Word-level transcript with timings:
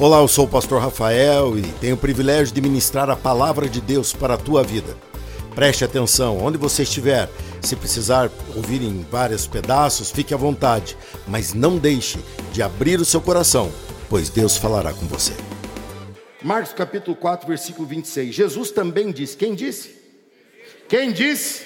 Olá, 0.00 0.20
eu 0.20 0.28
sou 0.28 0.46
o 0.46 0.48
pastor 0.48 0.80
Rafael 0.80 1.58
e 1.58 1.62
tenho 1.72 1.94
o 1.94 1.98
privilégio 1.98 2.54
de 2.54 2.60
ministrar 2.62 3.10
a 3.10 3.16
palavra 3.16 3.68
de 3.68 3.82
Deus 3.82 4.14
para 4.14 4.32
a 4.32 4.38
tua 4.38 4.62
vida. 4.62 4.96
Preste 5.54 5.84
atenção, 5.84 6.38
onde 6.38 6.56
você 6.56 6.84
estiver, 6.84 7.28
se 7.60 7.76
precisar 7.76 8.30
ouvir 8.56 8.80
em 8.80 9.02
vários 9.10 9.46
pedaços, 9.46 10.10
fique 10.10 10.32
à 10.32 10.38
vontade, 10.38 10.96
mas 11.28 11.52
não 11.52 11.76
deixe 11.76 12.18
de 12.50 12.62
abrir 12.62 12.98
o 12.98 13.04
seu 13.04 13.20
coração, 13.20 13.70
pois 14.08 14.30
Deus 14.30 14.56
falará 14.56 14.94
com 14.94 15.04
você. 15.04 15.34
Marcos 16.42 16.72
capítulo 16.72 17.14
4, 17.14 17.46
versículo 17.46 17.86
26. 17.86 18.34
Jesus 18.34 18.70
também 18.70 19.12
disse: 19.12 19.36
Quem 19.36 19.54
disse? 19.54 19.94
Quem 20.88 21.12
disse? 21.12 21.62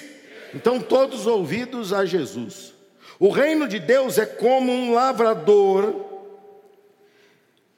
Então 0.53 0.81
todos 0.81 1.25
ouvidos 1.25 1.93
a 1.93 2.05
Jesus. 2.05 2.73
O 3.17 3.29
reino 3.29 3.65
de 3.65 3.79
Deus 3.79 4.17
é 4.17 4.25
como 4.25 4.73
um 4.73 4.93
lavrador 4.93 6.04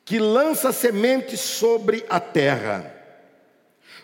que 0.08 0.20
lança 0.20 0.72
sementes 0.72 1.42
sobre 1.42 2.06
a 2.10 2.18
terra, 2.18 2.96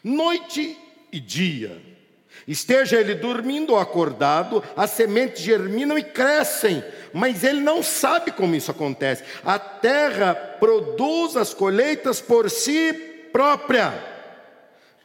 noite 0.04 0.78
e 1.09 1.18
dia. 1.18 1.82
Esteja 2.45 3.00
ele 3.00 3.16
dormindo 3.16 3.72
ou 3.72 3.80
acordado, 3.80 4.62
as 4.76 4.90
sementes 4.90 5.42
germinam 5.42 5.98
e 5.98 6.04
crescem, 6.04 6.84
mas 7.14 7.45
ele 7.45 7.62
não 7.62 7.81
sabe 7.81 8.34
como 8.34 8.54
isso 8.54 8.70
acontece. 8.70 9.23
A 9.45 9.58
terra 9.58 10.36
produz 10.36 11.38
as 11.38 11.54
colheitas 11.54 12.20
por 12.20 12.50
si 12.50 12.92
própria. 13.31 13.94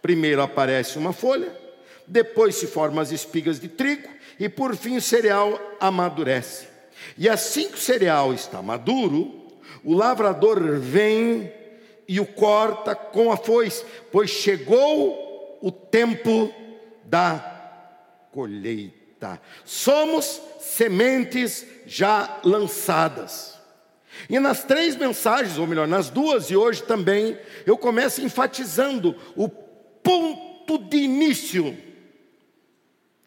Primeiro 0.03 0.43
aparece 0.43 0.99
uma 0.99 1.13
folha, 1.13 1.57
depois 2.09 2.57
se 2.57 2.67
formam 2.67 3.01
as 3.01 3.13
espigas 3.13 3.61
de 3.61 3.69
trigo 3.69 4.09
e 4.37 4.49
por 4.49 4.75
fim 4.75 4.97
o 4.97 5.01
cereal 5.01 5.61
amadurece. 5.79 6.67
E 7.17 7.29
assim 7.29 7.69
que 7.69 7.77
o 7.77 7.81
cereal 7.81 8.35
está 8.35 8.61
maduro, 8.61 9.38
o 9.85 9.95
lavrador 9.95 10.79
vem 10.79 11.53
e 12.07 12.19
o 12.21 12.27
corta 12.27 12.95
com 12.95 13.31
a 13.31 13.37
foice, 13.37 13.85
pois 14.11 14.31
chegou 14.31 15.59
o 15.61 15.71
tempo 15.71 16.53
da 17.05 17.59
colheita. 18.33 19.41
Somos 19.65 20.41
sementes 20.61 21.67
já 21.87 22.39
lançadas. 22.45 23.59
E 24.29 24.39
nas 24.39 24.65
três 24.65 24.97
mensagens, 24.97 25.59
ou 25.59 25.67
melhor, 25.67 25.87
nas 25.87 26.11
duas 26.11 26.51
e 26.51 26.57
hoje 26.57 26.83
também, 26.83 27.39
eu 27.67 27.77
começo 27.77 28.23
enfatizando 28.23 29.15
o 29.37 29.49
ponto 29.49 30.79
de 30.79 30.97
início 30.97 31.77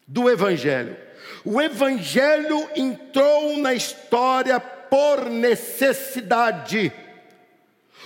do 0.06 0.28
Evangelho. 0.28 0.96
O 1.44 1.60
Evangelho 1.60 2.68
entrou 2.74 3.56
na 3.58 3.74
história 3.74 4.60
por 4.92 5.30
necessidade. 5.30 6.92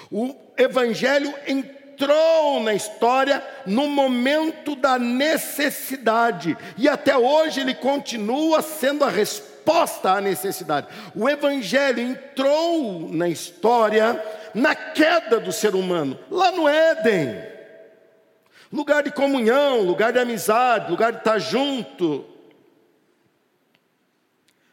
O 0.08 0.32
Evangelho 0.56 1.34
entrou 1.44 2.60
na 2.60 2.74
história 2.74 3.42
no 3.66 3.88
momento 3.88 4.76
da 4.76 4.96
necessidade, 4.96 6.56
e 6.78 6.88
até 6.88 7.18
hoje 7.18 7.60
ele 7.60 7.74
continua 7.74 8.62
sendo 8.62 9.02
a 9.02 9.10
resposta 9.10 10.12
à 10.12 10.20
necessidade. 10.20 10.86
O 11.12 11.28
Evangelho 11.28 11.98
entrou 11.98 13.08
na 13.12 13.28
história 13.28 14.24
na 14.54 14.76
queda 14.76 15.40
do 15.40 15.50
ser 15.50 15.74
humano, 15.74 16.16
lá 16.30 16.52
no 16.52 16.68
Éden. 16.68 17.42
Lugar 18.72 19.02
de 19.02 19.10
comunhão, 19.10 19.80
lugar 19.80 20.12
de 20.12 20.20
amizade, 20.20 20.88
lugar 20.88 21.10
de 21.10 21.18
estar 21.18 21.40
junto. 21.40 22.24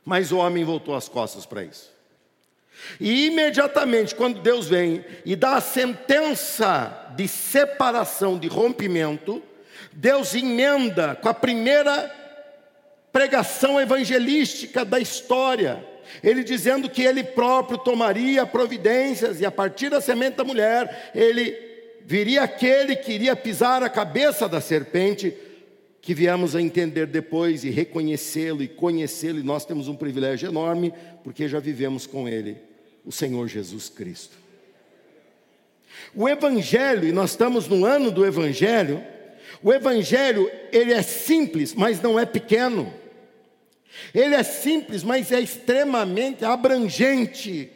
Mas 0.05 0.31
o 0.31 0.37
homem 0.37 0.63
voltou 0.63 0.93
as 0.93 1.09
costas 1.09 1.43
para 1.43 1.63
isso. 1.63 1.92
E 2.99 3.27
imediatamente, 3.27 4.15
quando 4.15 4.41
Deus 4.41 4.67
vem 4.67 5.03
e 5.25 5.35
dá 5.35 5.55
a 5.55 5.61
sentença 5.61 7.13
de 7.15 7.27
separação, 7.27 8.37
de 8.37 8.47
rompimento, 8.47 9.41
Deus 9.91 10.33
emenda 10.33 11.15
com 11.15 11.29
a 11.29 11.33
primeira 11.33 12.11
pregação 13.11 13.79
evangelística 13.79 14.83
da 14.83 14.99
história. 14.99 15.85
Ele 16.23 16.43
dizendo 16.43 16.89
que 16.89 17.03
ele 17.03 17.23
próprio 17.23 17.77
tomaria 17.77 18.45
providências 18.45 19.39
e 19.39 19.45
a 19.45 19.51
partir 19.51 19.89
da 19.89 20.01
semente 20.01 20.37
da 20.37 20.43
mulher, 20.43 21.11
ele 21.15 21.55
viria 22.01 22.43
aquele 22.43 22.95
que 22.95 23.13
iria 23.13 23.35
pisar 23.35 23.81
a 23.83 23.89
cabeça 23.89 24.49
da 24.49 24.59
serpente, 24.59 25.33
que 26.03 26.13
viemos 26.13 26.53
a 26.53 26.61
entender 26.61 27.07
depois 27.07 27.63
e 27.63 27.69
reconhecê-lo 27.69 28.61
e 28.61 28.67
conhecê-lo, 28.67 29.39
e 29.39 29.43
nós 29.43 29.63
temos 29.63 29.87
um 29.87 29.95
privilégio 29.95 30.49
enorme, 30.49 30.93
porque 31.23 31.47
já 31.47 31.61
vivemos 31.61 32.05
com 32.05 32.27
ele 32.27 32.57
o 33.05 33.11
Senhor 33.11 33.47
Jesus 33.47 33.87
Cristo. 33.87 34.37
O 36.13 36.27
Evangelho, 36.27 37.07
e 37.07 37.13
nós 37.13 37.31
estamos 37.31 37.69
no 37.69 37.85
ano 37.85 38.11
do 38.11 38.25
Evangelho, 38.25 39.01
o 39.63 39.71
Evangelho, 39.71 40.51
ele 40.73 40.91
é 40.91 41.01
simples, 41.01 41.73
mas 41.73 42.01
não 42.01 42.19
é 42.19 42.25
pequeno. 42.25 42.93
Ele 44.13 44.35
é 44.35 44.43
simples, 44.43 45.03
mas 45.03 45.31
é 45.31 45.39
extremamente 45.39 46.43
abrangente. 46.43 47.71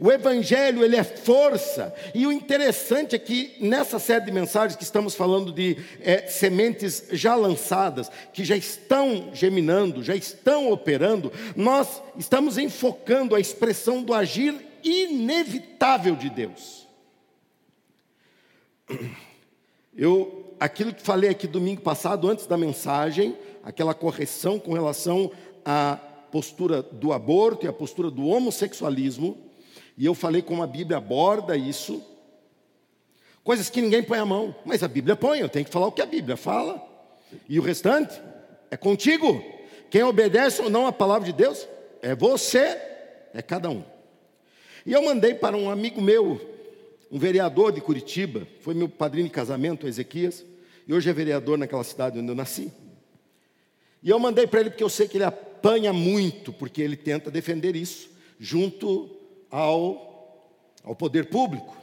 O 0.00 0.10
evangelho, 0.10 0.82
ele 0.82 0.96
é 0.96 1.04
força. 1.04 1.94
E 2.14 2.26
o 2.26 2.32
interessante 2.32 3.14
é 3.14 3.18
que 3.18 3.54
nessa 3.60 3.98
série 3.98 4.24
de 4.24 4.32
mensagens 4.32 4.74
que 4.74 4.82
estamos 4.82 5.14
falando 5.14 5.52
de 5.52 5.76
é, 6.00 6.26
sementes 6.26 7.04
já 7.12 7.34
lançadas, 7.34 8.10
que 8.32 8.42
já 8.42 8.56
estão 8.56 9.28
geminando, 9.34 10.02
já 10.02 10.16
estão 10.16 10.72
operando, 10.72 11.30
nós 11.54 12.02
estamos 12.16 12.56
enfocando 12.56 13.34
a 13.34 13.40
expressão 13.40 14.02
do 14.02 14.14
agir 14.14 14.54
inevitável 14.82 16.16
de 16.16 16.30
Deus. 16.30 16.88
Eu, 19.94 20.54
aquilo 20.58 20.94
que 20.94 21.02
falei 21.02 21.28
aqui 21.28 21.46
domingo 21.46 21.82
passado, 21.82 22.26
antes 22.26 22.46
da 22.46 22.56
mensagem, 22.56 23.36
aquela 23.62 23.92
correção 23.92 24.58
com 24.58 24.72
relação 24.72 25.30
à 25.62 25.98
postura 26.32 26.82
do 26.82 27.12
aborto 27.12 27.66
e 27.66 27.68
à 27.68 27.72
postura 27.72 28.10
do 28.10 28.24
homossexualismo, 28.24 29.49
e 30.00 30.06
eu 30.06 30.14
falei 30.14 30.40
como 30.40 30.62
a 30.62 30.66
Bíblia 30.66 30.96
aborda 30.96 31.54
isso. 31.54 32.02
Coisas 33.44 33.68
que 33.68 33.82
ninguém 33.82 34.02
põe 34.02 34.18
a 34.18 34.24
mão, 34.24 34.56
mas 34.64 34.82
a 34.82 34.88
Bíblia 34.88 35.14
põe, 35.14 35.40
eu 35.40 35.48
tenho 35.48 35.66
que 35.66 35.70
falar 35.70 35.88
o 35.88 35.92
que 35.92 36.00
a 36.00 36.06
Bíblia 36.06 36.38
fala. 36.38 36.82
E 37.46 37.60
o 37.60 37.62
restante 37.62 38.18
é 38.70 38.78
contigo. 38.78 39.44
Quem 39.90 40.02
obedece 40.02 40.62
ou 40.62 40.70
não 40.70 40.86
à 40.86 40.92
palavra 40.92 41.26
de 41.26 41.34
Deus 41.34 41.68
é 42.00 42.14
você, 42.14 42.78
é 43.34 43.42
cada 43.46 43.68
um. 43.68 43.84
E 44.86 44.94
eu 44.94 45.02
mandei 45.02 45.34
para 45.34 45.54
um 45.54 45.68
amigo 45.68 46.00
meu, 46.00 46.40
um 47.12 47.18
vereador 47.18 47.70
de 47.70 47.82
Curitiba, 47.82 48.48
foi 48.62 48.72
meu 48.72 48.88
padrinho 48.88 49.26
de 49.26 49.34
casamento, 49.34 49.86
Ezequias, 49.86 50.42
e 50.88 50.94
hoje 50.94 51.10
é 51.10 51.12
vereador 51.12 51.58
naquela 51.58 51.84
cidade 51.84 52.18
onde 52.18 52.28
eu 52.30 52.34
nasci. 52.34 52.72
E 54.02 54.08
eu 54.08 54.18
mandei 54.18 54.46
para 54.46 54.60
ele 54.60 54.70
porque 54.70 54.82
eu 54.82 54.88
sei 54.88 55.06
que 55.06 55.18
ele 55.18 55.24
apanha 55.24 55.92
muito, 55.92 56.54
porque 56.54 56.80
ele 56.80 56.96
tenta 56.96 57.30
defender 57.30 57.76
isso, 57.76 58.08
junto 58.38 59.19
ao, 59.50 60.52
ao 60.84 60.94
poder 60.94 61.28
público. 61.28 61.76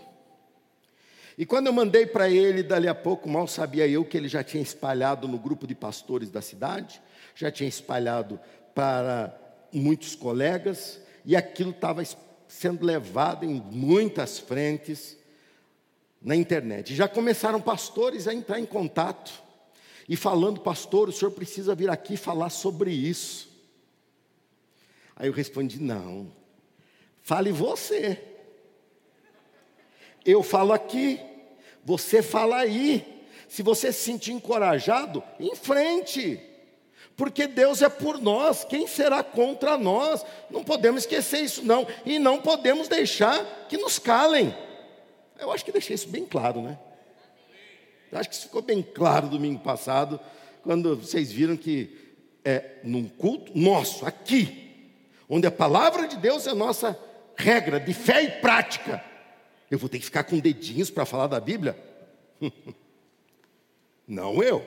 E 1.38 1.46
quando 1.46 1.68
eu 1.68 1.74
mandei 1.74 2.06
para 2.06 2.30
ele, 2.30 2.64
dali 2.64 2.88
a 2.88 2.96
pouco, 2.96 3.30
mal 3.30 3.48
sabia 3.48 3.88
eu 3.88 4.04
que 4.04 4.18
ele 4.18 4.28
já 4.28 4.44
tinha 4.44 4.64
espalhado 4.64 5.28
no 5.28 5.38
grupo 5.38 5.68
de 5.68 5.76
pastores 5.76 6.32
da 6.32 6.42
cidade, 6.42 7.00
já 7.36 7.52
tinha 7.52 7.70
espalhado 7.70 8.40
para 8.74 9.38
muitos 9.72 10.16
colegas, 10.16 11.00
e 11.24 11.36
aquilo 11.36 11.72
estava 11.72 12.02
sendo 12.48 12.86
levado 12.86 13.46
em 13.46 13.62
muitas 13.70 14.40
frentes 14.40 15.18
na 16.22 16.36
internet. 16.36 16.96
Já 16.96 17.08
começaram 17.08 17.62
pastores 17.62 18.28
a 18.28 18.34
entrar 18.34 18.60
em 18.60 18.66
contato 18.66 19.44
e 20.10 20.16
falando, 20.16 20.62
pastor, 20.62 21.10
o 21.10 21.12
senhor 21.12 21.32
precisa 21.32 21.76
vir 21.76 21.90
aqui 21.90 22.18
falar 22.18 22.50
sobre 22.50 22.92
isso. 22.92 23.50
Aí 25.16 25.28
eu 25.28 25.34
respondi: 25.34 25.82
não, 25.82 26.32
Fale 27.28 27.52
você. 27.52 28.24
Eu 30.24 30.42
falo 30.42 30.72
aqui, 30.72 31.20
você 31.84 32.22
fala 32.24 32.56
aí. 32.56 33.26
Se 33.50 33.62
você 33.62 33.92
se 33.92 34.00
sentir 34.00 34.32
encorajado, 34.32 35.22
em 35.38 35.54
frente. 35.54 36.40
Porque 37.18 37.46
Deus 37.46 37.82
é 37.82 37.90
por 37.90 38.18
nós, 38.22 38.64
quem 38.64 38.88
será 38.88 39.24
contra 39.24 39.78
nós? 39.78 40.26
Não 40.50 40.64
podemos 40.64 41.02
esquecer 41.02 41.42
isso, 41.42 41.66
não. 41.66 41.86
E 42.06 42.18
não 42.18 42.42
podemos 42.42 42.88
deixar 42.88 43.44
que 43.68 43.76
nos 43.76 44.00
calem. 44.00 44.56
Eu 45.38 45.52
acho 45.52 45.66
que 45.66 45.72
deixei 45.74 45.96
isso 45.96 46.08
bem 46.08 46.24
claro, 46.24 46.62
né? 46.62 46.80
Eu 48.10 48.20
acho 48.20 48.30
que 48.30 48.36
isso 48.36 48.46
ficou 48.46 48.62
bem 48.62 48.82
claro 48.82 49.28
domingo 49.28 49.60
passado, 49.60 50.18
quando 50.64 50.96
vocês 50.96 51.30
viram 51.30 51.58
que 51.58 52.16
é 52.46 52.76
num 52.86 53.06
culto 53.06 53.52
nosso, 53.54 54.06
aqui, 54.06 54.96
onde 55.28 55.46
a 55.46 55.52
palavra 55.52 56.08
de 56.08 56.16
Deus 56.16 56.48
é 56.48 56.54
nossa 56.54 56.98
regra 57.38 57.80
de 57.80 57.94
fé 57.94 58.24
e 58.24 58.32
prática. 58.42 59.04
Eu 59.70 59.78
vou 59.78 59.88
ter 59.88 60.00
que 60.00 60.06
ficar 60.06 60.24
com 60.24 60.40
dedinhos 60.40 60.90
para 60.90 61.06
falar 61.06 61.28
da 61.28 61.40
Bíblia? 61.40 61.78
Não 64.08 64.42
eu. 64.42 64.66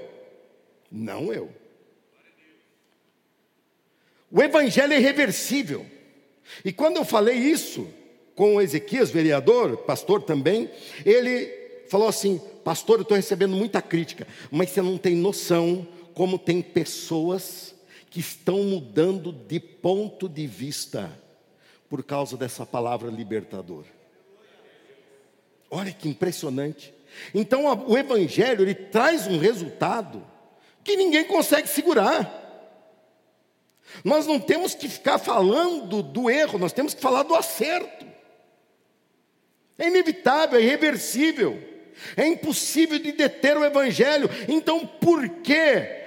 Não 0.90 1.32
eu. 1.32 1.50
O 4.30 4.42
Evangelho 4.42 4.92
é 4.92 4.98
irreversível. 4.98 5.84
E 6.64 6.72
quando 6.72 6.98
eu 6.98 7.04
falei 7.04 7.36
isso, 7.36 7.88
com 8.34 8.56
o 8.56 8.60
Ezequias, 8.60 9.10
vereador, 9.10 9.78
pastor 9.78 10.22
também, 10.22 10.70
ele 11.04 11.46
falou 11.88 12.08
assim: 12.08 12.40
Pastor, 12.64 12.98
eu 12.98 13.02
estou 13.02 13.16
recebendo 13.16 13.56
muita 13.56 13.82
crítica, 13.82 14.26
mas 14.50 14.70
você 14.70 14.82
não 14.82 14.96
tem 14.98 15.16
noção 15.16 15.86
como 16.14 16.38
tem 16.38 16.60
pessoas 16.60 17.74
que 18.10 18.20
estão 18.20 18.62
mudando 18.64 19.32
de 19.32 19.58
ponto 19.58 20.28
de 20.28 20.46
vista 20.46 21.10
por 21.90 22.04
causa 22.04 22.36
dessa 22.36 22.64
palavra 22.64 23.10
libertadora. 23.10 23.88
Olha 25.68 25.92
que 25.92 26.08
impressionante. 26.08 26.94
Então 27.34 27.64
o 27.86 27.98
evangelho 27.98 28.62
ele 28.62 28.74
traz 28.74 29.26
um 29.26 29.38
resultado 29.38 30.24
que 30.84 30.96
ninguém 30.96 31.24
consegue 31.24 31.68
segurar. 31.68 32.38
Nós 34.04 34.24
não 34.24 34.38
temos 34.38 34.72
que 34.72 34.88
ficar 34.88 35.18
falando 35.18 36.00
do 36.00 36.30
erro, 36.30 36.58
nós 36.58 36.72
temos 36.72 36.94
que 36.94 37.02
falar 37.02 37.24
do 37.24 37.34
acerto. 37.34 38.06
É 39.76 39.88
inevitável, 39.88 40.60
é 40.60 40.62
irreversível. 40.62 41.60
É 42.16 42.26
impossível 42.26 42.98
de 42.98 43.12
deter 43.12 43.58
o 43.58 43.64
evangelho. 43.64 44.30
Então, 44.48 44.86
por 44.86 45.28
que 45.28 45.99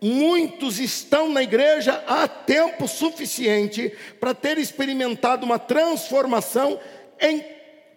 muitos 0.00 0.78
estão 0.78 1.28
na 1.28 1.42
igreja 1.42 2.02
há 2.06 2.26
tempo 2.26 2.88
suficiente 2.88 3.92
para 4.18 4.34
ter 4.34 4.58
experimentado 4.58 5.44
uma 5.44 5.58
transformação 5.58 6.80
em 7.20 7.44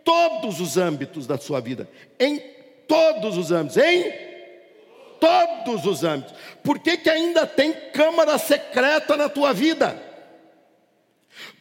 todos 0.03 0.59
os 0.59 0.77
âmbitos 0.77 1.25
da 1.25 1.37
sua 1.37 1.59
vida? 1.61 1.89
Em 2.19 2.39
todos 2.87 3.37
os 3.37 3.51
âmbitos, 3.51 3.77
em 3.77 4.11
todos 5.19 5.85
os 5.85 6.03
âmbitos. 6.03 6.35
Por 6.61 6.79
que, 6.79 6.97
que 6.97 7.09
ainda 7.09 7.47
tem 7.47 7.71
câmara 7.93 8.37
secreta 8.37 9.15
na 9.15 9.29
tua 9.29 9.53
vida? 9.53 9.97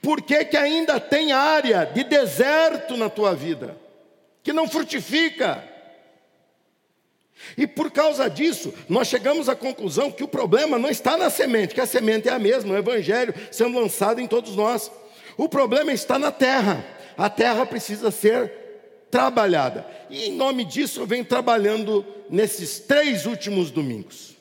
Por 0.03 0.21
que, 0.21 0.45
que 0.45 0.57
ainda 0.57 0.99
tem 0.99 1.33
área 1.33 1.85
de 1.87 2.03
deserto 2.03 2.97
na 2.97 3.09
tua 3.09 3.35
vida? 3.35 3.77
Que 4.43 4.53
não 4.53 4.69
frutifica? 4.69 5.72
E 7.57 7.67
por 7.67 7.91
causa 7.91 8.29
disso, 8.29 8.73
nós 8.89 9.09
chegamos 9.09 9.49
à 9.49 9.55
conclusão 9.55 10.11
que 10.11 10.25
o 10.25 10.29
problema 10.29 10.79
não 10.79 10.89
está 10.89 11.17
na 11.17 11.29
semente, 11.31 11.75
que 11.75 11.81
a 11.81 11.87
semente 11.87 12.29
é 12.29 12.33
a 12.33 12.39
mesma, 12.39 12.75
o 12.75 12.79
Evangelho 12.79 13.35
sendo 13.51 13.79
lançado 13.79 14.21
em 14.21 14.27
todos 14.27 14.57
nós. 14.57 14.91
O 15.37 15.49
problema 15.49 15.93
está 15.93 16.19
na 16.19 16.31
terra. 16.31 16.85
A 17.17 17.29
terra 17.29 17.67
precisa 17.67 18.11
ser 18.11 18.53
trabalhada. 19.11 19.87
E 20.09 20.27
em 20.27 20.33
nome 20.33 20.65
disso 20.65 21.01
eu 21.01 21.07
venho 21.07 21.25
trabalhando 21.25 22.05
nesses 22.31 22.79
três 22.79 23.27
últimos 23.27 23.71
domingos. 23.71 24.37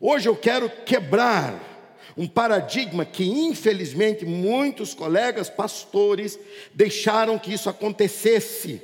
Hoje 0.00 0.28
eu 0.28 0.36
quero 0.36 0.70
quebrar 0.86 1.68
um 2.16 2.26
paradigma 2.26 3.04
que, 3.04 3.24
infelizmente, 3.24 4.24
muitos 4.24 4.94
colegas 4.94 5.50
pastores 5.50 6.38
deixaram 6.72 7.38
que 7.38 7.52
isso 7.52 7.68
acontecesse. 7.68 8.82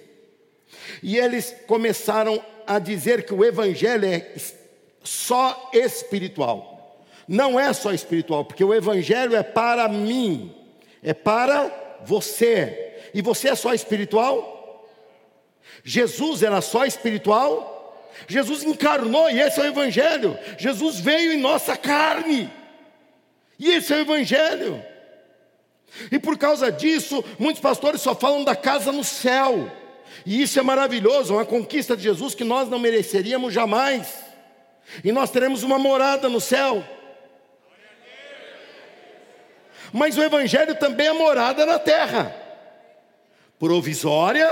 E 1.02 1.16
eles 1.16 1.54
começaram 1.66 2.42
a 2.66 2.78
dizer 2.78 3.24
que 3.24 3.34
o 3.34 3.44
evangelho 3.44 4.06
é 4.06 4.32
só 5.02 5.70
espiritual. 5.72 7.04
Não 7.28 7.58
é 7.58 7.72
só 7.72 7.92
espiritual, 7.92 8.44
porque 8.44 8.64
o 8.64 8.74
evangelho 8.74 9.34
é 9.34 9.42
para 9.42 9.88
mim, 9.88 10.54
é 11.02 11.12
para 11.12 11.98
você. 12.04 13.10
E 13.12 13.22
você 13.22 13.48
é 13.48 13.54
só 13.54 13.74
espiritual? 13.74 14.88
Jesus 15.82 16.42
era 16.42 16.60
só 16.60 16.84
espiritual? 16.84 17.74
Jesus 18.26 18.64
encarnou, 18.64 19.30
e 19.30 19.40
esse 19.40 19.60
é 19.60 19.64
o 19.64 19.66
Evangelho. 19.66 20.38
Jesus 20.58 20.98
veio 20.98 21.32
em 21.32 21.38
nossa 21.38 21.76
carne, 21.76 22.50
e 23.58 23.70
esse 23.70 23.92
é 23.92 23.96
o 23.96 24.00
Evangelho. 24.00 24.82
E 26.10 26.18
por 26.18 26.36
causa 26.36 26.70
disso, 26.70 27.24
muitos 27.38 27.60
pastores 27.60 28.00
só 28.00 28.14
falam 28.14 28.44
da 28.44 28.56
casa 28.56 28.90
no 28.90 29.04
céu. 29.04 29.70
E 30.24 30.42
isso 30.42 30.58
é 30.58 30.62
maravilhoso, 30.62 31.34
uma 31.34 31.44
conquista 31.44 31.96
de 31.96 32.02
Jesus 32.02 32.34
que 32.34 32.44
nós 32.44 32.68
não 32.68 32.78
mereceríamos 32.78 33.52
jamais. 33.52 34.24
E 35.04 35.12
nós 35.12 35.30
teremos 35.30 35.62
uma 35.62 35.78
morada 35.78 36.28
no 36.28 36.40
céu. 36.40 36.84
Mas 39.92 40.16
o 40.16 40.22
Evangelho 40.22 40.74
também 40.74 41.06
é 41.06 41.12
morada 41.12 41.64
na 41.64 41.78
terra, 41.78 42.34
provisória, 43.58 44.48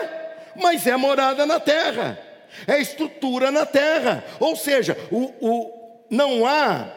mas 0.56 0.86
é 0.86 0.96
morada 0.96 1.44
na 1.44 1.58
terra, 1.58 2.18
é 2.66 2.80
estrutura 2.80 3.50
na 3.50 3.66
terra. 3.66 4.24
Ou 4.38 4.54
seja, 4.56 4.96
o, 5.10 5.32
o, 5.40 6.04
não 6.08 6.46
há 6.46 6.88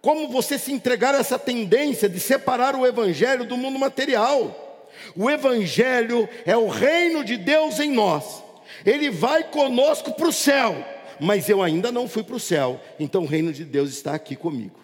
como 0.00 0.28
você 0.28 0.56
se 0.56 0.72
entregar 0.72 1.14
a 1.14 1.18
essa 1.18 1.38
tendência 1.38 2.08
de 2.08 2.20
separar 2.20 2.76
o 2.76 2.86
Evangelho 2.86 3.44
do 3.44 3.56
mundo 3.56 3.78
material. 3.78 4.65
O 5.14 5.30
Evangelho 5.30 6.28
é 6.44 6.56
o 6.56 6.68
reino 6.68 7.24
de 7.24 7.36
Deus 7.36 7.78
em 7.78 7.92
nós. 7.92 8.42
Ele 8.84 9.10
vai 9.10 9.44
conosco 9.44 10.12
para 10.12 10.28
o 10.28 10.32
céu, 10.32 10.76
mas 11.20 11.48
eu 11.48 11.62
ainda 11.62 11.92
não 11.92 12.08
fui 12.08 12.22
para 12.22 12.36
o 12.36 12.40
céu, 12.40 12.80
então 12.98 13.22
o 13.22 13.26
reino 13.26 13.52
de 13.52 13.64
Deus 13.64 13.90
está 13.90 14.14
aqui 14.14 14.36
comigo. 14.36 14.78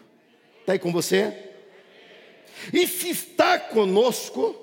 Está 0.61 0.73
aí 0.73 0.79
com 0.79 0.93
você? 0.93 1.33
E 2.73 2.87
se 2.87 3.11
está 3.11 3.59
conosco, 3.59 4.55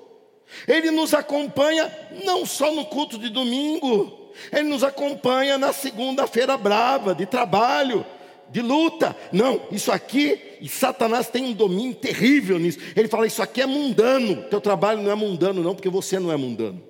Ele 0.66 0.90
nos 0.90 1.12
acompanha 1.12 1.90
não 2.24 2.46
só 2.46 2.72
no 2.72 2.86
culto 2.86 3.18
de 3.18 3.28
domingo, 3.28 4.32
Ele 4.52 4.68
nos 4.68 4.82
acompanha 4.82 5.58
na 5.58 5.72
segunda-feira 5.72 6.56
brava 6.56 7.14
de 7.14 7.26
trabalho, 7.26 8.04
de 8.50 8.60
luta. 8.60 9.16
Não, 9.32 9.62
isso 9.70 9.90
aqui, 9.92 10.38
e 10.60 10.68
Satanás 10.68 11.28
tem 11.28 11.44
um 11.44 11.52
domínio 11.52 11.94
terrível 11.94 12.58
nisso. 12.58 12.78
Ele 12.94 13.08
fala: 13.08 13.26
Isso 13.26 13.42
aqui 13.42 13.62
é 13.62 13.66
mundano. 13.66 14.42
Teu 14.44 14.60
trabalho 14.60 15.02
não 15.02 15.10
é 15.10 15.14
mundano, 15.14 15.62
não, 15.62 15.74
porque 15.74 15.88
você 15.88 16.18
não 16.18 16.32
é 16.32 16.36
mundano. 16.36 16.82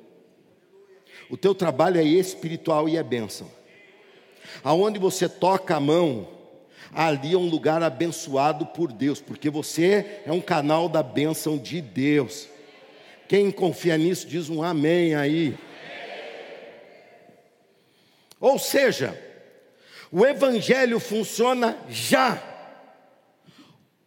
O 1.28 1.36
teu 1.36 1.54
trabalho 1.54 1.98
é 1.98 2.04
espiritual 2.04 2.88
e 2.88 2.96
é 2.96 3.02
bênção. 3.02 3.48
Aonde 4.64 4.98
você 4.98 5.28
toca 5.28 5.76
a 5.76 5.80
mão, 5.80 6.28
ali 6.92 7.34
é 7.34 7.38
um 7.38 7.48
lugar 7.48 7.82
abençoado 7.82 8.66
por 8.66 8.92
Deus, 8.92 9.20
porque 9.20 9.48
você 9.48 10.22
é 10.26 10.32
um 10.32 10.40
canal 10.40 10.88
da 10.88 11.02
bênção 11.02 11.56
de 11.56 11.80
Deus. 11.80 12.48
Quem 13.28 13.52
confia 13.52 13.96
nisso 13.96 14.26
diz 14.26 14.48
um 14.48 14.60
amém 14.60 15.14
aí. 15.14 15.56
Ou 18.40 18.58
seja, 18.58 19.16
o 20.12 20.26
Evangelho 20.26 20.98
funciona 20.98 21.78
já, 21.88 22.42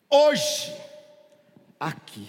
hoje, 0.10 0.76
aqui. 1.80 2.28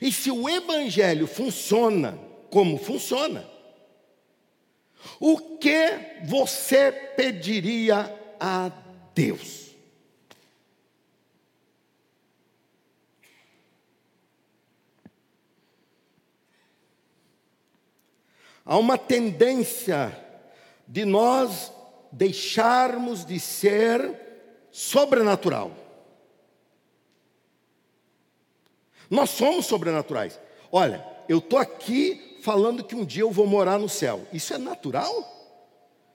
E 0.00 0.12
se 0.12 0.30
o 0.30 0.48
Evangelho 0.48 1.26
funciona 1.26 2.18
como 2.50 2.78
funciona, 2.78 3.48
o 5.18 5.58
que 5.58 6.22
você 6.24 6.92
pediria 6.92 8.14
a 8.38 8.70
Deus? 9.14 9.70
Há 18.64 18.78
uma 18.78 18.96
tendência 18.96 20.29
de 20.90 21.04
nós 21.04 21.72
deixarmos 22.10 23.24
de 23.24 23.38
ser 23.38 24.12
sobrenatural. 24.72 25.70
Nós 29.08 29.30
somos 29.30 29.66
sobrenaturais. 29.66 30.38
Olha, 30.70 31.06
eu 31.28 31.38
estou 31.38 31.60
aqui 31.60 32.38
falando 32.42 32.82
que 32.82 32.96
um 32.96 33.04
dia 33.04 33.22
eu 33.22 33.30
vou 33.30 33.46
morar 33.46 33.78
no 33.78 33.88
céu. 33.88 34.26
Isso 34.32 34.52
é 34.52 34.58
natural? 34.58 35.36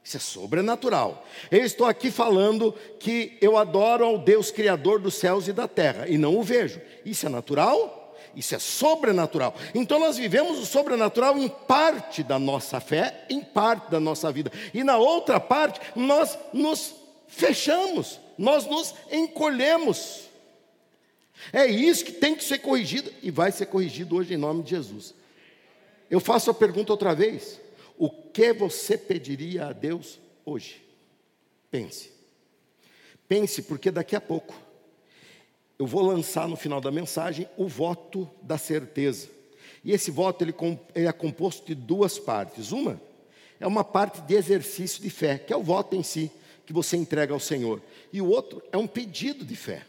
Isso 0.03 0.17
é 0.17 0.19
sobrenatural. 0.19 1.25
Eu 1.49 1.63
estou 1.63 1.87
aqui 1.87 2.11
falando 2.11 2.73
que 2.99 3.37
eu 3.39 3.57
adoro 3.57 4.03
ao 4.03 4.17
Deus 4.17 4.51
Criador 4.51 4.99
dos 4.99 5.15
céus 5.15 5.47
e 5.47 5.53
da 5.53 5.69
terra 5.69 6.05
e 6.07 6.17
não 6.17 6.37
o 6.37 6.43
vejo. 6.43 6.81
Isso 7.05 7.25
é 7.25 7.29
natural? 7.29 8.04
Isso 8.35 8.53
é 8.53 8.59
sobrenatural. 8.59 9.55
Então 9.73 9.99
nós 9.99 10.17
vivemos 10.17 10.59
o 10.59 10.65
sobrenatural 10.65 11.37
em 11.37 11.47
parte 11.47 12.21
da 12.21 12.37
nossa 12.37 12.79
fé, 12.79 13.25
em 13.29 13.41
parte 13.41 13.89
da 13.89 13.99
nossa 13.99 14.31
vida. 14.31 14.51
E 14.73 14.83
na 14.83 14.97
outra 14.97 15.39
parte, 15.39 15.79
nós 15.95 16.37
nos 16.53 16.93
fechamos, 17.27 18.19
nós 18.37 18.65
nos 18.65 18.93
encolhemos. 19.11 20.25
É 21.51 21.65
isso 21.65 22.05
que 22.05 22.11
tem 22.11 22.35
que 22.35 22.43
ser 22.43 22.59
corrigido 22.59 23.11
e 23.21 23.31
vai 23.31 23.51
ser 23.51 23.67
corrigido 23.67 24.15
hoje 24.15 24.33
em 24.33 24.37
nome 24.37 24.63
de 24.63 24.71
Jesus. 24.71 25.13
Eu 26.09 26.19
faço 26.19 26.51
a 26.51 26.53
pergunta 26.53 26.91
outra 26.91 27.13
vez: 27.13 27.59
o 27.97 28.09
que 28.09 28.53
você 28.53 28.97
pediria 28.97 29.67
a 29.67 29.73
Deus 29.73 30.19
hoje? 30.45 30.83
Pense. 31.71 32.11
Pense, 33.27 33.61
porque 33.63 33.89
daqui 33.91 34.15
a 34.15 34.21
pouco 34.21 34.64
eu 35.77 35.85
vou 35.85 36.01
lançar 36.01 36.47
no 36.47 36.55
final 36.55 36.79
da 36.79 36.91
mensagem 36.91 37.47
o 37.57 37.67
voto 37.67 38.29
da 38.41 38.57
certeza. 38.57 39.29
E 39.83 39.91
esse 39.91 40.09
voto 40.09 40.43
ele, 40.43 40.53
ele 40.95 41.07
é 41.07 41.11
composto 41.11 41.65
de 41.65 41.75
duas 41.75 42.17
partes. 42.17 42.71
Uma 42.71 42.99
é 43.59 43.67
uma 43.67 43.83
parte 43.83 44.21
de 44.21 44.33
exercício 44.33 45.01
de 45.01 45.09
fé, 45.09 45.37
que 45.37 45.53
é 45.53 45.57
o 45.57 45.63
voto 45.63 45.95
em 45.95 46.03
si, 46.03 46.31
que 46.65 46.73
você 46.73 46.97
entrega 46.97 47.33
ao 47.33 47.39
Senhor. 47.39 47.81
E 48.11 48.21
o 48.21 48.27
outro 48.27 48.61
é 48.71 48.77
um 48.77 48.87
pedido 48.87 49.45
de 49.45 49.55
fé. 49.55 49.85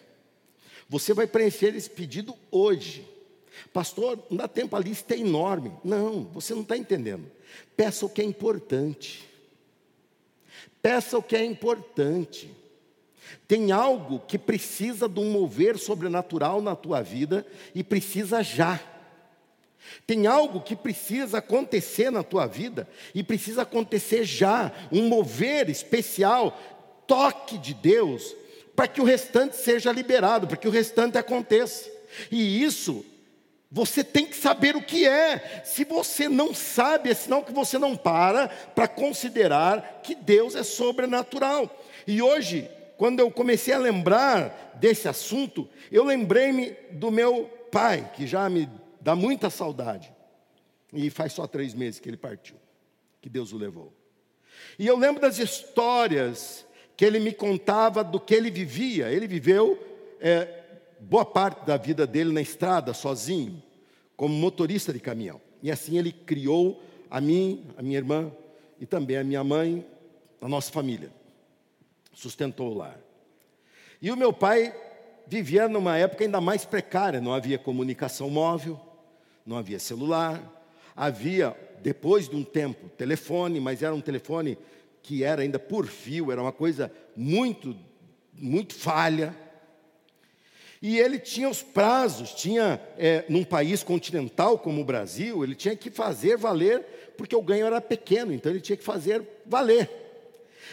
Você 0.89 1.13
vai 1.13 1.27
preencher 1.27 1.75
esse 1.75 1.91
pedido 1.91 2.35
hoje. 2.51 3.09
Pastor, 3.73 4.19
não 4.31 4.37
dá 4.37 4.49
tempo, 4.49 4.77
a 4.77 4.81
lista 4.81 5.15
é 5.15 5.19
enorme. 5.19 5.73
Não, 5.83 6.25
você 6.25 6.55
não 6.55 6.63
está 6.63 6.77
entendendo. 6.77 7.31
Peça 7.77 8.07
o 8.07 8.09
que 8.09 8.21
é 8.21 8.25
importante. 8.25 9.29
Peça 10.81 11.19
o 11.19 11.23
que 11.23 11.35
é 11.35 11.45
importante. 11.45 12.51
Tem 13.47 13.73
algo 13.73 14.21
que 14.21 14.39
precisa 14.39 15.09
de 15.09 15.21
um 15.21 15.31
mover 15.31 15.79
sobrenatural 15.79 16.61
na 16.61 16.75
tua 16.75 17.03
vida 17.03 17.47
e 17.75 17.85
precisa 17.85 18.43
já. 18.43 18.81
Tem 20.07 20.27
algo 20.27 20.61
que 20.61 20.75
precisa 20.75 21.39
acontecer 21.39 22.11
na 22.11 22.23
tua 22.23 22.47
vida 22.47 22.89
e 23.15 23.23
precisa 23.23 23.63
acontecer 23.63 24.25
já, 24.25 24.73
um 24.91 25.09
mover 25.09 25.71
especial, 25.71 26.59
toque 27.07 27.57
de 27.59 27.73
Deus, 27.73 28.35
para 28.75 28.89
que 28.89 29.01
o 29.01 29.05
restante 29.05 29.57
seja 29.57 29.93
liberado, 29.93 30.47
para 30.47 30.57
que 30.57 30.69
o 30.69 30.73
restante 30.73 31.17
aconteça. 31.17 31.91
E 32.31 32.63
isso 32.63 33.05
você 33.71 34.05
tem 34.05 34.27
que 34.27 34.37
saber 34.37 34.77
o 34.77 34.83
que 34.83 35.07
é. 35.07 35.63
Se 35.65 35.85
você 35.85 36.29
não 36.29 36.55
sabe, 36.55 37.11
é 37.11 37.15
sinal 37.15 37.43
que 37.43 37.53
você 37.53 37.79
não 37.79 37.97
para 37.97 38.49
para 38.49 38.87
considerar 38.87 40.01
que 40.03 40.15
Deus 40.15 40.55
é 40.55 40.63
sobrenatural. 40.63 41.85
E 42.07 42.23
hoje, 42.23 42.71
quando 42.97 43.21
eu 43.21 43.31
comecei 43.31 43.75
a 43.75 43.79
lembrar 43.79 44.77
desse 44.81 45.09
assunto, 45.09 45.69
eu 45.91 46.05
lembrei-me 46.05 46.75
do 46.93 47.11
meu 47.11 47.45
pai, 47.71 48.11
que 48.15 48.27
já 48.27 48.49
me 48.49 48.69
dá 49.01 49.15
muita 49.15 49.51
saudade. 49.51 50.13
E 50.93 51.11
faz 51.11 51.33
só 51.33 51.47
três 51.47 51.75
meses 51.75 52.01
que 52.01 52.09
ele 52.09 52.17
partiu, 52.17 52.57
que 53.21 53.29
Deus 53.29 53.53
o 53.53 53.59
levou. 53.59 53.93
E 54.79 54.87
eu 54.87 54.97
lembro 54.97 55.21
das 55.21 55.39
histórias 55.39 56.67
que 56.97 57.05
ele 57.05 57.19
me 57.19 57.33
contava 57.33 58.03
do 58.03 58.19
que 58.19 58.35
ele 58.35 58.51
vivia. 58.51 59.11
Ele 59.11 59.27
viveu 59.27 59.79
é, 60.21 60.63
boa 60.99 61.25
parte 61.25 61.67
da 61.67 61.77
vida 61.77 62.07
dele 62.07 62.33
na 62.33 62.41
estrada, 62.41 62.95
sozinho, 62.95 63.63
como 64.17 64.35
motorista 64.35 64.93
de 64.93 65.01
caminhão. 65.01 65.41
E 65.63 65.71
assim 65.71 65.99
ele 65.99 66.13
criou 66.13 66.83
a 67.11 67.21
mim, 67.21 67.67
a 67.77 67.83
minha 67.83 67.99
irmã 67.99 68.33
e 68.81 68.87
também 68.87 69.19
a 69.19 69.25
minha 69.25 69.45
mãe, 69.45 69.87
a 70.41 70.49
nossa 70.49 70.73
família. 70.73 71.11
Sustentou 72.17 72.73
o 72.73 72.75
lar. 72.79 72.99
E 74.01 74.11
o 74.11 74.17
meu 74.17 74.33
pai 74.33 74.75
vivia 75.27 75.69
numa 75.69 75.99
época 75.99 76.25
ainda 76.25 76.41
mais 76.41 76.65
precária, 76.65 77.21
não 77.21 77.35
havia 77.35 77.59
comunicação 77.59 78.31
móvel, 78.31 78.81
não 79.45 79.59
havia 79.59 79.79
celular, 79.79 80.41
havia, 80.97 81.55
depois 81.83 82.27
de 82.27 82.35
um 82.35 82.43
tempo, 82.43 82.89
telefone, 82.97 83.61
mas 83.61 83.83
era 83.83 83.95
um 83.95 84.01
telefone 84.01 84.57
que 85.03 85.23
era 85.23 85.43
ainda 85.43 85.59
por 85.59 85.87
fio, 85.87 86.33
era 86.33 86.41
uma 86.41 86.53
coisa 86.53 86.91
muito, 87.15 87.77
muito 88.33 88.75
falha. 88.75 89.37
E 90.81 90.99
ele 90.99 91.19
tinha 91.19 91.51
os 91.51 91.63
prazos, 91.63 92.33
tinha, 92.33 92.81
é, 92.97 93.27
num 93.29 93.45
país 93.45 93.83
continental 93.83 94.59
como 94.59 94.81
o 94.81 94.85
Brasil, 94.87 95.45
ele 95.45 95.55
tinha 95.55 95.77
que 95.77 95.91
fazer 95.91 96.39
valer, 96.39 97.13
porque 97.19 97.37
o 97.37 97.43
ganho 97.43 97.67
era 97.67 97.79
pequeno, 97.79 98.33
então 98.33 98.51
ele 98.51 98.61
tinha 98.63 98.77
que 98.77 98.85
fazer 98.85 99.23
valer. 99.45 100.06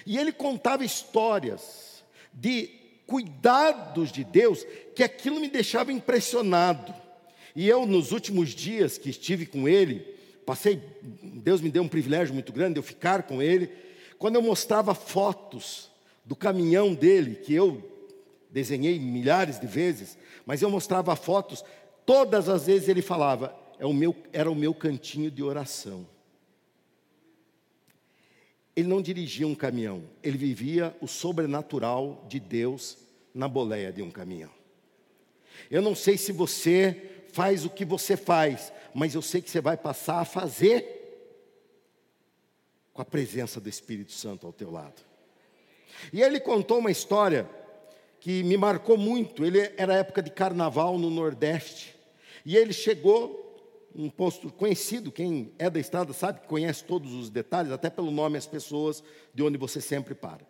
E 0.06 0.18
ele 0.18 0.32
contava 0.32 0.84
histórias 0.84 2.04
de 2.34 2.70
cuidados 3.06 4.12
de 4.12 4.24
Deus, 4.24 4.66
que 4.96 5.04
aquilo 5.04 5.40
me 5.40 5.50
deixava 5.50 5.92
impressionado. 5.92 6.94
E 7.56 7.68
eu, 7.68 7.86
nos 7.86 8.12
últimos 8.12 8.50
dias 8.50 8.98
que 8.98 9.10
estive 9.10 9.46
com 9.46 9.68
ele, 9.68 10.00
passei, 10.46 10.82
Deus 11.22 11.62
me 11.62 11.70
deu 11.70 11.84
um 11.84 11.88
privilégio 11.88 12.34
muito 12.34 12.52
grande 12.52 12.74
de 12.74 12.80
eu 12.80 12.84
ficar 12.84 13.24
com 13.24 13.42
ele, 13.42 13.70
quando 14.18 14.36
eu 14.36 14.42
mostrava 14.42 14.96
fotos 14.96 15.92
do 16.26 16.36
caminhão 16.36 16.94
dele, 16.94 17.36
que 17.36 17.54
eu 17.54 17.84
desenhei 18.50 19.00
milhares 19.00 19.60
de 19.60 19.68
vezes, 19.68 20.18
mas 20.46 20.62
eu 20.62 20.70
mostrava 20.70 21.16
fotos, 21.16 21.64
todas 22.06 22.48
as 22.48 22.66
vezes 22.68 22.88
ele 22.88 23.02
falava, 23.02 23.56
é 23.80 23.86
o 23.86 23.94
meu, 23.94 24.16
era 24.32 24.50
o 24.50 24.56
meu 24.56 24.74
cantinho 24.74 25.30
de 25.30 25.44
oração. 25.44 26.08
Ele 28.76 28.88
não 28.88 29.02
dirigia 29.02 29.48
um 29.48 29.56
caminhão, 29.56 30.04
ele 30.24 30.38
vivia 30.38 30.96
o 31.00 31.08
sobrenatural 31.08 32.26
de 32.28 32.40
Deus 32.40 32.98
na 33.34 33.48
boleia 33.48 33.92
de 33.92 34.02
um 34.02 34.10
caminhão. 34.10 34.50
Eu 35.70 35.82
não 35.82 35.96
sei 35.96 36.18
se 36.18 36.32
você 36.32 37.26
faz 37.32 37.66
o 37.66 37.70
que 37.70 37.86
você 37.86 38.18
faz, 38.18 38.72
mas 38.94 39.16
eu 39.16 39.22
sei 39.22 39.42
que 39.42 39.50
você 39.50 39.62
vai 39.62 39.78
passar 39.78 40.20
a 40.20 40.26
fazer 40.26 41.02
com 42.94 43.02
a 43.02 43.06
presença 43.06 43.60
do 43.60 43.68
Espírito 43.68 44.12
Santo 44.12 44.46
ao 44.46 44.54
teu 44.54 44.72
lado. 44.72 45.02
E 46.12 46.22
ele 46.22 46.40
contou 46.40 46.80
uma 46.80 46.92
história 46.92 47.50
que 48.20 48.44
me 48.44 48.56
marcou 48.56 48.98
muito. 48.98 49.44
Ele 49.44 49.60
era 49.78 49.96
época 49.96 50.22
de 50.22 50.32
carnaval 50.32 50.98
no 50.98 51.10
Nordeste. 51.10 51.96
E 52.46 52.56
ele 52.56 52.74
chegou 52.74 53.43
um 53.96 54.10
posto 54.10 54.52
conhecido, 54.52 55.12
quem 55.12 55.52
é 55.58 55.70
da 55.70 55.80
estrada 55.80 56.14
sabe 56.14 56.42
que 56.42 56.48
conhece 56.48 56.84
todos 56.84 57.14
os 57.14 57.30
detalhes, 57.30 57.72
até 57.72 57.90
pelo 57.90 58.12
nome 58.12 58.38
as 58.38 58.46
pessoas 58.46 59.04
de 59.34 59.44
onde 59.44 59.58
você 59.58 59.80
sempre 59.80 60.16
para. 60.16 60.46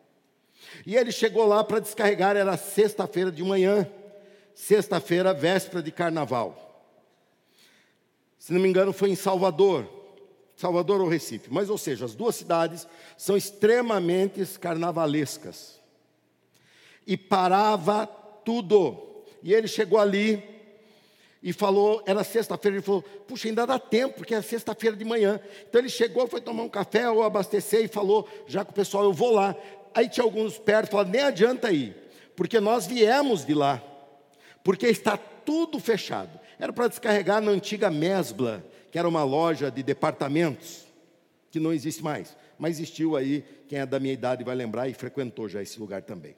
E 0.85 0.95
ele 0.95 1.11
chegou 1.11 1.45
lá 1.45 1.63
para 1.63 1.79
descarregar, 1.79 2.37
era 2.37 2.55
sexta-feira 2.55 3.31
de 3.31 3.43
manhã, 3.43 3.89
sexta-feira, 4.53 5.33
véspera 5.33 5.83
de 5.83 5.91
carnaval. 5.91 6.63
Se 8.37 8.51
não 8.53 8.59
me 8.59 8.67
engano, 8.67 8.93
foi 8.93 9.09
em 9.09 9.15
Salvador. 9.15 9.87
Salvador 10.55 11.01
ou 11.01 11.07
Recife. 11.07 11.51
Mas, 11.51 11.69
ou 11.69 11.77
seja, 11.77 12.05
as 12.05 12.13
duas 12.13 12.35
cidades 12.35 12.87
são 13.17 13.35
extremamente 13.35 14.45
carnavalescas. 14.59 15.79
E 17.05 17.17
parava 17.17 18.05
tudo. 18.05 19.23
E 19.41 19.53
ele 19.53 19.67
chegou 19.67 19.99
ali 19.99 20.52
e 21.43 21.51
falou, 21.51 22.01
era 22.05 22.23
sexta-feira, 22.23 22.77
ele 22.77 22.83
falou, 22.83 23.01
puxa, 23.01 23.49
ainda 23.49 23.67
dá 23.67 23.77
tempo, 23.77 24.15
porque 24.15 24.33
é 24.33 24.41
sexta-feira 24.41 24.95
de 24.95 25.03
manhã. 25.03 25.41
Então 25.67 25.81
ele 25.81 25.89
chegou, 25.89 26.25
foi 26.25 26.39
tomar 26.39 26.63
um 26.63 26.69
café 26.69 27.09
ou 27.09 27.21
abastecer 27.21 27.83
e 27.83 27.87
falou, 27.89 28.25
já 28.47 28.63
com 28.63 28.71
o 28.71 28.73
pessoal, 28.73 29.03
eu 29.03 29.11
vou 29.11 29.31
lá. 29.31 29.53
Aí 29.93 30.07
tinha 30.07 30.23
alguns 30.23 30.57
perto, 30.57 30.91
falaram, 30.91 31.11
nem 31.11 31.21
adianta 31.21 31.69
ir, 31.69 31.97
porque 32.33 32.61
nós 32.61 32.87
viemos 32.87 33.45
de 33.45 33.53
lá, 33.53 33.83
porque 34.63 34.87
está 34.87 35.17
tudo 35.17 35.81
fechado. 35.81 36.39
Era 36.57 36.71
para 36.71 36.87
descarregar 36.87 37.41
na 37.41 37.51
antiga 37.51 37.91
Mesbla, 37.91 38.65
que 38.89 38.97
era 38.97 39.07
uma 39.07 39.25
loja 39.25 39.69
de 39.69 39.83
departamentos, 39.83 40.87
que 41.51 41.59
não 41.59 41.73
existe 41.73 42.01
mais, 42.01 42.37
mas 42.57 42.77
existiu 42.77 43.17
aí, 43.17 43.43
quem 43.67 43.79
é 43.79 43.85
da 43.85 43.99
minha 43.99 44.13
idade 44.13 44.45
vai 44.45 44.55
lembrar 44.55 44.87
e 44.87 44.93
frequentou 44.93 45.49
já 45.49 45.61
esse 45.61 45.77
lugar 45.77 46.03
também. 46.03 46.37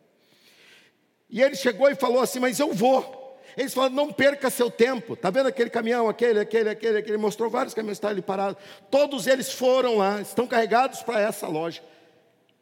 E 1.30 1.44
ele 1.44 1.56
chegou 1.56 1.90
e 1.90 1.96
falou 1.96 2.22
assim: 2.22 2.40
Mas 2.40 2.60
eu 2.60 2.74
vou. 2.74 3.25
Eles 3.58 3.74
falaram: 3.74 3.96
Não 3.96 4.12
perca 4.12 4.50
seu 4.50 4.70
tempo. 4.70 5.14
Está 5.14 5.30
vendo 5.30 5.48
aquele 5.48 5.70
caminhão, 5.70 6.10
aquele, 6.10 6.40
aquele, 6.40 6.70
aquele, 6.70 6.98
aquele? 7.00 7.18
Mostrou 7.18 7.50
vários 7.50 7.74
caminhões, 7.74 7.98
está 7.98 8.10
ali 8.10 8.22
parados. 8.22 8.62
Todos 8.90 9.28
eles 9.28 9.52
foram 9.52 9.98
lá, 9.98 10.22
estão 10.22 10.48
carregados 10.48 11.02
para 11.02 11.20
essa 11.20 11.48
loja. 11.48 11.82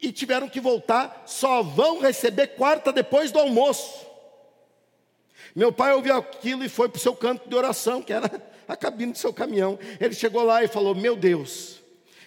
E 0.00 0.12
tiveram 0.12 0.48
que 0.48 0.60
voltar, 0.60 1.24
só 1.26 1.62
vão 1.62 2.00
receber 2.00 2.48
quarta 2.48 2.92
depois 2.92 3.32
do 3.32 3.38
almoço. 3.38 4.06
Meu 5.54 5.72
pai 5.72 5.92
ouviu 5.94 6.16
aquilo 6.16 6.64
e 6.64 6.68
foi 6.68 6.88
para 6.88 6.98
o 6.98 7.00
seu 7.00 7.14
canto 7.14 7.48
de 7.48 7.54
oração, 7.54 8.02
que 8.02 8.12
era 8.12 8.30
a 8.66 8.76
cabine 8.76 9.12
do 9.12 9.18
seu 9.18 9.32
caminhão. 9.32 9.78
Ele 10.00 10.14
chegou 10.14 10.42
lá 10.42 10.62
e 10.62 10.68
falou: 10.68 10.94
Meu 10.94 11.16
Deus, 11.16 11.80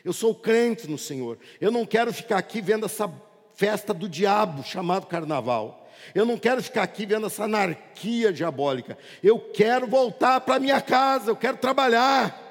eu 0.03 0.13
sou 0.13 0.33
crente 0.33 0.87
no 0.87 0.97
Senhor. 0.97 1.37
Eu 1.59 1.71
não 1.71 1.85
quero 1.85 2.13
ficar 2.13 2.37
aqui 2.37 2.61
vendo 2.61 2.85
essa 2.85 3.11
festa 3.55 3.93
do 3.93 4.07
diabo 4.07 4.63
chamado 4.63 5.07
carnaval. 5.07 5.86
Eu 6.13 6.25
não 6.25 6.37
quero 6.37 6.61
ficar 6.61 6.83
aqui 6.83 7.05
vendo 7.05 7.27
essa 7.27 7.43
anarquia 7.43 8.31
diabólica. 8.31 8.97
Eu 9.23 9.39
quero 9.39 9.87
voltar 9.87 10.41
para 10.41 10.59
minha 10.59 10.81
casa, 10.81 11.31
eu 11.31 11.35
quero 11.35 11.57
trabalhar. 11.57 12.43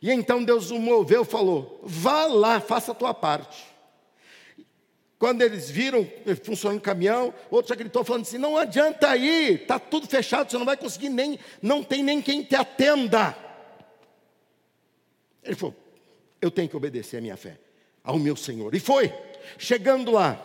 E 0.00 0.10
então 0.10 0.44
Deus 0.44 0.70
o 0.70 0.78
moveu 0.78 1.24
falou: 1.24 1.80
Vá 1.82 2.26
lá, 2.26 2.60
faça 2.60 2.92
a 2.92 2.94
tua 2.94 3.12
parte. 3.12 3.66
Quando 5.18 5.42
eles 5.42 5.68
viram 5.68 6.08
funcionando 6.44 6.78
o 6.78 6.82
caminhão, 6.82 7.34
outro 7.50 7.70
já 7.70 7.74
gritou 7.74 8.04
falando 8.04 8.22
assim: 8.22 8.38
não 8.38 8.56
adianta 8.56 9.16
ir, 9.16 9.62
está 9.62 9.78
tudo 9.78 10.06
fechado, 10.06 10.50
você 10.50 10.56
não 10.56 10.64
vai 10.64 10.76
conseguir 10.76 11.08
nem, 11.08 11.38
não 11.60 11.82
tem 11.82 12.04
nem 12.04 12.22
quem 12.22 12.44
te 12.44 12.54
atenda. 12.54 13.36
Ele 15.42 15.56
falou: 15.56 15.74
eu 16.40 16.50
tenho 16.50 16.68
que 16.68 16.76
obedecer 16.76 17.16
a 17.16 17.20
minha 17.20 17.36
fé, 17.36 17.58
ao 18.04 18.18
meu 18.18 18.36
Senhor. 18.36 18.72
E 18.74 18.80
foi, 18.80 19.12
chegando 19.58 20.12
lá, 20.12 20.40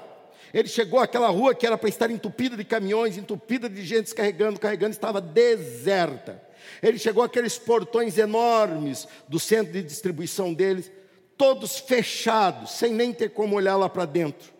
ele 0.53 0.67
chegou 0.67 0.99
àquela 0.99 1.29
rua 1.29 1.55
que 1.55 1.65
era 1.65 1.77
para 1.77 1.89
estar 1.89 2.11
entupida 2.11 2.55
de 2.55 2.63
caminhões, 2.63 3.17
entupida 3.17 3.67
de 3.67 3.83
gente 3.83 4.13
carregando, 4.13 4.59
carregando, 4.59 4.91
estava 4.91 5.19
deserta. 5.19 6.39
Ele 6.81 6.99
chegou 6.99 7.23
àqueles 7.23 7.57
portões 7.57 8.19
enormes 8.19 9.07
do 9.27 9.39
centro 9.39 9.73
de 9.73 9.81
distribuição 9.81 10.53
deles, 10.53 10.91
todos 11.35 11.79
fechados, 11.79 12.73
sem 12.73 12.93
nem 12.93 13.11
ter 13.11 13.29
como 13.29 13.55
olhar 13.55 13.75
lá 13.75 13.89
para 13.89 14.05
dentro. 14.05 14.53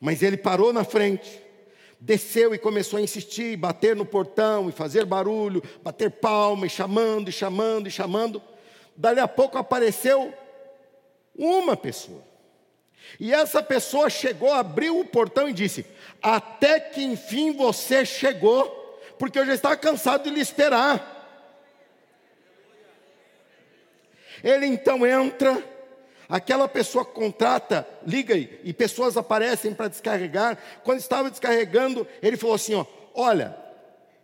Mas 0.00 0.22
ele 0.22 0.38
parou 0.38 0.72
na 0.72 0.84
frente, 0.84 1.42
desceu 2.00 2.54
e 2.54 2.58
começou 2.58 2.98
a 2.98 3.02
insistir, 3.02 3.58
bater 3.58 3.94
no 3.94 4.06
portão 4.06 4.70
e 4.70 4.72
fazer 4.72 5.04
barulho, 5.04 5.62
bater 5.82 6.10
palma 6.10 6.66
e 6.66 6.70
chamando 6.70 7.28
e 7.28 7.32
chamando 7.32 7.86
e 7.86 7.90
chamando. 7.90 8.42
Dali 8.96 9.20
a 9.20 9.28
pouco 9.28 9.58
apareceu 9.58 10.32
uma 11.36 11.76
pessoa. 11.76 12.29
E 13.18 13.32
essa 13.32 13.62
pessoa 13.62 14.08
chegou, 14.08 14.52
abriu 14.52 14.98
o 14.98 15.04
portão 15.04 15.48
e 15.48 15.52
disse: 15.52 15.84
Até 16.22 16.78
que 16.78 17.02
enfim 17.02 17.52
você 17.52 18.04
chegou, 18.04 19.00
porque 19.18 19.38
eu 19.38 19.46
já 19.46 19.54
estava 19.54 19.76
cansado 19.76 20.24
de 20.24 20.30
lhe 20.30 20.40
esperar. 20.40 21.18
Ele 24.42 24.66
então 24.66 25.06
entra, 25.06 25.62
aquela 26.28 26.68
pessoa 26.68 27.04
contrata, 27.04 27.86
liga 28.06 28.34
aí, 28.34 28.60
e 28.64 28.72
pessoas 28.72 29.16
aparecem 29.16 29.74
para 29.74 29.88
descarregar. 29.88 30.56
Quando 30.82 31.00
estava 31.00 31.30
descarregando, 31.30 32.06
ele 32.22 32.36
falou 32.36 32.54
assim: 32.54 32.74
ó, 32.74 32.84
olha, 33.14 33.56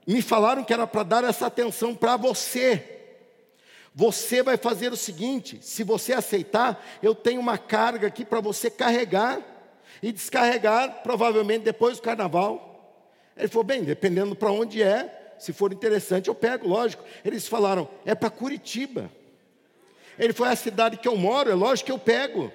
me 0.07 0.23
falaram 0.23 0.65
que 0.65 0.73
era 0.73 0.87
para 0.87 1.03
dar 1.03 1.25
essa 1.25 1.47
atenção 1.47 1.95
para 1.95 2.17
você. 2.17 2.96
Você 3.99 4.43
vai 4.43 4.59
fazer 4.59 4.93
o 4.93 4.97
seguinte: 4.97 5.59
se 5.63 5.83
você 5.83 6.13
aceitar, 6.13 6.87
eu 7.03 7.15
tenho 7.15 7.41
uma 7.41 7.57
carga 7.57 8.09
aqui 8.09 8.27
para 8.27 8.43
você 8.43 8.71
carregar 8.71 9.41
e 10.03 10.13
descarregar, 10.13 11.03
provavelmente 11.03 11.63
depois 11.63 11.97
do 11.97 12.03
carnaval. 12.03 13.03
Ele 13.35 13.49
falou: 13.49 13.65
bem, 13.65 13.83
dependendo 13.83 14.37
para 14.37 14.53
onde 14.53 14.83
é, 14.83 15.35
se 15.39 15.51
for 15.51 15.73
interessante, 15.73 16.29
eu 16.29 16.35
pego, 16.35 16.69
lógico. 16.69 17.03
Eles 17.25 17.49
falaram: 17.49 17.89
é 18.05 18.15
para 18.15 18.29
Curitiba. 18.29 19.11
Ele 20.19 20.35
foi 20.35 20.49
a 20.49 20.57
cidade 20.57 20.99
que 20.99 21.09
eu 21.09 21.17
moro, 21.17 21.51
é 21.51 21.55
lógico 21.55 21.87
que 21.87 21.93
eu 21.93 21.99
pego. 21.99 22.53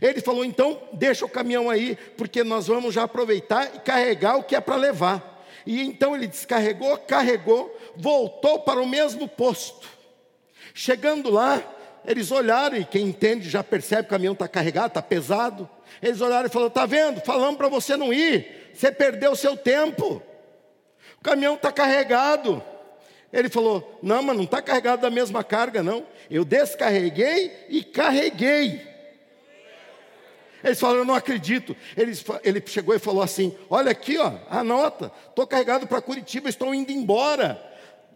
Ele 0.00 0.22
falou: 0.22 0.42
então, 0.42 0.80
deixa 0.94 1.26
o 1.26 1.28
caminhão 1.28 1.68
aí, 1.68 1.98
porque 2.16 2.42
nós 2.42 2.66
vamos 2.66 2.94
já 2.94 3.02
aproveitar 3.02 3.74
e 3.74 3.80
carregar 3.80 4.38
o 4.38 4.42
que 4.42 4.56
é 4.56 4.60
para 4.60 4.76
levar. 4.76 5.31
E 5.66 5.80
então 5.82 6.14
ele 6.14 6.26
descarregou, 6.26 6.96
carregou, 6.98 7.76
voltou 7.96 8.60
para 8.60 8.80
o 8.80 8.86
mesmo 8.86 9.28
posto. 9.28 9.88
Chegando 10.74 11.30
lá, 11.30 11.62
eles 12.04 12.30
olharam, 12.30 12.76
e 12.76 12.84
quem 12.84 13.06
entende 13.06 13.48
já 13.48 13.62
percebe 13.62 14.02
que 14.02 14.08
o 14.08 14.10
caminhão 14.10 14.32
está 14.32 14.48
carregado, 14.48 14.88
está 14.88 15.02
pesado. 15.02 15.68
Eles 16.02 16.20
olharam 16.20 16.46
e 16.46 16.50
falaram: 16.50 16.68
está 16.68 16.86
vendo? 16.86 17.20
Falamos 17.20 17.56
para 17.56 17.68
você 17.68 17.96
não 17.96 18.12
ir, 18.12 18.70
você 18.74 18.90
perdeu 18.90 19.32
o 19.32 19.36
seu 19.36 19.56
tempo. 19.56 20.22
O 21.18 21.22
caminhão 21.22 21.54
está 21.54 21.70
carregado. 21.70 22.62
Ele 23.32 23.48
falou: 23.48 23.98
Não, 24.02 24.22
mas 24.22 24.36
não 24.36 24.44
está 24.44 24.60
carregado 24.60 25.02
da 25.02 25.10
mesma 25.10 25.44
carga, 25.44 25.82
não. 25.82 26.06
Eu 26.30 26.44
descarreguei 26.44 27.66
e 27.68 27.84
carreguei. 27.84 28.91
Eles 30.62 30.78
falaram: 30.78 31.00
Eu 31.00 31.04
não 31.04 31.14
acredito. 31.14 31.76
Ele, 31.96 32.12
ele 32.44 32.62
chegou 32.66 32.94
e 32.94 32.98
falou 32.98 33.22
assim: 33.22 33.54
Olha 33.68 33.90
aqui, 33.90 34.18
ó, 34.18 34.32
anota. 34.50 35.10
Estou 35.28 35.46
carregado 35.46 35.86
para 35.86 36.00
Curitiba, 36.00 36.48
estou 36.48 36.74
indo 36.74 36.90
embora. 36.92 37.70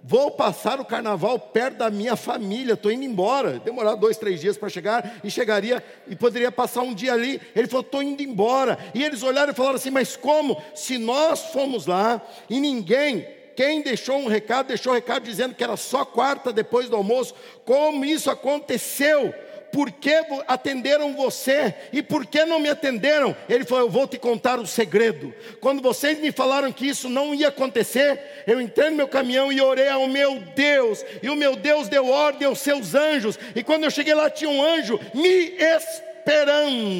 Vou 0.09 0.31
passar 0.31 0.79
o 0.79 0.85
carnaval 0.85 1.37
perto 1.37 1.79
da 1.79 1.91
minha 1.91 2.15
família, 2.15 2.75
estou 2.75 2.93
indo 2.93 3.05
embora. 3.05 3.59
Demorar 3.59 3.97
dois, 3.97 4.17
três 4.17 4.41
dias 4.41 4.57
para 4.57 4.69
chegar 4.69 5.19
e 5.25 5.31
chegaria 5.31 5.83
e 6.07 6.15
poderia 6.15 6.53
passar 6.53 6.83
um 6.83 6.95
dia 6.95 7.12
ali. 7.12 7.41
Ele 7.57 7.67
falou: 7.67 7.85
estou 7.85 8.03
indo 8.03 8.23
embora. 8.23 8.79
E 8.95 9.03
eles 9.03 9.23
olharam 9.23 9.53
e 9.53 9.57
falaram 9.57 9.76
assim: 9.76 9.91
Mas 9.91 10.17
como? 10.17 10.62
Se 10.75 10.97
nós 10.97 11.47
fomos 11.47 11.87
lá 11.87 12.23
e 12.49 12.61
ninguém 12.61 13.26
quem 13.57 13.83
deixou 13.83 14.19
um 14.19 14.29
recado, 14.29 14.69
deixou 14.69 14.93
um 14.93 14.95
recado 14.95 15.25
dizendo 15.25 15.55
que 15.55 15.65
era 15.65 15.76
só 15.79 16.05
quarta 16.05 16.53
depois 16.53 16.91
do 16.91 16.95
almoço. 16.95 17.35
Como 17.65 18.05
isso 18.05 18.31
aconteceu? 18.31 19.35
Por 19.73 19.90
que 19.90 20.14
atenderam 20.46 21.14
você 21.14 21.75
e 21.92 22.02
por 22.02 22.25
que 22.26 22.44
não 22.44 22.58
me 22.58 22.68
atenderam? 22.68 23.37
Ele 23.49 23.64
falou: 23.64 23.85
Eu 23.85 23.90
vou 23.90 24.06
te 24.06 24.18
contar 24.18 24.58
o 24.58 24.66
segredo. 24.66 25.35
Quando 25.61 25.82
vocês 25.82 26.18
me 26.18 26.32
falaram 26.32 26.73
que 26.73 26.87
isso 26.87 27.08
não 27.08 27.35
ia 27.35 27.49
acontecer, 27.49 28.44
eu 28.46 28.61
entrei 28.61 28.90
no 28.90 28.96
meu 28.96 29.08
caminhão 29.08 29.52
e 29.52 29.61
orei 29.61 29.88
ao 29.88 30.06
meu 30.06 30.38
Deus, 30.54 31.04
e 31.23 31.28
o 31.28 31.37
meu 31.37 31.56
Deus 31.56 31.88
deu 31.88 32.08
ordem 32.08 32.46
aos 32.49 32.61
seus 32.61 32.94
anjos. 32.94 33.38
E 33.54 33.62
quando 33.62 33.85
eu 33.85 33.90
cheguei 33.90 34.14
lá, 34.14 34.30
tinha 34.30 34.50
um 34.50 34.62
anjo 34.62 34.99
me 35.14 35.56
esperando. 35.58 36.96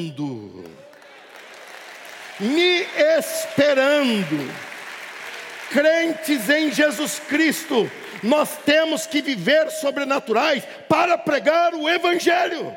Me 2.39 2.85
esperando 3.17 4.67
crentes 5.69 6.49
em 6.49 6.71
Jesus 6.71 7.19
Cristo, 7.27 7.89
nós 8.27 8.57
temos 8.65 9.05
que 9.07 9.21
viver 9.21 9.69
sobrenaturais 9.71 10.63
para 10.87 11.17
pregar 11.17 11.73
o 11.73 11.89
Evangelho. 11.89 12.75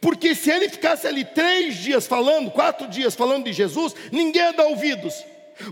Porque 0.00 0.34
se 0.34 0.50
ele 0.50 0.68
ficasse 0.68 1.06
ali 1.06 1.24
três 1.24 1.76
dias 1.76 2.06
falando, 2.06 2.50
quatro 2.50 2.88
dias 2.88 3.14
falando 3.14 3.44
de 3.44 3.52
Jesus, 3.52 3.94
ninguém 4.10 4.42
ia 4.42 4.52
dar 4.52 4.64
ouvidos. 4.64 5.14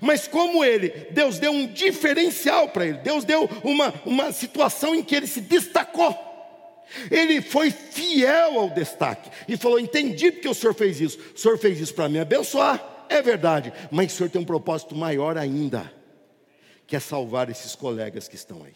Mas 0.03 0.29
como 0.29 0.64
ele, 0.64 0.90
Deus 1.11 1.38
deu 1.38 1.51
um 1.51 1.66
diferencial 1.66 2.68
para 2.68 2.87
ele, 2.87 2.99
Deus 2.99 3.25
deu 3.25 3.49
uma, 3.64 3.92
uma 4.05 4.33
situação 4.33 4.94
em 4.94 5.03
que 5.03 5.14
ele 5.14 5.27
se 5.27 5.40
destacou. 5.40 6.27
Ele 7.11 7.42
foi 7.42 7.71
fiel 7.71 8.59
ao 8.61 8.71
destaque 8.71 9.31
e 9.47 9.57
falou: 9.57 9.79
Entendi 9.79 10.31
porque 10.31 10.49
o 10.49 10.55
Senhor 10.55 10.75
fez 10.75 11.01
isso. 11.01 11.18
O 11.35 11.38
Senhor 11.38 11.59
fez 11.59 11.81
isso 11.81 11.94
para 11.94 12.09
me 12.09 12.18
abençoar 12.18 12.97
é 13.09 13.23
verdade, 13.23 13.73
mas 13.90 14.12
o 14.12 14.16
Senhor 14.16 14.31
tem 14.31 14.40
um 14.40 14.44
propósito 14.44 14.94
maior 14.94 15.37
ainda, 15.37 15.90
que 16.88 16.96
é 16.96 17.01
salvar 17.01 17.51
esses 17.51 17.77
colegas 17.77 18.27
que 18.27 18.35
estão 18.35 18.64
aí. 18.64 18.74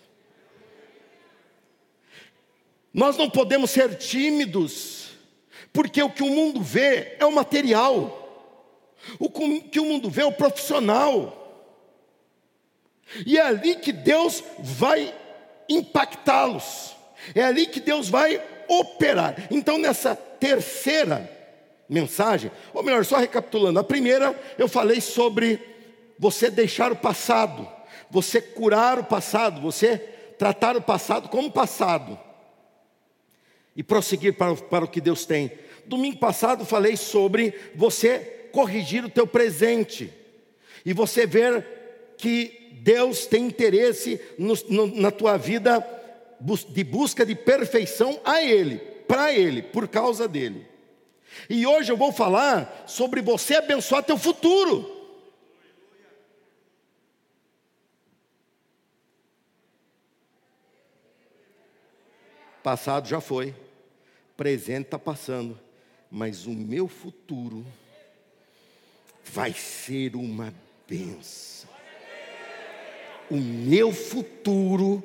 Nós 2.92 3.16
não 3.16 3.30
podemos 3.30 3.70
ser 3.70 3.96
tímidos, 3.96 5.12
porque 5.72 6.02
o 6.02 6.10
que 6.10 6.22
o 6.22 6.28
mundo 6.28 6.60
vê 6.60 7.16
é 7.18 7.24
o 7.24 7.32
material, 7.32 8.18
o 9.18 9.30
que 9.62 9.80
o 9.80 9.84
mundo 9.86 10.10
vê 10.10 10.20
é 10.20 10.26
o 10.26 10.32
profissional, 10.32 11.38
e 13.26 13.38
é 13.38 13.40
ali 13.40 13.76
que 13.76 13.92
Deus 13.92 14.44
vai 14.58 15.14
impactá-los, 15.66 16.94
é 17.34 17.42
ali 17.42 17.66
que 17.66 17.80
Deus 17.80 18.10
vai 18.10 18.42
operar. 18.68 19.48
Então, 19.50 19.78
nessa 19.78 20.14
terceira 20.14 21.30
mensagem, 21.88 22.50
ou 22.74 22.82
melhor, 22.82 23.06
só 23.06 23.16
recapitulando, 23.16 23.78
a 23.78 23.84
primeira 23.84 24.38
eu 24.58 24.68
falei 24.68 25.00
sobre 25.00 25.58
você 26.18 26.50
deixar 26.50 26.92
o 26.92 26.96
passado, 26.96 27.66
você 28.12 28.42
curar 28.42 28.98
o 28.98 29.04
passado, 29.04 29.58
você 29.62 29.96
tratar 30.38 30.76
o 30.76 30.82
passado 30.82 31.30
como 31.30 31.50
passado 31.50 32.18
e 33.74 33.82
prosseguir 33.82 34.34
para, 34.34 34.54
para 34.54 34.84
o 34.84 34.88
que 34.88 35.00
Deus 35.00 35.24
tem. 35.24 35.50
Domingo 35.86 36.18
passado 36.18 36.66
falei 36.66 36.94
sobre 36.94 37.54
você 37.74 38.18
corrigir 38.52 39.02
o 39.02 39.08
teu 39.08 39.26
presente 39.26 40.12
e 40.84 40.92
você 40.92 41.26
ver 41.26 41.66
que 42.18 42.68
Deus 42.82 43.24
tem 43.24 43.46
interesse 43.46 44.20
no, 44.38 44.54
no, 44.68 45.00
na 45.00 45.10
tua 45.10 45.38
vida 45.38 45.82
de 46.68 46.84
busca 46.84 47.24
de 47.24 47.34
perfeição 47.34 48.20
a 48.26 48.42
Ele, 48.42 48.76
para 49.08 49.32
Ele, 49.32 49.62
por 49.62 49.88
causa 49.88 50.28
dele. 50.28 50.66
E 51.48 51.66
hoje 51.66 51.90
eu 51.90 51.96
vou 51.96 52.12
falar 52.12 52.84
sobre 52.86 53.22
você 53.22 53.54
abençoar 53.54 54.02
teu 54.02 54.18
futuro. 54.18 55.01
Passado 62.62 63.08
já 63.08 63.20
foi, 63.20 63.54
presente 64.36 64.86
está 64.86 64.98
passando, 64.98 65.58
mas 66.10 66.46
o 66.46 66.50
meu 66.50 66.86
futuro 66.86 67.66
vai 69.24 69.52
ser 69.52 70.14
uma 70.14 70.54
benção. 70.88 71.70
O 73.30 73.36
meu 73.36 73.92
futuro 73.92 75.02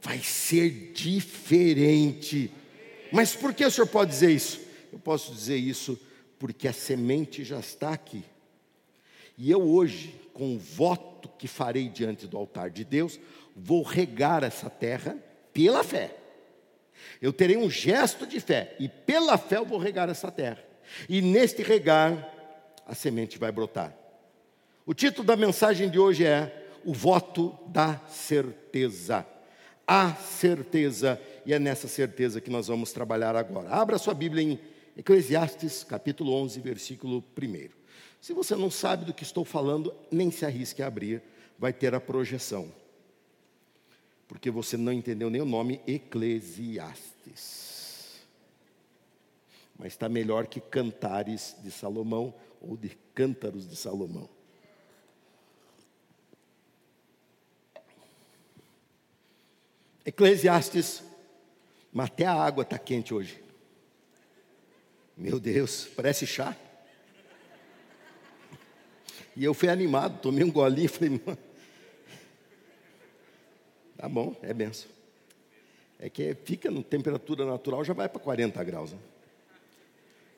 vai 0.00 0.18
ser 0.18 0.92
diferente. 0.92 2.50
Mas 3.10 3.34
por 3.34 3.54
que 3.54 3.64
o 3.64 3.70
senhor 3.70 3.86
pode 3.86 4.10
dizer 4.10 4.30
isso? 4.30 4.60
Eu 4.92 4.98
posso 4.98 5.32
dizer 5.32 5.56
isso 5.56 5.98
porque 6.38 6.68
a 6.68 6.72
semente 6.72 7.42
já 7.42 7.58
está 7.58 7.90
aqui. 7.90 8.22
E 9.36 9.50
eu 9.50 9.62
hoje, 9.62 10.14
com 10.32 10.54
o 10.54 10.58
voto 10.58 11.28
que 11.38 11.48
farei 11.48 11.88
diante 11.88 12.26
do 12.26 12.36
altar 12.36 12.70
de 12.70 12.84
Deus, 12.84 13.18
vou 13.56 13.82
regar 13.82 14.44
essa 14.44 14.68
terra 14.68 15.16
pela 15.52 15.82
fé. 15.82 16.19
Eu 17.20 17.32
terei 17.32 17.56
um 17.56 17.70
gesto 17.70 18.26
de 18.26 18.40
fé 18.40 18.74
e 18.78 18.88
pela 18.88 19.36
fé 19.38 19.56
eu 19.56 19.64
vou 19.64 19.78
regar 19.78 20.08
essa 20.08 20.30
terra. 20.30 20.62
E 21.08 21.20
neste 21.22 21.62
regar 21.62 22.28
a 22.86 22.94
semente 22.94 23.38
vai 23.38 23.52
brotar. 23.52 23.96
O 24.84 24.92
título 24.92 25.26
da 25.26 25.36
mensagem 25.36 25.88
de 25.88 25.98
hoje 25.98 26.24
é 26.24 26.66
o 26.84 26.92
voto 26.92 27.56
da 27.68 28.00
certeza. 28.08 29.26
A 29.86 30.14
certeza, 30.14 31.20
e 31.44 31.52
é 31.52 31.58
nessa 31.58 31.88
certeza 31.88 32.40
que 32.40 32.50
nós 32.50 32.68
vamos 32.68 32.92
trabalhar 32.92 33.36
agora. 33.36 33.70
Abra 33.70 33.98
sua 33.98 34.14
Bíblia 34.14 34.42
em 34.42 34.58
Eclesiastes 34.96 35.84
capítulo 35.84 36.32
11, 36.34 36.60
versículo 36.60 37.24
1. 37.40 37.68
Se 38.20 38.32
você 38.32 38.54
não 38.54 38.70
sabe 38.70 39.04
do 39.04 39.14
que 39.14 39.22
estou 39.22 39.44
falando, 39.44 39.94
nem 40.10 40.30
se 40.30 40.44
arrisque 40.44 40.82
a 40.82 40.86
abrir, 40.86 41.22
vai 41.58 41.72
ter 41.72 41.94
a 41.94 42.00
projeção. 42.00 42.72
Porque 44.30 44.48
você 44.48 44.76
não 44.76 44.92
entendeu 44.92 45.28
nem 45.28 45.40
o 45.40 45.44
nome 45.44 45.80
Eclesiastes. 45.88 47.40
Mas 49.76 49.88
está 49.88 50.08
melhor 50.08 50.46
que 50.46 50.60
Cantares 50.60 51.56
de 51.64 51.72
Salomão 51.72 52.32
ou 52.60 52.76
de 52.76 52.90
Cântaros 53.12 53.68
de 53.68 53.74
Salomão. 53.74 54.30
Eclesiastes, 60.06 61.02
mas 61.92 62.06
até 62.06 62.24
a 62.24 62.34
água 62.34 62.62
está 62.62 62.78
quente 62.78 63.12
hoje. 63.12 63.42
Meu 65.16 65.40
Deus, 65.40 65.88
parece 65.96 66.24
chá. 66.24 66.56
E 69.36 69.42
eu 69.42 69.52
fui 69.52 69.68
animado, 69.68 70.20
tomei 70.20 70.44
um 70.44 70.52
golinho 70.52 70.84
e 70.84 70.88
falei, 70.88 71.20
tá 74.00 74.08
bom, 74.08 74.34
é 74.42 74.54
benção. 74.54 74.90
É 75.98 76.08
que 76.08 76.34
fica 76.44 76.70
na 76.70 76.82
temperatura 76.82 77.44
natural, 77.44 77.84
já 77.84 77.92
vai 77.92 78.08
para 78.08 78.18
40 78.18 78.64
graus. 78.64 78.92
Né? 78.92 78.98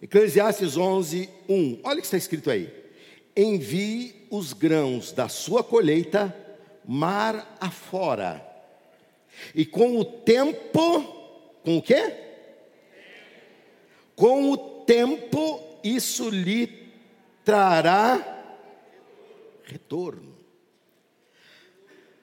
Eclesiastes 0.02 0.76
11, 0.76 1.30
1. 1.48 1.80
Olha 1.84 1.98
o 1.98 2.00
que 2.00 2.06
está 2.06 2.16
escrito 2.16 2.50
aí. 2.50 2.68
Envie 3.36 4.26
os 4.28 4.52
grãos 4.52 5.12
da 5.12 5.28
sua 5.28 5.62
colheita 5.62 6.36
mar 6.84 7.56
afora. 7.60 8.44
E 9.54 9.64
com 9.64 9.96
o 9.96 10.04
tempo, 10.04 11.02
com 11.62 11.78
o 11.78 11.82
quê? 11.82 12.14
Com 14.16 14.50
o 14.50 14.56
tempo, 14.56 15.62
isso 15.84 16.28
lhe 16.28 16.66
trará 17.44 18.42
retorno. 19.62 20.41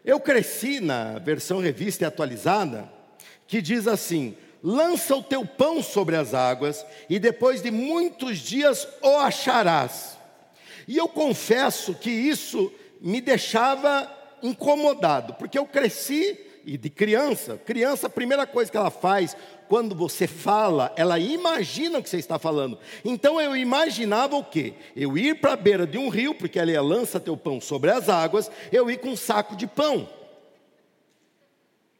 Eu 0.03 0.19
cresci 0.19 0.79
na 0.79 1.19
versão 1.19 1.59
revista 1.59 2.03
e 2.03 2.07
atualizada, 2.07 2.89
que 3.47 3.61
diz 3.61 3.87
assim: 3.87 4.35
lança 4.63 5.15
o 5.15 5.23
teu 5.23 5.45
pão 5.45 5.81
sobre 5.83 6.15
as 6.15 6.33
águas, 6.33 6.85
e 7.09 7.19
depois 7.19 7.61
de 7.61 7.71
muitos 7.71 8.39
dias 8.39 8.87
o 9.01 9.17
acharás. 9.17 10.17
E 10.87 10.97
eu 10.97 11.07
confesso 11.07 11.93
que 11.93 12.09
isso 12.09 12.71
me 13.01 13.21
deixava 13.21 14.11
incomodado, 14.41 15.33
porque 15.35 15.57
eu 15.57 15.65
cresci 15.65 16.37
e 16.65 16.77
de 16.77 16.89
criança, 16.89 17.57
criança, 17.57 18.07
a 18.07 18.09
primeira 18.09 18.45
coisa 18.45 18.69
que 18.69 18.77
ela 18.77 18.91
faz 18.91 19.35
quando 19.67 19.95
você 19.95 20.27
fala, 20.27 20.91
ela 20.95 21.19
imagina 21.19 21.99
o 21.99 22.03
que 22.03 22.09
você 22.09 22.17
está 22.17 22.39
falando. 22.39 22.77
Então 23.05 23.39
eu 23.39 23.55
imaginava 23.55 24.35
o 24.35 24.43
quê? 24.43 24.73
Eu 24.95 25.17
ir 25.17 25.39
para 25.39 25.53
a 25.53 25.57
beira 25.57 25.85
de 25.85 25.97
um 25.97 26.09
rio, 26.09 26.33
porque 26.33 26.59
ela 26.59 26.81
lança 26.81 27.19
teu 27.19 27.37
pão 27.37 27.61
sobre 27.61 27.91
as 27.91 28.09
águas, 28.09 28.49
eu 28.71 28.89
ir 28.89 28.97
com 28.97 29.09
um 29.09 29.17
saco 29.17 29.55
de 29.55 29.67
pão. 29.67 30.09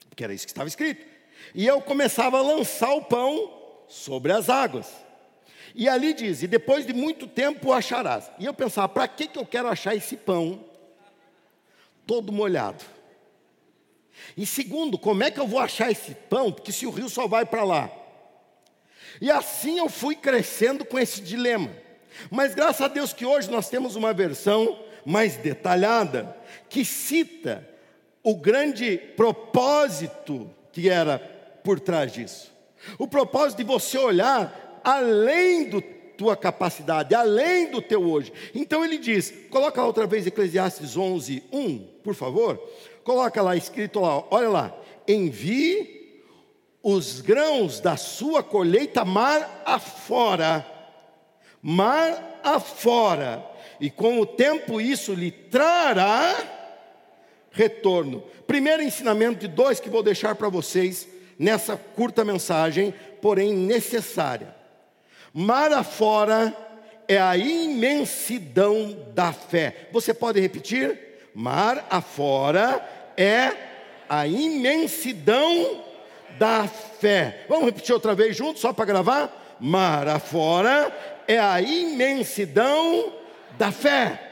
Porque 0.09 0.23
era 0.23 0.33
isso 0.33 0.45
que 0.45 0.51
estava 0.51 0.67
escrito. 0.67 1.05
E 1.53 1.65
eu 1.65 1.79
começava 1.81 2.39
a 2.39 2.41
lançar 2.41 2.93
o 2.93 3.03
pão 3.03 3.53
sobre 3.87 4.31
as 4.31 4.49
águas. 4.49 4.87
E 5.75 5.87
ali 5.87 6.13
diz: 6.13 6.43
E 6.43 6.47
depois 6.47 6.85
de 6.85 6.93
muito 6.93 7.27
tempo 7.27 7.69
o 7.69 7.73
acharás. 7.73 8.29
E 8.39 8.45
eu 8.45 8.53
pensava: 8.53 8.89
para 8.89 9.07
que, 9.07 9.27
que 9.27 9.39
eu 9.39 9.45
quero 9.45 9.67
achar 9.67 9.95
esse 9.95 10.17
pão 10.17 10.63
todo 12.05 12.31
molhado? 12.31 12.83
E 14.35 14.45
segundo, 14.45 14.97
como 14.97 15.23
é 15.23 15.31
que 15.31 15.39
eu 15.39 15.47
vou 15.47 15.59
achar 15.59 15.91
esse 15.91 16.13
pão? 16.13 16.51
Porque 16.51 16.71
se 16.71 16.85
o 16.85 16.91
rio 16.91 17.09
só 17.09 17.27
vai 17.27 17.45
para 17.45 17.63
lá. 17.63 17.91
E 19.21 19.29
assim 19.29 19.79
eu 19.79 19.89
fui 19.89 20.15
crescendo 20.15 20.85
com 20.85 20.97
esse 20.97 21.21
dilema. 21.21 21.69
Mas 22.29 22.53
graças 22.53 22.81
a 22.81 22.87
Deus 22.87 23.13
que 23.13 23.25
hoje 23.25 23.49
nós 23.49 23.69
temos 23.69 23.95
uma 23.95 24.13
versão 24.13 24.79
mais 25.05 25.37
detalhada 25.37 26.35
que 26.69 26.83
cita 26.83 27.67
o 28.23 28.35
grande 28.35 28.97
propósito 29.15 30.49
que 30.71 30.89
era 30.89 31.19
por 31.63 31.79
trás 31.79 32.11
disso. 32.11 32.51
O 32.97 33.07
propósito 33.07 33.57
de 33.57 33.63
você 33.63 33.97
olhar 33.97 34.81
além 34.83 35.69
do 35.69 35.81
tua 36.19 36.35
capacidade, 36.35 37.15
além 37.15 37.71
do 37.71 37.81
teu 37.81 38.03
hoje. 38.03 38.33
Então 38.53 38.83
ele 38.83 38.97
diz, 38.97 39.33
coloca 39.49 39.81
outra 39.81 40.05
vez 40.05 40.27
Eclesiastes 40.27 40.97
11, 40.97 41.43
1, 41.49 41.79
por 42.03 42.13
favor. 42.13 42.61
Coloca 43.03 43.41
lá 43.41 43.55
escrito 43.55 43.99
lá, 43.99 44.23
olha 44.29 44.49
lá, 44.49 44.77
envie 45.07 46.23
os 46.81 47.21
grãos 47.21 47.79
da 47.79 47.97
sua 47.97 48.41
colheita 48.41 49.03
mar 49.03 49.63
afora, 49.65 50.65
mar 51.61 52.39
afora, 52.43 53.43
e 53.79 53.89
com 53.89 54.19
o 54.19 54.25
tempo 54.25 54.79
isso 54.79 55.13
lhe 55.13 55.31
trará 55.31 56.35
retorno. 57.51 58.23
Primeiro 58.45 58.83
ensinamento 58.83 59.39
de 59.39 59.47
dois 59.47 59.79
que 59.79 59.89
vou 59.89 60.03
deixar 60.03 60.35
para 60.35 60.49
vocês 60.49 61.07
nessa 61.37 61.75
curta 61.75 62.23
mensagem, 62.23 62.93
porém 63.21 63.53
necessária. 63.53 64.55
Mar 65.33 65.71
afora 65.71 66.55
é 67.07 67.17
a 67.17 67.35
imensidão 67.37 69.07
da 69.13 69.33
fé. 69.33 69.89
Você 69.91 70.13
pode 70.13 70.39
repetir? 70.39 71.08
Mar 71.33 71.85
afora 71.89 72.83
é 73.15 73.51
a 74.07 74.27
imensidão 74.27 75.83
da 76.37 76.67
fé. 76.67 77.45
Vamos 77.47 77.65
repetir 77.65 77.93
outra 77.93 78.15
vez 78.15 78.35
juntos, 78.35 78.61
só 78.61 78.73
para 78.73 78.85
gravar? 78.85 79.57
Mar 79.59 80.07
afora 80.07 80.91
é 81.27 81.37
a 81.37 81.61
imensidão 81.61 83.13
da 83.57 83.71
fé. 83.71 84.25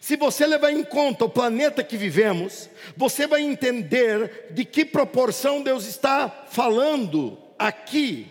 Se 0.00 0.16
você 0.16 0.46
levar 0.46 0.70
em 0.70 0.84
conta 0.84 1.24
o 1.24 1.28
planeta 1.28 1.82
que 1.82 1.96
vivemos, 1.96 2.68
você 2.96 3.26
vai 3.26 3.42
entender 3.42 4.48
de 4.50 4.64
que 4.64 4.84
proporção 4.84 5.62
Deus 5.62 5.86
está 5.86 6.44
falando 6.48 7.38
aqui. 7.58 8.26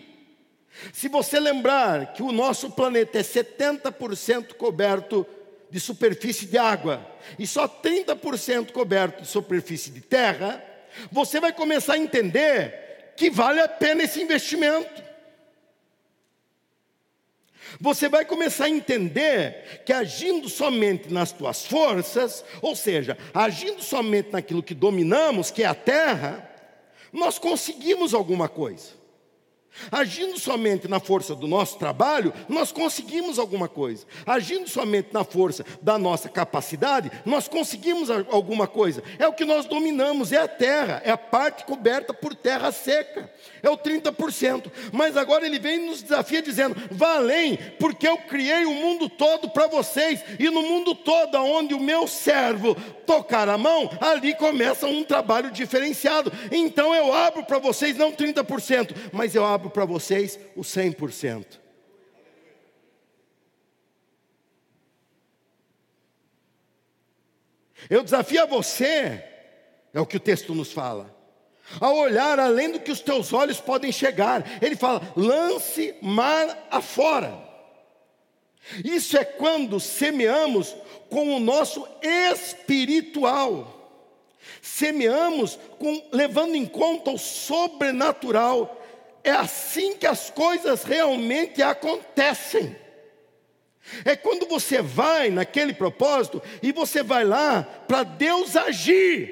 Se 0.92 1.08
você 1.08 1.40
lembrar 1.40 2.12
que 2.12 2.22
o 2.22 2.32
nosso 2.32 2.70
planeta 2.70 3.18
é 3.18 3.22
70% 3.22 4.54
coberto 4.54 5.26
de 5.70 5.80
superfície 5.80 6.46
de 6.46 6.58
água 6.58 7.06
e 7.38 7.46
só 7.46 7.68
30% 7.68 8.72
coberto 8.72 9.22
de 9.22 9.28
superfície 9.28 9.90
de 9.90 10.00
terra, 10.00 10.64
você 11.10 11.40
vai 11.40 11.52
começar 11.52 11.94
a 11.94 11.98
entender 11.98 13.12
que 13.16 13.30
vale 13.30 13.60
a 13.60 13.68
pena 13.68 14.02
esse 14.02 14.20
investimento. 14.20 15.04
Você 17.80 18.08
vai 18.08 18.24
começar 18.24 18.66
a 18.66 18.70
entender 18.70 19.82
que 19.84 19.92
agindo 19.92 20.48
somente 20.48 21.12
nas 21.12 21.32
tuas 21.32 21.66
forças, 21.66 22.44
ou 22.62 22.74
seja, 22.74 23.18
agindo 23.34 23.82
somente 23.82 24.30
naquilo 24.32 24.62
que 24.62 24.74
dominamos, 24.74 25.50
que 25.50 25.62
é 25.62 25.66
a 25.66 25.74
terra, 25.74 26.48
nós 27.12 27.38
conseguimos 27.38 28.14
alguma 28.14 28.48
coisa. 28.48 28.92
Agindo 29.90 30.38
somente 30.38 30.88
na 30.88 31.00
força 31.00 31.34
do 31.34 31.46
nosso 31.46 31.78
trabalho, 31.78 32.32
nós 32.48 32.72
conseguimos 32.72 33.38
alguma 33.38 33.68
coisa. 33.68 34.06
Agindo 34.26 34.68
somente 34.68 35.08
na 35.12 35.24
força 35.24 35.64
da 35.82 35.98
nossa 35.98 36.28
capacidade, 36.28 37.10
nós 37.24 37.48
conseguimos 37.48 38.10
alguma 38.10 38.66
coisa. 38.66 39.02
É 39.18 39.26
o 39.26 39.32
que 39.32 39.44
nós 39.44 39.66
dominamos, 39.66 40.32
é 40.32 40.38
a 40.38 40.48
terra, 40.48 41.00
é 41.04 41.10
a 41.10 41.18
parte 41.18 41.64
coberta 41.64 42.12
por 42.12 42.34
terra 42.34 42.72
seca. 42.72 43.30
É 43.62 43.70
o 43.70 43.76
30%. 43.76 44.70
Mas 44.92 45.16
agora 45.16 45.46
ele 45.46 45.58
vem 45.58 45.82
e 45.82 45.86
nos 45.86 46.02
desafia 46.02 46.42
dizendo: 46.42 46.76
vá 46.90 47.16
além, 47.16 47.56
porque 47.78 48.06
eu 48.06 48.16
criei 48.18 48.64
o 48.64 48.74
mundo 48.74 49.08
todo 49.08 49.50
para 49.50 49.66
vocês, 49.66 50.24
e 50.38 50.50
no 50.50 50.62
mundo 50.62 50.94
todo, 50.94 51.36
onde 51.38 51.74
o 51.74 51.80
meu 51.80 52.06
servo 52.06 52.76
tocar 53.06 53.48
a 53.48 53.56
mão, 53.56 53.88
ali 54.00 54.34
começa 54.34 54.86
um 54.86 55.04
trabalho 55.04 55.50
diferenciado. 55.50 56.32
Então 56.50 56.94
eu 56.94 57.12
abro 57.12 57.44
para 57.44 57.58
vocês 57.58 57.96
não 57.96 58.12
30%, 58.12 58.94
mas 59.12 59.34
eu 59.34 59.44
abro 59.44 59.65
para 59.70 59.84
vocês 59.84 60.38
o 60.54 60.62
100%. 60.62 61.58
Eu 67.88 68.02
desafio 68.02 68.42
a 68.42 68.46
você, 68.46 69.22
é 69.94 70.00
o 70.00 70.06
que 70.06 70.16
o 70.16 70.20
texto 70.20 70.54
nos 70.54 70.72
fala, 70.72 71.14
a 71.80 71.90
olhar 71.90 72.38
além 72.38 72.70
do 72.70 72.80
que 72.80 72.90
os 72.90 73.00
teus 73.00 73.32
olhos 73.32 73.60
podem 73.60 73.92
chegar. 73.92 74.44
Ele 74.62 74.76
fala: 74.76 75.00
lance 75.16 75.94
mar 76.00 76.66
afora. 76.70 77.46
Isso 78.84 79.16
é 79.16 79.24
quando 79.24 79.78
semeamos 79.78 80.74
com 81.08 81.36
o 81.36 81.40
nosso 81.40 81.86
espiritual. 82.02 83.72
Semeamos 84.60 85.58
com, 85.78 86.08
levando 86.12 86.56
em 86.56 86.66
conta 86.66 87.10
o 87.10 87.18
sobrenatural. 87.18 88.82
É 89.26 89.32
assim 89.32 89.96
que 89.96 90.06
as 90.06 90.30
coisas 90.30 90.84
realmente 90.84 91.60
acontecem. 91.60 92.76
É 94.04 94.14
quando 94.14 94.46
você 94.46 94.80
vai 94.80 95.30
naquele 95.30 95.74
propósito 95.74 96.40
e 96.62 96.70
você 96.70 97.02
vai 97.02 97.24
lá 97.24 97.64
para 97.64 98.04
Deus 98.04 98.54
agir. 98.54 99.28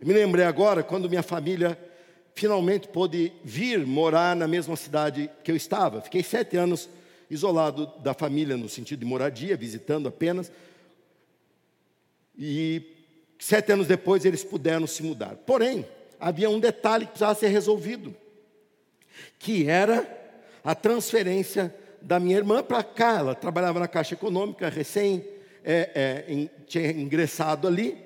Me 0.00 0.14
lembrei 0.14 0.44
agora 0.44 0.84
quando 0.84 1.10
minha 1.10 1.24
família 1.24 1.76
finalmente 2.36 2.86
pôde 2.86 3.32
vir 3.42 3.84
morar 3.84 4.36
na 4.36 4.46
mesma 4.46 4.76
cidade 4.76 5.28
que 5.42 5.50
eu 5.50 5.56
estava. 5.56 6.00
Fiquei 6.00 6.22
sete 6.22 6.56
anos 6.56 6.88
isolado 7.28 7.92
da 7.98 8.14
família 8.14 8.56
no 8.56 8.68
sentido 8.68 9.00
de 9.00 9.06
moradia, 9.06 9.56
visitando 9.56 10.06
apenas. 10.06 10.52
E 12.38 12.80
sete 13.40 13.72
anos 13.72 13.88
depois 13.88 14.24
eles 14.24 14.44
puderam 14.44 14.86
se 14.86 15.02
mudar. 15.02 15.34
Porém, 15.34 15.84
havia 16.20 16.50
um 16.50 16.60
detalhe 16.60 17.04
que 17.04 17.12
precisava 17.12 17.38
ser 17.38 17.48
resolvido, 17.48 18.14
que 19.38 19.68
era 19.68 20.06
a 20.64 20.74
transferência 20.74 21.74
da 22.00 22.18
minha 22.20 22.36
irmã 22.36 22.62
para 22.62 22.82
cá. 22.82 23.18
Ela 23.18 23.34
trabalhava 23.34 23.80
na 23.80 23.88
Caixa 23.88 24.14
Econômica, 24.14 24.68
recém 24.68 25.24
é, 25.64 26.24
é, 26.28 26.32
em, 26.32 26.50
tinha 26.66 26.90
ingressado 26.90 27.66
ali, 27.66 27.96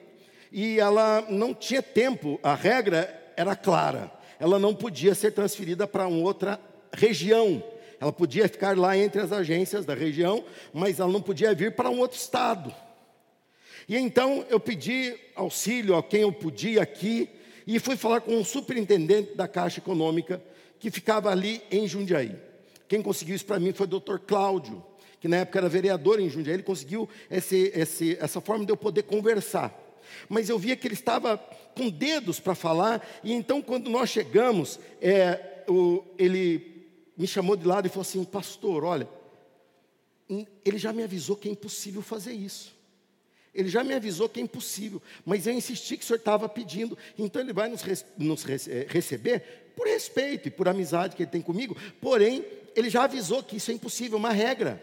e 0.50 0.80
ela 0.80 1.24
não 1.28 1.54
tinha 1.54 1.82
tempo, 1.82 2.38
a 2.42 2.54
regra 2.54 3.32
era 3.36 3.54
clara, 3.54 4.10
ela 4.38 4.58
não 4.58 4.74
podia 4.74 5.14
ser 5.14 5.32
transferida 5.32 5.86
para 5.86 6.08
outra 6.08 6.58
região 6.92 7.62
Ela 8.00 8.12
podia 8.12 8.48
ficar 8.48 8.76
lá 8.78 8.96
entre 8.96 9.20
as 9.20 9.30
agências 9.30 9.84
da 9.84 9.94
região, 9.94 10.42
mas 10.72 10.98
ela 10.98 11.12
não 11.12 11.20
podia 11.20 11.54
vir 11.54 11.72
para 11.72 11.90
um 11.90 11.98
outro 11.98 12.18
estado. 12.18 12.74
E 13.86 13.94
então 13.94 14.44
eu 14.48 14.58
pedi 14.58 15.14
auxílio 15.36 15.94
a 15.94 16.02
quem 16.02 16.22
eu 16.22 16.32
podia 16.32 16.82
aqui 16.82 17.28
e 17.66 17.78
fui 17.78 17.96
falar 17.96 18.20
com 18.20 18.36
um 18.36 18.44
superintendente 18.44 19.34
da 19.34 19.46
Caixa 19.46 19.80
Econômica 19.80 20.42
que 20.78 20.90
ficava 20.90 21.30
ali 21.30 21.62
em 21.70 21.86
Jundiaí. 21.86 22.36
Quem 22.88 23.02
conseguiu 23.02 23.36
isso 23.36 23.44
para 23.44 23.60
mim 23.60 23.72
foi 23.72 23.86
o 23.86 23.90
doutor 23.90 24.18
Cláudio, 24.20 24.82
que 25.20 25.28
na 25.28 25.38
época 25.38 25.58
era 25.58 25.68
vereador 25.68 26.18
em 26.18 26.28
Jundiaí. 26.28 26.54
Ele 26.54 26.62
conseguiu 26.62 27.08
esse, 27.30 27.70
esse, 27.74 28.16
essa 28.20 28.40
forma 28.40 28.64
de 28.64 28.72
eu 28.72 28.76
poder 28.76 29.02
conversar. 29.02 29.78
Mas 30.28 30.48
eu 30.48 30.58
via 30.58 30.74
que 30.74 30.86
ele 30.86 30.94
estava 30.94 31.38
com 31.76 31.88
dedos 31.88 32.40
para 32.40 32.54
falar, 32.54 33.06
e 33.22 33.32
então, 33.32 33.62
quando 33.62 33.88
nós 33.88 34.10
chegamos, 34.10 34.80
é, 35.00 35.64
o, 35.68 36.02
ele 36.18 36.88
me 37.16 37.26
chamou 37.26 37.56
de 37.56 37.66
lado 37.66 37.86
e 37.86 37.88
falou 37.88 38.02
assim: 38.02 38.24
Pastor, 38.24 38.82
olha, 38.82 39.08
ele 40.64 40.78
já 40.78 40.92
me 40.92 41.02
avisou 41.02 41.36
que 41.36 41.48
é 41.48 41.52
impossível 41.52 42.02
fazer 42.02 42.32
isso. 42.32 42.74
Ele 43.54 43.68
já 43.68 43.82
me 43.82 43.92
avisou 43.94 44.28
que 44.28 44.40
é 44.40 44.42
impossível, 44.42 45.02
mas 45.24 45.46
eu 45.46 45.52
insisti 45.52 45.96
que 45.96 46.04
o 46.04 46.06
senhor 46.06 46.18
estava 46.18 46.48
pedindo, 46.48 46.96
então 47.18 47.42
ele 47.42 47.52
vai 47.52 47.68
nos, 47.68 47.82
nos 48.16 48.44
é, 48.48 48.86
receber 48.88 49.72
por 49.74 49.86
respeito 49.86 50.48
e 50.48 50.50
por 50.50 50.68
amizade 50.68 51.16
que 51.16 51.22
ele 51.22 51.30
tem 51.30 51.42
comigo, 51.42 51.76
porém, 52.00 52.44
ele 52.76 52.88
já 52.88 53.04
avisou 53.04 53.42
que 53.42 53.56
isso 53.56 53.70
é 53.70 53.74
impossível, 53.74 54.18
uma 54.18 54.30
regra. 54.30 54.82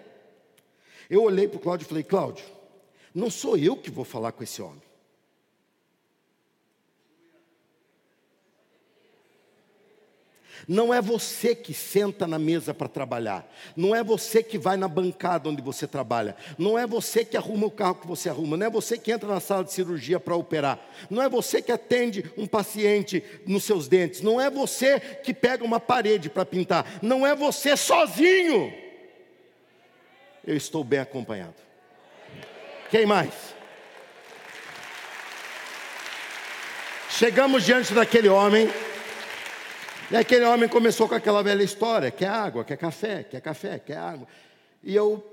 Eu 1.10 1.24
olhei 1.24 1.48
para 1.48 1.58
o 1.58 1.62
Cláudio 1.62 1.86
e 1.86 1.88
falei: 1.88 2.04
Cláudio, 2.04 2.46
não 3.14 3.30
sou 3.30 3.58
eu 3.58 3.78
que 3.78 3.90
vou 3.90 4.04
falar 4.04 4.32
com 4.32 4.44
esse 4.44 4.62
homem. 4.62 4.82
Não 10.68 10.94
é 10.94 11.02
você 11.02 11.56
que 11.56 11.74
senta 11.74 12.28
na 12.28 12.38
mesa 12.38 12.74
para 12.74 12.90
trabalhar. 12.90 13.50
Não 13.74 13.96
é 13.96 14.04
você 14.04 14.44
que 14.44 14.58
vai 14.58 14.76
na 14.76 14.90
bancada 14.90 15.48
onde 15.48 15.62
você 15.62 15.88
trabalha. 15.88 16.36
Não 16.58 16.78
é 16.78 16.86
você 16.86 17.24
que 17.24 17.38
arruma 17.38 17.68
o 17.68 17.72
carro 17.72 17.96
que 17.96 18.08
você 18.08 18.28
arruma. 18.28 18.58
Não 18.58 18.68
é 18.68 18.70
você 18.70 18.98
que 18.98 19.10
entra 19.10 19.30
na 19.30 19.40
sala 19.40 19.64
de 19.64 19.72
cirurgia 19.72 20.20
para 20.20 20.36
operar. 20.36 20.78
Não 21.10 21.24
é 21.24 21.30
você 21.30 21.62
que 21.62 21.72
atende 21.72 22.30
um 22.36 22.46
paciente 22.46 23.24
nos 23.46 23.64
seus 23.64 23.88
dentes. 23.88 24.22
Não 24.22 24.42
é 24.42 24.50
você 24.50 25.00
que 25.00 25.34
pega 25.34 25.64
uma 25.64 25.80
parede 25.80 26.30
para 26.30 26.46
pintar. 26.46 26.86
Não 27.02 27.26
é 27.26 27.34
você 27.34 27.78
sozinho. 27.78 28.74
Eu 30.46 30.58
estou 30.58 30.84
bem 30.84 31.00
acompanhado. 31.00 31.56
Quem 32.92 33.06
mais? 33.06 33.34
Chegamos 37.10 37.64
diante 37.64 37.94
daquele 37.94 38.28
homem. 38.28 38.70
E 40.10 40.16
aquele 40.16 40.46
homem 40.46 40.70
começou 40.70 41.08
com 41.08 41.16
aquela 41.16 41.44
velha 41.44 41.64
história: 41.64 42.10
quer 42.10 42.30
água, 42.30 42.64
quer 42.64 42.78
café, 42.78 43.24
quer 43.24 43.42
café, 43.42 43.78
quer 43.78 43.98
água. 43.98 44.28
E, 44.82 44.96
eu, 44.96 45.24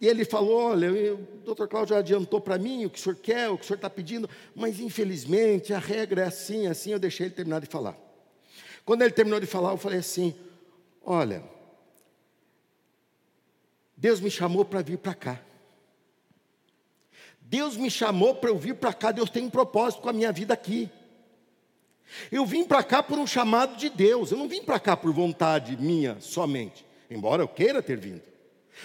e 0.00 0.06
ele 0.06 0.24
falou: 0.24 0.70
olha, 0.70 1.14
o 1.14 1.16
doutor 1.44 1.68
Cláudio 1.68 1.96
adiantou 1.96 2.40
para 2.40 2.58
mim 2.58 2.84
o 2.84 2.90
que 2.90 2.98
o 2.98 3.02
senhor 3.02 3.16
quer, 3.16 3.48
o 3.48 3.56
que 3.56 3.64
o 3.64 3.66
senhor 3.66 3.76
está 3.76 3.88
pedindo, 3.88 4.28
mas 4.54 4.80
infelizmente 4.80 5.72
a 5.72 5.78
regra 5.78 6.22
é 6.22 6.26
assim, 6.26 6.66
assim. 6.66 6.90
Eu 6.90 6.98
deixei 6.98 7.26
ele 7.26 7.34
terminar 7.34 7.60
de 7.60 7.66
falar. 7.66 7.96
Quando 8.84 9.02
ele 9.02 9.12
terminou 9.12 9.38
de 9.38 9.46
falar, 9.46 9.70
eu 9.70 9.76
falei 9.76 10.00
assim: 10.00 10.34
olha, 11.04 11.42
Deus 13.96 14.18
me 14.20 14.30
chamou 14.30 14.64
para 14.64 14.82
vir 14.82 14.98
para 14.98 15.14
cá. 15.14 15.40
Deus 17.40 17.76
me 17.76 17.90
chamou 17.90 18.34
para 18.34 18.50
eu 18.50 18.58
vir 18.58 18.74
para 18.74 18.92
cá, 18.92 19.10
Deus 19.12 19.28
tem 19.28 19.44
um 19.44 19.50
propósito 19.50 20.02
com 20.02 20.08
a 20.08 20.12
minha 20.12 20.32
vida 20.32 20.54
aqui. 20.54 20.88
Eu 22.30 22.44
vim 22.44 22.64
para 22.64 22.82
cá 22.82 23.02
por 23.02 23.18
um 23.18 23.26
chamado 23.26 23.76
de 23.76 23.88
Deus, 23.88 24.30
eu 24.30 24.38
não 24.38 24.48
vim 24.48 24.62
para 24.62 24.80
cá 24.80 24.96
por 24.96 25.12
vontade 25.12 25.76
minha 25.76 26.16
somente, 26.20 26.84
embora 27.10 27.42
eu 27.42 27.48
queira 27.48 27.82
ter 27.82 27.98
vindo, 27.98 28.22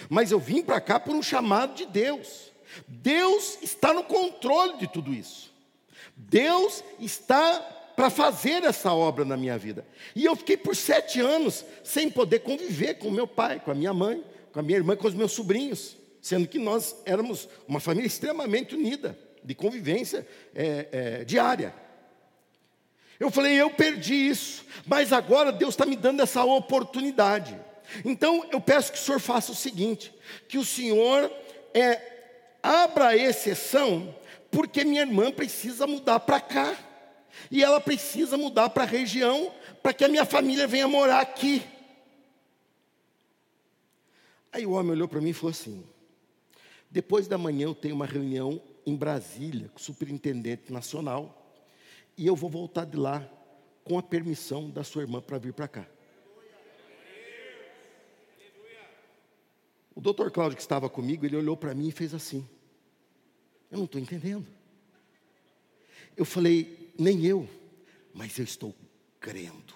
mas 0.08 0.30
eu 0.30 0.38
vim 0.38 0.62
para 0.62 0.80
cá 0.80 1.00
por 1.00 1.14
um 1.14 1.22
chamado 1.22 1.74
de 1.74 1.86
Deus. 1.86 2.52
Deus 2.86 3.58
está 3.62 3.92
no 3.92 4.04
controle 4.04 4.78
de 4.78 4.86
tudo 4.86 5.12
isso, 5.12 5.52
Deus 6.16 6.82
está 7.00 7.76
para 7.96 8.10
fazer 8.10 8.62
essa 8.62 8.92
obra 8.92 9.24
na 9.24 9.36
minha 9.38 9.56
vida. 9.56 9.86
E 10.14 10.26
eu 10.26 10.36
fiquei 10.36 10.56
por 10.56 10.76
sete 10.76 11.18
anos 11.18 11.64
sem 11.82 12.10
poder 12.10 12.40
conviver 12.40 12.94
com 12.94 13.10
meu 13.10 13.26
pai, 13.26 13.58
com 13.58 13.70
a 13.70 13.74
minha 13.74 13.94
mãe, 13.94 14.22
com 14.52 14.60
a 14.60 14.62
minha 14.62 14.76
irmã, 14.76 14.94
com 14.94 15.08
os 15.08 15.14
meus 15.14 15.32
sobrinhos, 15.32 15.96
sendo 16.20 16.46
que 16.46 16.58
nós 16.58 16.96
éramos 17.06 17.48
uma 17.66 17.80
família 17.80 18.06
extremamente 18.06 18.74
unida, 18.74 19.18
de 19.42 19.54
convivência 19.54 20.26
é, 20.54 20.88
é, 20.92 21.24
diária. 21.24 21.74
Eu 23.18 23.30
falei, 23.30 23.54
eu 23.54 23.70
perdi 23.70 24.14
isso, 24.14 24.64
mas 24.86 25.12
agora 25.12 25.50
Deus 25.50 25.74
está 25.74 25.86
me 25.86 25.96
dando 25.96 26.22
essa 26.22 26.44
oportunidade. 26.44 27.58
Então 28.04 28.46
eu 28.50 28.60
peço 28.60 28.92
que 28.92 28.98
o 28.98 29.00
Senhor 29.00 29.20
faça 29.20 29.52
o 29.52 29.54
seguinte: 29.54 30.12
que 30.48 30.58
o 30.58 30.64
Senhor 30.64 31.30
é, 31.72 32.58
abra 32.62 33.08
a 33.08 33.16
exceção, 33.16 34.14
porque 34.50 34.84
minha 34.84 35.02
irmã 35.02 35.30
precisa 35.30 35.86
mudar 35.86 36.20
para 36.20 36.40
cá, 36.40 36.76
e 37.50 37.62
ela 37.62 37.80
precisa 37.80 38.36
mudar 38.36 38.70
para 38.70 38.82
a 38.82 38.86
região, 38.86 39.52
para 39.82 39.92
que 39.92 40.04
a 40.04 40.08
minha 40.08 40.24
família 40.24 40.66
venha 40.66 40.88
morar 40.88 41.20
aqui. 41.20 41.62
Aí 44.52 44.66
o 44.66 44.72
homem 44.72 44.92
olhou 44.92 45.08
para 45.08 45.20
mim 45.20 45.30
e 45.30 45.34
falou 45.34 45.50
assim: 45.50 45.84
depois 46.90 47.28
da 47.28 47.38
manhã 47.38 47.64
eu 47.64 47.74
tenho 47.74 47.94
uma 47.94 48.06
reunião 48.06 48.60
em 48.84 48.94
Brasília 48.94 49.68
com 49.72 49.78
o 49.78 49.82
superintendente 49.82 50.72
nacional 50.72 51.45
e 52.16 52.26
eu 52.26 52.34
vou 52.34 52.48
voltar 52.48 52.84
de 52.84 52.96
lá 52.96 53.28
com 53.84 53.98
a 53.98 54.02
permissão 54.02 54.70
da 54.70 54.82
sua 54.82 55.02
irmã 55.02 55.20
para 55.20 55.38
vir 55.38 55.52
para 55.52 55.68
cá. 55.68 55.86
O 59.94 60.00
doutor 60.00 60.30
Cláudio 60.30 60.56
que 60.56 60.62
estava 60.62 60.88
comigo, 60.88 61.24
ele 61.24 61.36
olhou 61.36 61.56
para 61.56 61.74
mim 61.74 61.88
e 61.88 61.92
fez 61.92 62.12
assim. 62.12 62.46
Eu 63.70 63.78
não 63.78 63.84
estou 63.84 64.00
entendendo. 64.00 64.46
Eu 66.16 66.24
falei, 66.24 66.92
nem 66.98 67.24
eu, 67.24 67.48
mas 68.12 68.38
eu 68.38 68.44
estou 68.44 68.74
crendo. 69.20 69.74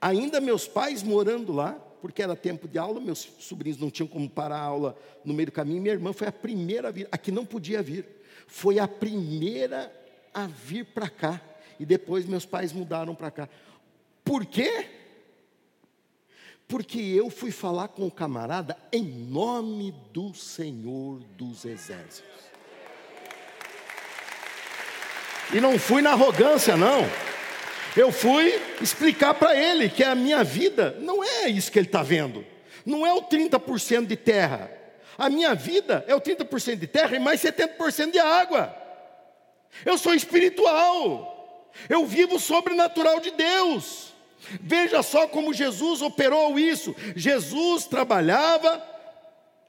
Ainda 0.00 0.40
meus 0.40 0.68
pais 0.68 1.02
morando 1.02 1.52
lá, 1.52 1.72
porque 2.00 2.22
era 2.22 2.36
tempo 2.36 2.68
de 2.68 2.78
aula, 2.78 3.00
meus 3.00 3.18
sobrinhos 3.38 3.78
não 3.78 3.90
tinham 3.90 4.06
como 4.06 4.28
parar 4.28 4.58
a 4.58 4.62
aula 4.62 4.96
no 5.24 5.32
meio 5.32 5.46
do 5.46 5.52
caminho, 5.52 5.80
minha 5.80 5.94
irmã 5.94 6.12
foi 6.12 6.28
a 6.28 6.32
primeira 6.32 6.88
a 6.88 6.90
vir, 6.90 7.08
a 7.10 7.16
que 7.16 7.32
não 7.32 7.46
podia 7.46 7.82
vir 7.82 8.06
foi 8.46 8.78
a 8.78 8.88
primeira 8.88 9.92
a 10.32 10.46
vir 10.46 10.84
para 10.84 11.08
cá. 11.08 11.40
E 11.78 11.84
depois 11.84 12.26
meus 12.26 12.46
pais 12.46 12.72
mudaram 12.72 13.14
para 13.14 13.30
cá. 13.30 13.48
Por 14.24 14.46
quê? 14.46 14.86
Porque 16.66 16.98
eu 16.98 17.28
fui 17.30 17.50
falar 17.50 17.88
com 17.88 18.06
o 18.06 18.10
camarada 18.10 18.76
em 18.92 19.02
nome 19.02 19.94
do 20.12 20.32
Senhor 20.34 21.20
dos 21.36 21.64
Exércitos. 21.64 22.22
E 25.52 25.60
não 25.60 25.78
fui 25.78 26.00
na 26.00 26.12
arrogância, 26.12 26.76
não. 26.76 27.02
Eu 27.96 28.10
fui 28.10 28.60
explicar 28.80 29.34
para 29.34 29.54
ele 29.54 29.88
que 29.88 30.02
a 30.02 30.14
minha 30.14 30.42
vida 30.42 30.96
não 31.00 31.22
é 31.22 31.48
isso 31.48 31.70
que 31.70 31.78
ele 31.78 31.86
está 31.86 32.02
vendo. 32.02 32.44
Não 32.84 33.06
é 33.06 33.12
o 33.12 33.22
30% 33.22 34.06
de 34.06 34.16
terra. 34.16 34.70
A 35.16 35.28
minha 35.28 35.54
vida 35.54 36.04
é 36.06 36.14
o 36.14 36.20
30% 36.20 36.76
de 36.76 36.86
terra 36.86 37.16
e 37.16 37.18
mais 37.18 37.40
70% 37.40 38.10
de 38.10 38.18
água. 38.18 38.74
Eu 39.84 39.98
sou 39.98 40.14
espiritual. 40.14 41.70
Eu 41.88 42.06
vivo 42.06 42.38
sobrenatural 42.38 43.20
de 43.20 43.30
Deus. 43.32 44.12
Veja 44.60 45.02
só 45.02 45.26
como 45.26 45.54
Jesus 45.54 46.02
operou 46.02 46.58
isso. 46.58 46.94
Jesus 47.16 47.86
trabalhava 47.86 48.82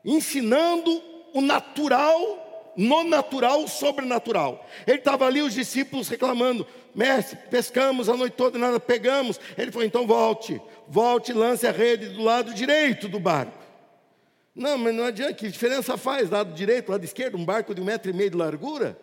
ensinando 0.03 1.01
o 1.33 1.41
natural, 1.41 2.73
no 2.75 3.03
natural, 3.03 3.63
o 3.63 3.67
sobrenatural. 3.67 4.65
Ele 4.85 4.97
estava 4.97 5.25
ali, 5.25 5.41
os 5.41 5.53
discípulos 5.53 6.07
reclamando: 6.07 6.67
Mestre, 6.93 7.37
pescamos 7.49 8.07
a 8.07 8.15
noite 8.15 8.33
toda, 8.33 8.59
nada 8.59 8.79
pegamos. 8.79 9.39
Ele 9.57 9.71
falou: 9.71 9.85
então 9.85 10.05
volte, 10.05 10.61
volte 10.87 11.31
e 11.31 11.33
lance 11.33 11.65
a 11.65 11.71
rede 11.71 12.09
do 12.09 12.23
lado 12.23 12.53
direito 12.53 13.07
do 13.07 13.19
barco. 13.19 13.64
Não, 14.55 14.77
mas 14.77 14.95
não 14.95 15.03
adianta, 15.03 15.33
que 15.33 15.49
diferença 15.49 15.97
faz? 15.97 16.29
Lado 16.29 16.53
direito, 16.53 16.89
lado 16.89 17.03
esquerdo, 17.03 17.37
um 17.37 17.43
barco 17.43 17.75
de 17.75 17.81
um 17.81 17.83
metro 17.83 18.09
e 18.09 18.13
meio 18.13 18.29
de 18.29 18.37
largura? 18.37 18.97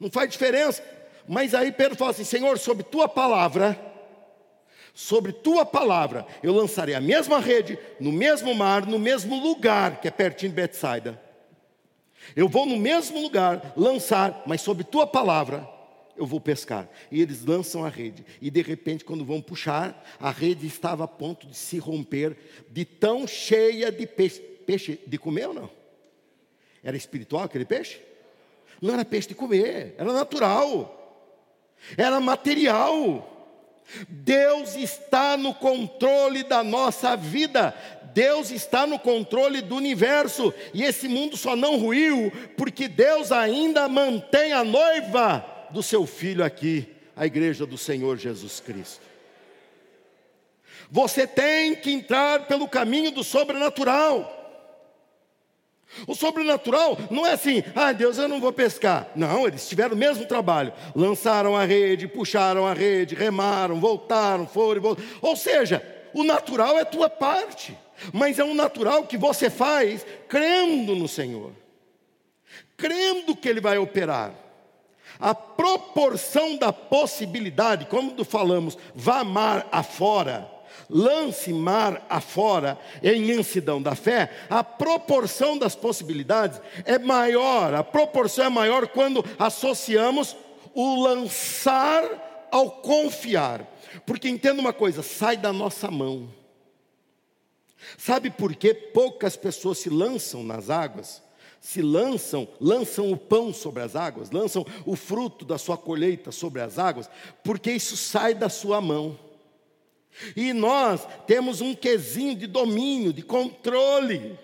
Não 0.00 0.10
faz 0.10 0.30
diferença. 0.30 0.82
Mas 1.28 1.54
aí 1.54 1.70
Pedro 1.70 1.98
fala 1.98 2.12
assim: 2.12 2.24
Senhor, 2.24 2.58
sobre 2.58 2.82
tua 2.82 3.06
palavra, 3.06 3.78
sobre 4.94 5.32
tua 5.32 5.66
palavra, 5.66 6.26
eu 6.42 6.54
lançarei 6.54 6.94
a 6.94 7.00
mesma 7.00 7.38
rede, 7.40 7.78
no 8.00 8.10
mesmo 8.10 8.54
mar, 8.54 8.86
no 8.86 8.98
mesmo 8.98 9.38
lugar, 9.38 10.00
que 10.00 10.08
é 10.08 10.10
pertinho 10.10 10.50
de 10.50 10.56
Betsaida. 10.56 11.20
Eu 12.34 12.48
vou 12.48 12.64
no 12.64 12.76
mesmo 12.76 13.20
lugar 13.20 13.74
lançar, 13.76 14.42
mas 14.46 14.62
sobre 14.62 14.82
tua 14.82 15.06
palavra 15.06 15.68
eu 16.16 16.24
vou 16.24 16.40
pescar. 16.40 16.88
E 17.10 17.20
eles 17.20 17.44
lançam 17.44 17.84
a 17.84 17.90
rede. 17.90 18.24
E 18.40 18.50
de 18.50 18.62
repente, 18.62 19.04
quando 19.04 19.24
vão 19.24 19.42
puxar, 19.42 20.02
a 20.18 20.30
rede 20.30 20.66
estava 20.66 21.04
a 21.04 21.08
ponto 21.08 21.46
de 21.46 21.54
se 21.54 21.78
romper, 21.78 22.36
de 22.70 22.86
tão 22.86 23.26
cheia 23.26 23.92
de 23.92 24.06
peixe 24.06 24.55
peixe 24.66 24.98
de 25.06 25.18
comer 25.18 25.48
ou 25.48 25.54
não? 25.54 25.70
Era 26.82 26.96
espiritual 26.96 27.44
aquele 27.44 27.64
peixe? 27.64 28.00
Não 28.80 28.94
era 28.94 29.04
peixe 29.04 29.28
de 29.28 29.34
comer, 29.34 29.94
era 29.96 30.12
natural, 30.12 30.92
era 31.96 32.20
material. 32.20 33.32
Deus 34.08 34.74
está 34.74 35.36
no 35.36 35.54
controle 35.54 36.42
da 36.42 36.62
nossa 36.62 37.16
vida. 37.16 37.74
Deus 38.12 38.50
está 38.50 38.86
no 38.86 38.98
controle 38.98 39.60
do 39.60 39.76
universo. 39.76 40.52
E 40.74 40.82
esse 40.82 41.06
mundo 41.06 41.36
só 41.36 41.54
não 41.54 41.78
ruiu 41.78 42.32
porque 42.56 42.88
Deus 42.88 43.30
ainda 43.30 43.88
mantém 43.88 44.52
a 44.52 44.64
noiva 44.64 45.44
do 45.70 45.82
seu 45.82 46.06
filho 46.06 46.44
aqui, 46.44 46.88
a 47.14 47.26
igreja 47.26 47.64
do 47.66 47.78
Senhor 47.78 48.16
Jesus 48.16 48.60
Cristo. 48.60 49.02
Você 50.90 51.26
tem 51.26 51.74
que 51.74 51.90
entrar 51.90 52.46
pelo 52.46 52.68
caminho 52.68 53.10
do 53.10 53.24
sobrenatural. 53.24 54.45
O 56.06 56.14
sobrenatural 56.14 56.98
não 57.10 57.26
é 57.26 57.32
assim, 57.32 57.62
ah 57.74 57.92
Deus, 57.92 58.18
eu 58.18 58.28
não 58.28 58.40
vou 58.40 58.52
pescar. 58.52 59.08
Não, 59.14 59.46
eles 59.46 59.68
tiveram 59.68 59.94
o 59.94 59.98
mesmo 59.98 60.26
trabalho. 60.26 60.72
Lançaram 60.94 61.56
a 61.56 61.64
rede, 61.64 62.08
puxaram 62.08 62.66
a 62.66 62.72
rede, 62.72 63.14
remaram, 63.14 63.78
voltaram, 63.80 64.46
foram, 64.46 64.80
voltaram. 64.80 65.08
Ou 65.22 65.36
seja, 65.36 65.82
o 66.12 66.24
natural 66.24 66.78
é 66.78 66.84
tua 66.84 67.08
parte, 67.08 67.76
mas 68.12 68.38
é 68.38 68.44
um 68.44 68.54
natural 68.54 69.04
que 69.04 69.16
você 69.16 69.50
faz 69.50 70.04
crendo 70.28 70.96
no 70.96 71.06
Senhor, 71.06 71.52
crendo 72.76 73.36
que 73.36 73.48
Ele 73.48 73.60
vai 73.60 73.78
operar. 73.78 74.32
A 75.18 75.34
proporção 75.34 76.56
da 76.56 76.72
possibilidade, 76.72 77.86
como 77.86 78.22
falamos, 78.24 78.76
vá 78.94 79.24
mar 79.24 79.66
afora 79.72 80.55
lance 80.88 81.52
mar 81.52 82.04
afora 82.08 82.78
em 83.02 83.22
imensidão 83.22 83.80
da 83.80 83.94
fé, 83.94 84.30
a 84.48 84.62
proporção 84.62 85.58
das 85.58 85.74
possibilidades 85.74 86.60
é 86.84 86.98
maior, 86.98 87.74
a 87.74 87.84
proporção 87.84 88.46
é 88.46 88.48
maior 88.48 88.88
quando 88.88 89.24
associamos 89.38 90.36
o 90.74 91.02
lançar 91.02 92.48
ao 92.50 92.70
confiar. 92.70 93.66
Porque 94.04 94.28
entenda 94.28 94.60
uma 94.60 94.72
coisa, 94.72 95.02
sai 95.02 95.36
da 95.36 95.52
nossa 95.52 95.90
mão. 95.90 96.28
Sabe 97.96 98.30
por 98.30 98.54
que 98.54 98.74
poucas 98.74 99.36
pessoas 99.36 99.78
se 99.78 99.88
lançam 99.88 100.42
nas 100.42 100.70
águas? 100.70 101.22
Se 101.60 101.82
lançam, 101.82 102.46
lançam 102.60 103.10
o 103.10 103.16
pão 103.16 103.52
sobre 103.52 103.82
as 103.82 103.96
águas, 103.96 104.30
lançam 104.30 104.64
o 104.84 104.94
fruto 104.94 105.44
da 105.44 105.58
sua 105.58 105.76
colheita 105.76 106.30
sobre 106.30 106.60
as 106.60 106.78
águas, 106.78 107.08
porque 107.42 107.72
isso 107.72 107.96
sai 107.96 108.34
da 108.34 108.48
sua 108.48 108.80
mão. 108.80 109.18
E 110.34 110.52
nós 110.52 111.06
temos 111.26 111.60
um 111.60 111.74
quesinho 111.74 112.34
de 112.34 112.46
domínio, 112.46 113.12
de 113.12 113.22
controle. 113.22 114.38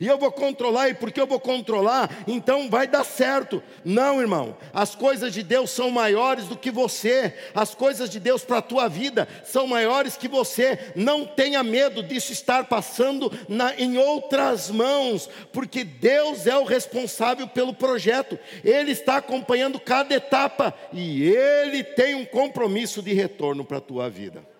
E 0.00 0.06
eu 0.06 0.16
vou 0.16 0.30
controlar, 0.30 0.88
e 0.88 0.94
porque 0.94 1.20
eu 1.20 1.26
vou 1.26 1.40
controlar, 1.40 2.08
então 2.26 2.70
vai 2.70 2.86
dar 2.86 3.04
certo. 3.04 3.62
Não, 3.84 4.20
irmão, 4.20 4.56
as 4.72 4.94
coisas 4.94 5.34
de 5.34 5.42
Deus 5.42 5.70
são 5.70 5.90
maiores 5.90 6.46
do 6.46 6.56
que 6.56 6.70
você, 6.70 7.34
as 7.54 7.74
coisas 7.74 8.08
de 8.08 8.20
Deus 8.20 8.44
para 8.44 8.58
a 8.58 8.62
tua 8.62 8.88
vida 8.88 9.26
são 9.44 9.66
maiores 9.66 10.16
que 10.16 10.28
você. 10.28 10.92
Não 10.94 11.26
tenha 11.26 11.62
medo 11.62 12.02
disso 12.02 12.32
estar 12.32 12.64
passando 12.64 13.30
na, 13.48 13.74
em 13.74 13.98
outras 13.98 14.70
mãos, 14.70 15.28
porque 15.52 15.82
Deus 15.82 16.46
é 16.46 16.56
o 16.56 16.64
responsável 16.64 17.48
pelo 17.48 17.74
projeto, 17.74 18.38
Ele 18.64 18.92
está 18.92 19.16
acompanhando 19.16 19.80
cada 19.80 20.14
etapa 20.14 20.72
e 20.92 21.24
Ele 21.24 21.82
tem 21.82 22.14
um 22.14 22.24
compromisso 22.24 23.02
de 23.02 23.12
retorno 23.12 23.64
para 23.64 23.78
a 23.78 23.82
tua 23.82 24.08
vida. 24.08 24.51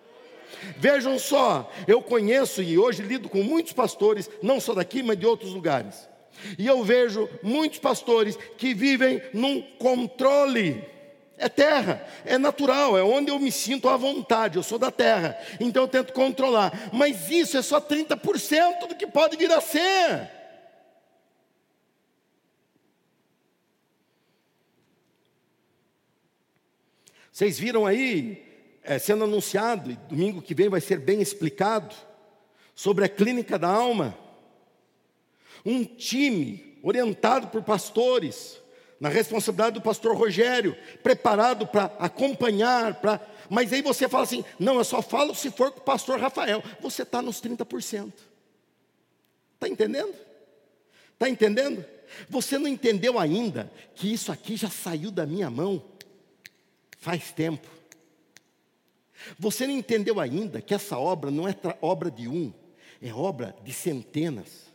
Vejam 0.77 1.17
só, 1.19 1.71
eu 1.87 2.01
conheço 2.01 2.61
e 2.61 2.77
hoje 2.77 3.01
lido 3.01 3.29
com 3.29 3.43
muitos 3.43 3.73
pastores, 3.73 4.29
não 4.41 4.59
só 4.59 4.73
daqui, 4.73 5.03
mas 5.03 5.17
de 5.17 5.25
outros 5.25 5.51
lugares. 5.51 6.07
E 6.57 6.67
eu 6.67 6.83
vejo 6.83 7.29
muitos 7.41 7.79
pastores 7.79 8.37
que 8.57 8.73
vivem 8.73 9.21
num 9.33 9.61
controle. 9.77 10.83
É 11.37 11.49
terra, 11.49 12.07
é 12.25 12.37
natural, 12.37 12.97
é 12.97 13.03
onde 13.03 13.31
eu 13.31 13.39
me 13.39 13.51
sinto 13.51 13.89
à 13.89 13.97
vontade, 13.97 14.57
eu 14.57 14.63
sou 14.63 14.77
da 14.77 14.91
terra, 14.91 15.37
então 15.59 15.83
eu 15.83 15.87
tento 15.87 16.13
controlar. 16.13 16.89
Mas 16.93 17.29
isso 17.29 17.57
é 17.57 17.61
só 17.61 17.81
30% 17.81 18.87
do 18.87 18.95
que 18.95 19.07
pode 19.07 19.35
vir 19.35 19.51
a 19.51 19.59
ser. 19.59 20.29
Vocês 27.31 27.57
viram 27.57 27.87
aí 27.87 28.42
é, 28.83 28.99
sendo 28.99 29.23
anunciado, 29.23 29.91
e 29.91 29.95
domingo 29.95 30.41
que 30.41 30.53
vem 30.53 30.69
vai 30.69 30.81
ser 30.81 30.99
bem 30.99 31.21
explicado, 31.21 31.95
sobre 32.75 33.05
a 33.05 33.09
clínica 33.09 33.57
da 33.57 33.69
alma. 33.69 34.17
Um 35.65 35.83
time 35.83 36.77
orientado 36.83 37.47
por 37.47 37.63
pastores, 37.63 38.61
na 38.99 39.09
responsabilidade 39.09 39.75
do 39.75 39.81
pastor 39.81 40.15
Rogério, 40.15 40.77
preparado 41.01 41.67
para 41.67 41.85
acompanhar, 41.99 42.95
para. 42.95 43.19
Mas 43.49 43.71
aí 43.73 43.81
você 43.81 44.07
fala 44.07 44.23
assim: 44.23 44.43
não, 44.59 44.77
eu 44.77 44.83
só 44.83 45.01
falo 45.01 45.35
se 45.35 45.51
for 45.51 45.71
com 45.71 45.79
o 45.79 45.83
pastor 45.83 46.19
Rafael. 46.19 46.63
Você 46.81 47.03
está 47.03 47.21
nos 47.21 47.41
30%. 47.41 48.11
Está 49.55 49.67
entendendo? 49.67 50.13
Está 51.13 51.29
entendendo? 51.29 51.85
Você 52.29 52.57
não 52.57 52.67
entendeu 52.67 53.17
ainda 53.17 53.71
que 53.95 54.11
isso 54.11 54.31
aqui 54.31 54.55
já 54.55 54.69
saiu 54.69 55.09
da 55.11 55.25
minha 55.25 55.49
mão 55.49 55.83
faz 56.97 57.31
tempo. 57.31 57.67
Você 59.37 59.67
não 59.67 59.73
entendeu 59.73 60.19
ainda 60.19 60.61
que 60.61 60.73
essa 60.73 60.97
obra 60.97 61.31
não 61.31 61.47
é 61.47 61.55
obra 61.81 62.09
de 62.09 62.27
um, 62.27 62.53
é 63.01 63.13
obra 63.13 63.55
de 63.63 63.73
centenas. 63.73 64.71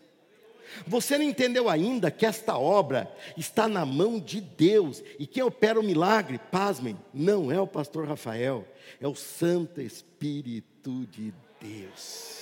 Você 0.87 1.17
não 1.17 1.25
entendeu 1.25 1.69
ainda 1.69 2.11
que 2.11 2.27
esta 2.27 2.59
obra 2.59 3.11
está 3.37 3.67
na 3.67 3.87
mão 3.87 4.21
de 4.21 4.41
Deus 4.41 5.03
e 5.19 5.27
quem 5.27 5.43
opera 5.43 5.81
o 5.81 5.83
milagre, 5.83 6.39
pasmem, 6.51 6.97
não 7.13 7.51
é 7.51 7.61
o 7.61 7.67
pastor 7.67 8.07
Rafael, 8.07 8.67
é 9.01 9.09
o 9.09 9.15
Santo 9.15 9.81
Espírito 9.81 11.07
de 11.07 11.33
Deus. 11.61 12.38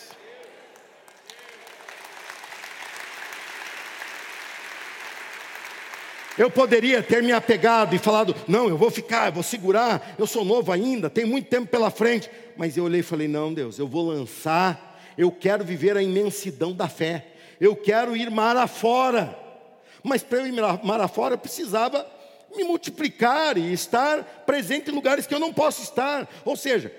Eu 6.39 6.51
poderia 6.51 7.03
ter 7.03 7.23
me 7.23 7.33
apegado 7.33 7.95
e 7.95 7.99
falado: 7.99 8.35
não, 8.47 8.69
eu 8.69 8.77
vou 8.77 8.91
ficar, 8.91 9.29
eu 9.29 9.33
vou 9.33 9.43
segurar, 9.43 10.15
eu 10.19 10.27
sou 10.27 10.45
novo 10.45 10.71
ainda, 10.71 11.09
tem 11.09 11.25
muito 11.25 11.49
tempo 11.49 11.67
pela 11.67 11.91
frente. 11.91 12.31
Mas 12.57 12.77
eu 12.77 12.85
olhei 12.85 13.01
e 13.01 13.05
falei: 13.05 13.27
não, 13.27 13.53
Deus, 13.53 13.79
eu 13.79 13.89
vou 13.89 14.09
lançar, 14.09 15.01
eu 15.17 15.31
quero 15.31 15.65
viver 15.65 15.97
a 15.97 16.03
imensidão 16.03 16.73
da 16.73 16.89
fé, 16.89 17.27
eu 17.61 17.75
quero 17.75 18.17
ir 18.17 18.31
mar 18.31 18.57
afora. 18.57 19.39
Mas 20.03 20.23
para 20.23 20.39
eu 20.39 20.47
ir 20.47 20.53
mar 20.53 21.01
afora, 21.01 21.35
eu 21.35 21.39
precisava 21.39 22.07
me 22.55 22.65
multiplicar 22.65 23.59
e 23.59 23.73
estar 23.73 24.23
presente 24.47 24.91
em 24.91 24.95
lugares 24.95 25.27
que 25.27 25.35
eu 25.35 25.41
não 25.41 25.53
posso 25.53 25.83
estar. 25.83 26.29
Ou 26.45 26.57
seja, 26.57 26.93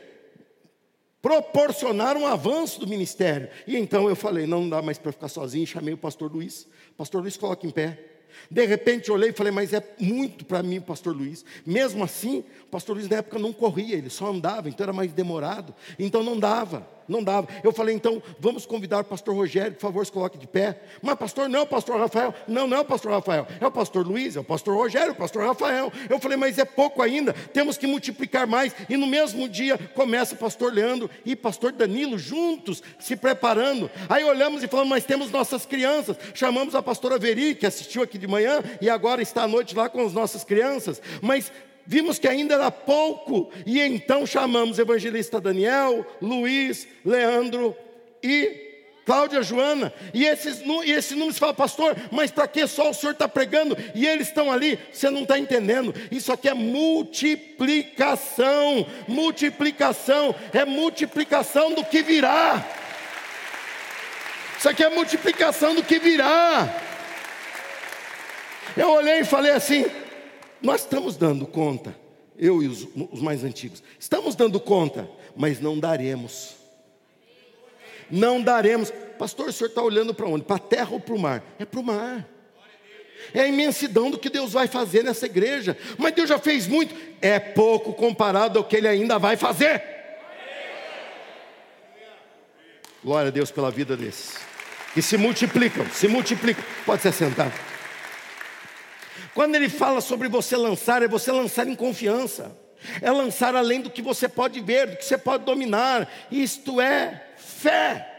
proporcionar 1.21 2.17
um 2.17 2.25
avanço 2.25 2.79
do 2.79 2.87
ministério. 2.87 3.49
E 3.67 3.77
então 3.77 4.09
eu 4.09 4.15
falei: 4.15 4.47
não, 4.47 4.61
não 4.61 4.69
dá 4.69 4.81
mais 4.81 4.97
para 4.97 5.11
ficar 5.11 5.27
sozinho, 5.27 5.67
chamei 5.67 5.93
o 5.93 5.97
pastor 5.97 6.31
Luiz. 6.31 6.67
Pastor 6.97 7.21
Luiz, 7.21 7.37
coloque 7.37 7.67
em 7.67 7.69
pé. 7.69 8.16
De 8.49 8.65
repente 8.65 9.11
olhei 9.11 9.29
e 9.29 9.33
falei, 9.33 9.51
mas 9.51 9.73
é 9.73 9.95
muito 9.99 10.45
para 10.45 10.63
mim, 10.63 10.79
pastor 10.79 11.15
Luiz. 11.15 11.43
Mesmo 11.65 12.03
assim, 12.03 12.43
o 12.63 12.67
pastor 12.67 12.95
Luiz 12.95 13.09
na 13.09 13.17
época 13.17 13.39
não 13.39 13.53
corria, 13.53 13.95
ele 13.95 14.09
só 14.09 14.31
andava, 14.31 14.69
então 14.69 14.83
era 14.83 14.93
mais 14.93 15.11
demorado, 15.13 15.73
então 15.97 16.23
não 16.23 16.39
dava 16.39 16.96
não 17.07 17.23
dava. 17.23 17.47
Eu 17.63 17.71
falei, 17.71 17.95
então, 17.95 18.21
vamos 18.39 18.65
convidar 18.65 18.99
o 18.99 19.03
pastor 19.03 19.35
Rogério, 19.35 19.73
por 19.73 19.81
favor, 19.81 20.05
se 20.05 20.11
coloque 20.11 20.37
de 20.37 20.47
pé. 20.47 20.79
Mas, 21.01 21.15
pastor, 21.15 21.49
não 21.49 21.59
é 21.59 21.61
o 21.61 21.67
pastor 21.67 21.99
Rafael. 21.99 22.33
Não, 22.47 22.67
não 22.67 22.77
é 22.77 22.79
o 22.81 22.85
pastor 22.85 23.11
Rafael. 23.11 23.47
É 23.59 23.65
o 23.65 23.71
pastor 23.71 24.05
Luiz, 24.05 24.35
é 24.35 24.39
o 24.39 24.43
pastor 24.43 24.75
Rogério, 24.75 25.09
é 25.09 25.11
o 25.11 25.15
pastor 25.15 25.45
Rafael. 25.45 25.91
Eu 26.09 26.19
falei, 26.19 26.37
mas 26.37 26.57
é 26.57 26.65
pouco 26.65 27.01
ainda, 27.01 27.33
temos 27.33 27.77
que 27.77 27.87
multiplicar 27.87 28.47
mais. 28.47 28.75
E 28.89 28.97
no 28.97 29.07
mesmo 29.07 29.47
dia 29.47 29.77
começa 29.95 30.35
o 30.35 30.37
pastor 30.37 30.73
Leandro 30.73 31.09
e 31.25 31.35
pastor 31.35 31.71
Danilo 31.71 32.17
juntos, 32.17 32.83
se 32.99 33.15
preparando. 33.15 33.89
Aí 34.09 34.23
olhamos 34.23 34.63
e 34.63 34.67
falamos, 34.67 34.89
mas 34.89 35.05
temos 35.05 35.31
nossas 35.31 35.65
crianças. 35.65 36.17
Chamamos 36.33 36.75
a 36.75 36.81
pastora 36.81 37.17
Veri, 37.17 37.55
que 37.55 37.65
assistiu 37.65 38.01
aqui 38.01 38.17
de 38.17 38.27
manhã 38.27 38.61
e 38.81 38.89
agora 38.89 39.21
está 39.21 39.43
à 39.43 39.47
noite 39.47 39.75
lá 39.75 39.89
com 39.89 40.05
as 40.05 40.13
nossas 40.13 40.43
crianças. 40.43 41.01
Mas 41.21 41.51
vimos 41.87 42.19
que 42.19 42.27
ainda 42.27 42.55
era 42.55 42.69
pouco, 42.69 43.49
e 43.65 43.79
então 43.79 44.27
chamamos 44.27 44.77
evangelista 44.77 45.39
Daniel, 45.39 46.05
Luiz, 46.21 46.85
Leandro 47.05 47.73
e 48.21 48.67
Cláudia 49.05 49.41
Joana, 49.41 49.93
e, 50.13 50.25
esses, 50.25 50.61
e 50.83 50.91
esse 50.91 51.15
número 51.15 51.33
fala, 51.33 51.53
pastor, 51.53 51.95
mas 52.11 52.29
para 52.29 52.45
que 52.45 52.67
só 52.67 52.89
o 52.89 52.93
senhor 52.93 53.13
está 53.13 53.25
pregando? 53.25 53.77
E 53.95 54.05
eles 54.05 54.27
estão 54.27 54.51
ali, 54.51 54.77
você 54.91 55.09
não 55.09 55.21
está 55.21 55.39
entendendo. 55.39 55.95
Isso 56.11 56.33
aqui 56.33 56.49
é 56.49 56.53
multiplicação, 56.53 58.85
multiplicação, 59.07 60.35
é 60.51 60.65
multiplicação 60.65 61.73
do 61.73 61.85
que 61.85 62.03
virá. 62.03 62.67
Isso 64.59 64.67
aqui 64.67 64.83
é 64.83 64.89
multiplicação 64.89 65.73
do 65.73 65.83
que 65.83 65.99
virá. 65.99 66.67
Eu 68.75 68.89
olhei 68.89 69.21
e 69.21 69.23
falei 69.23 69.53
assim: 69.53 69.85
nós 70.61 70.81
estamos 70.81 71.15
dando 71.15 71.45
conta, 71.45 71.95
eu 72.37 72.61
e 72.61 72.67
os, 72.67 72.87
os 73.11 73.21
mais 73.21 73.43
antigos, 73.43 73.83
estamos 73.99 74.35
dando 74.35 74.59
conta, 74.59 75.09
mas 75.35 75.59
não 75.59 75.79
daremos. 75.79 76.55
Não 78.09 78.41
daremos. 78.41 78.91
Pastor, 79.17 79.49
o 79.49 79.53
senhor 79.53 79.69
está 79.69 79.81
olhando 79.81 80.13
para 80.13 80.27
onde? 80.27 80.45
Para 80.45 80.55
a 80.55 80.59
terra 80.59 80.91
ou 80.91 80.99
para 80.99 81.13
o 81.13 81.19
mar? 81.19 81.43
É 81.59 81.65
para 81.65 81.79
o 81.79 81.83
mar. 81.83 82.27
é 83.33 83.41
a 83.41 83.47
imensidão 83.47 84.09
do 84.09 84.17
que 84.17 84.29
Deus 84.29 84.53
vai 84.53 84.67
fazer 84.67 85.03
nessa 85.03 85.25
igreja. 85.25 85.77
Mas 85.97 86.13
Deus 86.13 86.29
já 86.29 86.39
fez 86.39 86.67
muito, 86.67 86.95
é 87.21 87.39
pouco 87.39 87.93
comparado 87.93 88.59
ao 88.59 88.65
que 88.65 88.77
Ele 88.77 88.87
ainda 88.87 89.19
vai 89.19 89.35
fazer. 89.35 89.81
Glória 93.03 93.27
a 93.29 93.31
Deus 93.31 93.51
pela 93.51 93.71
vida 93.71 93.95
desses, 93.95 94.35
que 94.93 95.01
se 95.01 95.17
multiplicam, 95.17 95.85
se 95.91 96.07
multiplicam. 96.07 96.63
Pode 96.85 97.01
se 97.01 97.07
assentar. 97.07 97.51
Quando 99.37 99.53
ele 99.53 99.69
fala 99.69 100.01
sobre 100.01 100.27
você 100.27 100.57
lançar, 100.57 101.03
é 101.03 101.07
você 101.07 101.31
lançar 101.31 101.67
em 101.67 101.75
confiança, 101.75 102.57
é 102.99 103.11
lançar 103.11 103.55
além 103.55 103.81
do 103.81 103.91
que 103.91 104.01
você 104.01 104.27
pode 104.27 104.59
ver, 104.61 104.87
do 104.87 104.97
que 104.97 105.05
você 105.05 105.15
pode 105.15 105.45
dominar, 105.45 106.11
isto 106.31 106.81
é 106.81 107.35
fé. 107.37 108.15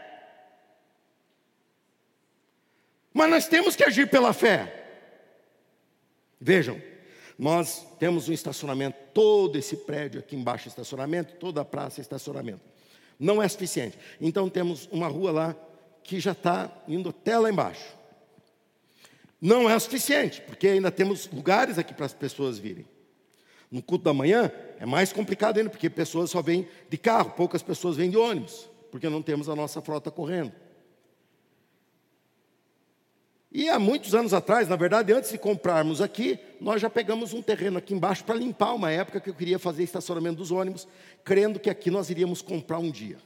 Mas 3.13 3.29
nós 3.29 3.47
temos 3.49 3.75
que 3.75 3.83
agir 3.83 4.09
pela 4.09 4.31
fé. 4.31 4.73
Vejam, 6.39 6.81
nós 7.37 7.85
temos 7.99 8.29
um 8.29 8.31
estacionamento, 8.31 8.97
todo 9.13 9.57
esse 9.57 9.75
prédio 9.75 10.21
aqui 10.21 10.37
embaixo 10.37 10.69
estacionamento, 10.69 11.33
toda 11.33 11.59
a 11.59 11.65
praça 11.65 11.99
estacionamento. 11.99 12.61
Não 13.19 13.43
é 13.43 13.47
suficiente. 13.49 13.99
Então 14.21 14.47
temos 14.47 14.87
uma 14.89 15.09
rua 15.09 15.33
lá 15.33 15.55
que 16.01 16.17
já 16.17 16.31
está 16.31 16.71
indo 16.87 17.09
até 17.09 17.37
lá 17.37 17.49
embaixo. 17.49 17.98
Não 19.41 19.69
é 19.69 19.75
o 19.75 19.79
suficiente, 19.79 20.41
porque 20.41 20.67
ainda 20.67 20.91
temos 20.91 21.29
lugares 21.31 21.77
aqui 21.77 21.93
para 21.93 22.05
as 22.05 22.13
pessoas 22.13 22.57
virem. 22.57 22.85
No 23.71 23.81
culto 23.81 24.03
da 24.03 24.13
manhã 24.13 24.51
é 24.79 24.85
mais 24.85 25.13
complicado 25.13 25.57
ainda, 25.57 25.69
porque 25.69 25.89
pessoas 25.89 26.31
só 26.31 26.41
vêm 26.41 26.67
de 26.89 26.97
carro, 26.97 27.31
poucas 27.31 27.61
pessoas 27.61 27.95
vêm 27.95 28.09
de 28.09 28.17
ônibus, 28.17 28.69
porque 28.91 29.07
não 29.07 29.21
temos 29.21 29.47
a 29.47 29.55
nossa 29.55 29.81
frota 29.81 30.09
correndo. 30.09 30.51
E 33.51 33.67
há 33.67 33.79
muitos 33.79 34.13
anos 34.13 34.33
atrás, 34.33 34.67
na 34.67 34.75
verdade, 34.75 35.11
antes 35.11 35.31
de 35.31 35.37
comprarmos 35.37 36.01
aqui, 36.01 36.37
nós 36.61 36.79
já 36.81 36.89
pegamos 36.89 37.33
um 37.33 37.41
terreno 37.41 37.79
aqui 37.79 37.95
embaixo 37.95 38.23
para 38.23 38.35
limpar 38.35 38.73
uma 38.73 38.91
época 38.91 39.19
que 39.19 39.29
eu 39.29 39.33
queria 39.33 39.57
fazer 39.57 39.83
estacionamento 39.83 40.37
dos 40.37 40.51
ônibus, 40.51 40.87
crendo 41.23 41.59
que 41.59 41.69
aqui 41.69 41.89
nós 41.89 42.09
iríamos 42.09 42.41
comprar 42.41 42.77
um 42.77 42.91
dia. 42.91 43.17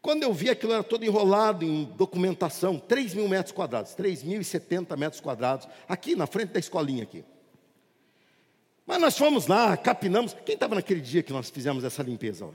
Quando 0.00 0.22
eu 0.22 0.32
vi 0.32 0.48
aquilo 0.48 0.72
era 0.72 0.82
todo 0.82 1.04
enrolado 1.04 1.64
em 1.64 1.84
documentação, 1.84 2.78
3 2.78 3.14
mil 3.14 3.28
metros 3.28 3.52
quadrados, 3.52 3.92
3.070 3.96 4.96
metros 4.96 5.20
quadrados, 5.20 5.68
aqui 5.88 6.14
na 6.14 6.26
frente 6.26 6.52
da 6.52 6.60
escolinha 6.60 7.02
aqui. 7.02 7.24
Mas 8.86 9.00
nós 9.00 9.18
fomos 9.18 9.46
lá, 9.46 9.76
capinamos. 9.76 10.34
Quem 10.46 10.54
estava 10.54 10.74
naquele 10.74 11.00
dia 11.00 11.22
que 11.22 11.32
nós 11.32 11.50
fizemos 11.50 11.84
essa 11.84 12.02
limpeza 12.02 12.46
lá? 12.46 12.54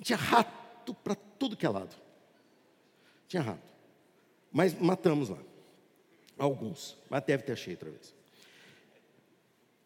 Tinha 0.00 0.16
rato 0.16 0.94
para 0.94 1.14
tudo 1.14 1.56
que 1.56 1.66
é 1.66 1.68
lado. 1.68 1.94
Tinha 3.28 3.42
rato. 3.42 3.72
Mas 4.50 4.72
matamos 4.72 5.28
lá. 5.28 5.38
Alguns. 6.38 6.96
Mas 7.10 7.22
deve 7.24 7.42
ter 7.42 7.52
achei 7.52 7.74
outra 7.74 7.90
vez. 7.90 8.14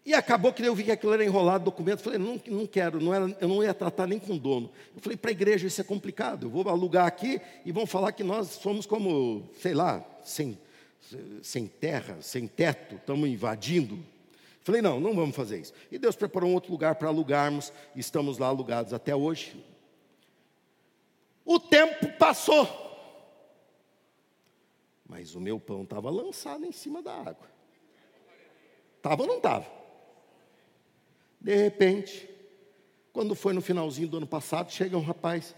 E 0.07 0.15
acabou 0.15 0.53
que 0.53 0.63
eu 0.63 0.73
vi 0.73 0.85
que 0.85 0.93
aquilo 0.93 1.13
era 1.13 1.25
enrolado 1.25 1.65
documento. 1.65 1.99
Falei, 1.99 2.17
não, 2.17 2.41
não 2.47 2.65
quero, 2.65 3.01
não 3.01 3.13
era, 3.13 3.37
eu 3.41 3.49
não 3.49 3.61
ia 3.61 3.75
tratar 3.75 4.07
nem 4.07 4.21
com 4.21 4.35
o 4.35 4.39
dono. 4.39 4.71
Eu 4.95 5.03
falei, 5.03 5.17
para 5.17 5.31
a 5.31 5.33
igreja 5.33 5.67
isso 5.67 5.81
é 5.81 5.85
complicado. 5.85 6.47
Eu 6.47 6.51
vou 6.51 6.69
alugar 6.69 7.07
aqui 7.07 7.41
e 7.65 7.73
vão 7.73 7.87
falar 7.87 8.13
que 8.13 8.23
nós 8.23 8.47
somos 8.51 8.87
como, 8.87 9.51
sei 9.61 9.75
lá, 9.75 10.07
sem, 10.23 10.57
sem 11.43 11.67
terra, 11.67 12.19
sem 12.21 12.47
teto, 12.47 12.95
estamos 12.95 13.29
invadindo. 13.29 13.99
Falei, 14.63 14.81
não, 14.81 15.01
não 15.01 15.13
vamos 15.13 15.35
fazer 15.35 15.59
isso. 15.59 15.73
E 15.91 15.99
Deus 15.99 16.15
preparou 16.15 16.51
um 16.51 16.55
outro 16.55 16.71
lugar 16.71 16.95
para 16.95 17.09
alugarmos, 17.09 17.73
e 17.93 17.99
estamos 17.99 18.39
lá 18.39 18.47
alugados 18.47 18.93
até 18.93 19.15
hoje. 19.15 19.61
O 21.45 21.59
tempo 21.59 22.13
passou, 22.17 22.69
mas 25.05 25.35
o 25.35 25.41
meu 25.41 25.59
pão 25.59 25.83
estava 25.83 26.11
lançado 26.11 26.65
em 26.65 26.71
cima 26.71 27.03
da 27.03 27.13
água. 27.13 27.49
Estava 28.99 29.23
ou 29.23 29.29
não 29.29 29.39
estava? 29.39 29.86
De 31.47 31.55
repente, 31.55 32.29
quando 33.13 33.37
foi 33.37 33.53
no 33.53 33.61
finalzinho 33.61 34.09
do 34.09 34.17
ano 34.17 34.27
passado, 34.27 34.73
chega 34.73 34.99
um 34.99 35.01
rapaz, 35.01 35.55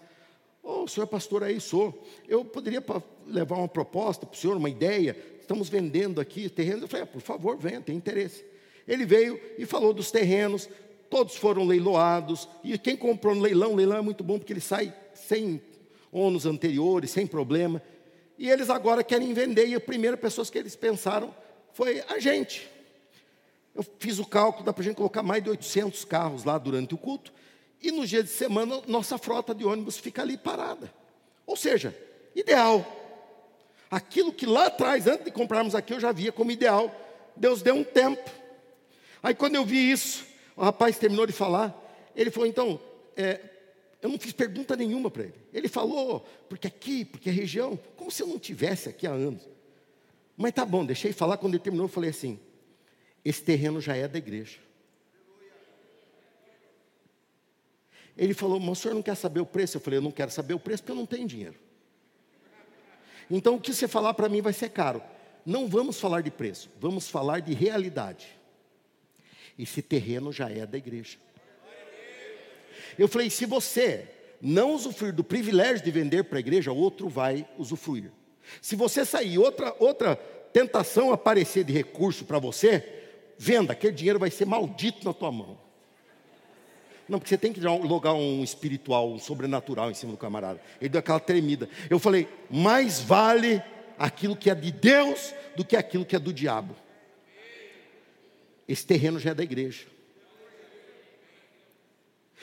ô 0.63 0.83
oh, 0.83 0.87
senhor 0.87 1.07
pastor 1.07 1.43
aí, 1.43 1.59
sou, 1.59 2.07
eu 2.29 2.45
poderia 2.45 2.85
levar 3.27 3.57
uma 3.57 3.69
proposta 3.69 4.27
para 4.27 4.35
o 4.35 4.37
senhor, 4.37 4.59
uma 4.59 4.69
ideia, 4.69 5.17
estamos 5.41 5.71
vendendo 5.71 6.21
aqui 6.21 6.51
terrenos, 6.51 6.83
eu 6.83 6.89
falei, 6.89 7.05
ah, 7.05 7.07
por 7.07 7.23
favor, 7.23 7.57
venha, 7.57 7.81
tem 7.81 7.97
interesse. 7.97 8.45
Ele 8.87 9.07
veio 9.07 9.41
e 9.57 9.65
falou 9.65 9.95
dos 9.95 10.11
terrenos, 10.11 10.69
todos 11.09 11.37
foram 11.37 11.65
leiloados, 11.65 12.47
e 12.63 12.77
quem 12.77 12.95
comprou 12.95 13.35
no 13.35 13.41
leilão, 13.41 13.73
o 13.73 13.77
leilão 13.77 13.97
é 13.97 14.03
muito 14.03 14.23
bom 14.23 14.39
porque 14.39 14.53
ele 14.53 14.61
sai 14.61 14.95
sem 15.15 15.59
ônus 16.13 16.45
anteriores, 16.45 17.13
sem 17.13 17.27
problema, 17.27 17.83
e 18.37 18.51
eles 18.51 18.69
agora 18.69 19.03
querem 19.03 19.33
vender, 19.33 19.67
e 19.67 19.75
a 19.75 19.81
primeira 19.81 20.19
pessoa 20.19 20.47
que 20.47 20.59
eles 20.59 20.77
pensaram 20.77 21.35
foi 21.73 22.03
a 22.03 22.19
gente. 22.19 22.77
Eu 23.79 23.87
fiz 24.01 24.19
o 24.19 24.27
cálculo, 24.27 24.65
dá 24.65 24.73
para 24.73 24.83
a 24.83 24.85
gente 24.85 24.97
colocar 24.97 25.23
mais 25.23 25.41
de 25.41 25.51
800 25.51 26.05
carros 26.05 26.43
lá 26.43 26.59
durante 26.59 26.97
o 26.97 26.99
culto. 26.99 27.33
E 27.81 27.93
nos 27.93 28.11
dias 28.11 28.25
de 28.25 28.31
semana, 28.31 28.83
nossa 28.89 29.17
frota 29.17 29.55
de 29.55 29.65
ônibus 29.65 29.97
fica 29.97 30.21
ali 30.21 30.37
parada. 30.37 30.93
Ou 31.47 31.55
seja, 31.55 31.97
ideal. 32.35 32.85
Aquilo 33.89 34.33
que 34.33 34.47
lá 34.47 34.67
atrás, 34.67 35.07
antes 35.07 35.27
de 35.27 35.31
comprarmos 35.31 35.77
aqui, 35.77 35.95
eu 35.95 36.01
já 36.01 36.11
via 36.11 36.33
como 36.33 36.51
ideal. 36.51 36.93
Deus 37.37 37.63
deu 37.63 37.77
um 37.77 37.85
tempo. 37.85 38.29
Aí 39.23 39.33
quando 39.33 39.55
eu 39.55 39.65
vi 39.65 39.93
isso, 39.93 40.27
o 40.57 40.65
rapaz 40.65 40.99
terminou 40.99 41.25
de 41.25 41.33
falar. 41.33 41.73
Ele 42.17 42.33
falou, 42.33 42.49
então, 42.49 42.81
é, 43.17 43.39
eu 44.03 44.09
não 44.09 44.19
fiz 44.19 44.33
pergunta 44.33 44.75
nenhuma 44.75 45.09
para 45.09 45.23
ele. 45.23 45.35
Ele 45.55 45.69
falou, 45.69 46.27
porque 46.49 46.67
aqui, 46.67 47.05
porque 47.05 47.31
a 47.31 47.33
região, 47.33 47.79
como 47.97 48.11
se 48.11 48.25
eu 48.25 48.27
não 48.27 48.41
tivesse 48.41 48.89
aqui 48.89 49.07
há 49.07 49.13
anos. 49.13 49.49
Mas 50.37 50.53
tá 50.53 50.65
bom, 50.65 50.85
deixei 50.85 51.13
falar. 51.13 51.37
Quando 51.37 51.55
ele 51.55 51.63
terminou, 51.63 51.85
eu 51.85 51.93
falei 51.93 52.11
assim: 52.11 52.41
esse 53.29 53.43
terreno 53.43 53.79
já 53.79 53.95
é 53.95 54.09
da 54.09 54.17
igreja. 54.17 54.59
Ele 58.17 58.33
falou, 58.33 58.59
mas 58.59 58.79
o 58.79 58.81
senhor 58.81 58.95
não 58.95 59.03
quer 59.03 59.15
saber 59.15 59.41
o 59.41 59.47
preço? 59.47 59.77
Eu 59.77 59.81
falei, 59.83 59.99
eu 59.99 60.03
não 60.03 60.11
quero 60.11 60.31
saber 60.31 60.55
o 60.55 60.59
preço 60.59 60.83
porque 60.83 60.93
eu 60.93 60.97
não 60.97 61.07
tenho 61.07 61.29
dinheiro. 61.29 61.55
Então 63.31 63.57
o 63.57 63.61
que 63.61 63.75
você 63.75 63.87
falar 63.87 64.15
para 64.15 64.29
mim 64.29 64.41
vai 64.41 64.55
ser 64.55 64.71
caro. 64.71 65.03
Não 65.45 65.69
vamos 65.69 66.01
falar 66.01 66.23
de 66.23 66.31
preço, 66.31 66.71
vamos 66.81 67.09
falar 67.09 67.41
de 67.41 67.53
realidade. 67.53 68.29
Esse 69.59 69.83
terreno 69.83 70.33
já 70.33 70.51
é 70.51 70.65
da 70.65 70.79
igreja. 70.79 71.19
Eu 72.99 73.09
falei, 73.09 73.29
se 73.29 73.45
você 73.45 74.09
não 74.41 74.73
usufruir 74.73 75.15
do 75.15 75.23
privilégio 75.23 75.85
de 75.85 75.91
vender 75.91 76.25
para 76.25 76.39
a 76.39 76.41
igreja, 76.41 76.73
outro 76.73 77.09
vai 77.09 77.47
usufruir. 77.59 78.11
Se 78.63 78.75
você 78.75 79.05
sair 79.05 79.39
outra 79.39 79.77
outra 79.79 80.17
tentação 80.17 81.13
aparecer 81.13 81.63
de 81.63 81.73
recurso 81.75 82.25
para 82.25 82.39
você, 82.39 82.98
venda, 83.39 83.73
aquele 83.73 83.93
dinheiro 83.93 84.19
vai 84.19 84.31
ser 84.31 84.45
maldito 84.45 85.05
na 85.05 85.15
tua 85.15 85.31
mão. 85.31 85.57
Não, 87.09 87.19
porque 87.19 87.31
você 87.31 87.39
tem 87.39 87.53
que 87.53 87.61
logar 87.61 88.13
um 88.13 88.45
espiritual, 88.45 89.11
um 89.11 89.19
sobrenatural 89.19 89.91
em 89.91 89.95
cima 89.95 90.13
do 90.13 90.19
camarada. 90.19 90.61
Ele 90.79 90.91
deu 90.91 90.99
aquela 90.99 91.21
tremida. 91.21 91.69
Eu 91.89 91.99
falei, 91.99 92.29
mais 92.51 93.01
vale 93.01 93.63
aquilo 93.99 94.37
que 94.37 94.51
é 94.51 94.55
de 94.55 94.71
Deus 94.71 95.33
do 95.57 95.65
que 95.65 95.75
aquilo 95.75 96.05
que 96.05 96.15
é 96.15 96.19
do 96.19 96.33
diabo. 96.33 96.77
Esse 98.67 98.85
terreno 98.85 99.19
já 99.19 99.31
é 99.31 99.35
da 99.35 99.43
igreja. 99.43 99.87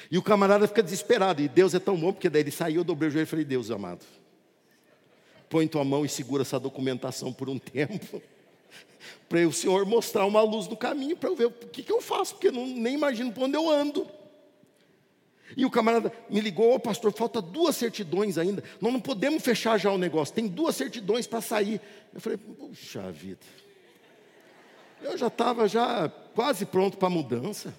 E 0.09 0.17
o 0.17 0.23
camarada 0.23 0.67
fica 0.67 0.81
desesperado. 0.81 1.43
E 1.43 1.47
Deus 1.47 1.75
é 1.75 1.79
tão 1.79 1.95
bom, 1.95 2.11
porque 2.11 2.29
daí 2.29 2.41
ele 2.41 2.51
saiu, 2.51 2.77
eu 2.77 2.83
dobrei 2.83 3.09
o 3.09 3.11
joelho 3.11 3.25
e 3.25 3.29
falei, 3.29 3.45
Deus 3.45 3.69
amado, 3.69 4.03
põe 5.47 5.67
tua 5.67 5.83
mão 5.83 6.03
e 6.03 6.09
segura 6.09 6.41
essa 6.41 6.59
documentação 6.59 7.31
por 7.31 7.49
um 7.49 7.59
tempo 7.59 8.19
para 9.27 9.47
o 9.47 9.53
Senhor 9.53 9.85
mostrar 9.85 10.25
uma 10.25 10.41
luz 10.41 10.67
no 10.67 10.77
caminho 10.77 11.17
para 11.17 11.29
eu 11.29 11.35
ver 11.35 11.45
o 11.45 11.51
que, 11.51 11.83
que 11.83 11.91
eu 11.91 12.01
faço, 12.01 12.35
porque 12.35 12.47
eu 12.47 12.51
não, 12.51 12.65
nem 12.67 12.93
imagino 12.93 13.31
para 13.31 13.45
onde 13.45 13.57
eu 13.57 13.69
ando. 13.69 14.07
E 15.55 15.65
o 15.65 15.71
camarada 15.71 16.11
me 16.29 16.41
ligou, 16.41 16.73
oh, 16.73 16.79
pastor, 16.79 17.13
falta 17.13 17.41
duas 17.41 17.75
certidões 17.75 18.37
ainda. 18.37 18.63
Nós 18.81 18.91
não 18.91 18.99
podemos 18.99 19.43
fechar 19.43 19.77
já 19.77 19.91
o 19.91 19.97
negócio, 19.97 20.33
tem 20.33 20.47
duas 20.47 20.75
certidões 20.75 21.27
para 21.27 21.41
sair. 21.41 21.79
Eu 22.13 22.19
falei, 22.19 22.37
puxa 22.37 23.11
vida. 23.11 23.45
Eu 25.01 25.17
já 25.17 25.27
estava 25.27 25.67
já 25.67 26.09
quase 26.33 26.65
pronto 26.65 26.97
para 26.97 27.07
a 27.07 27.11
mudança. 27.11 27.73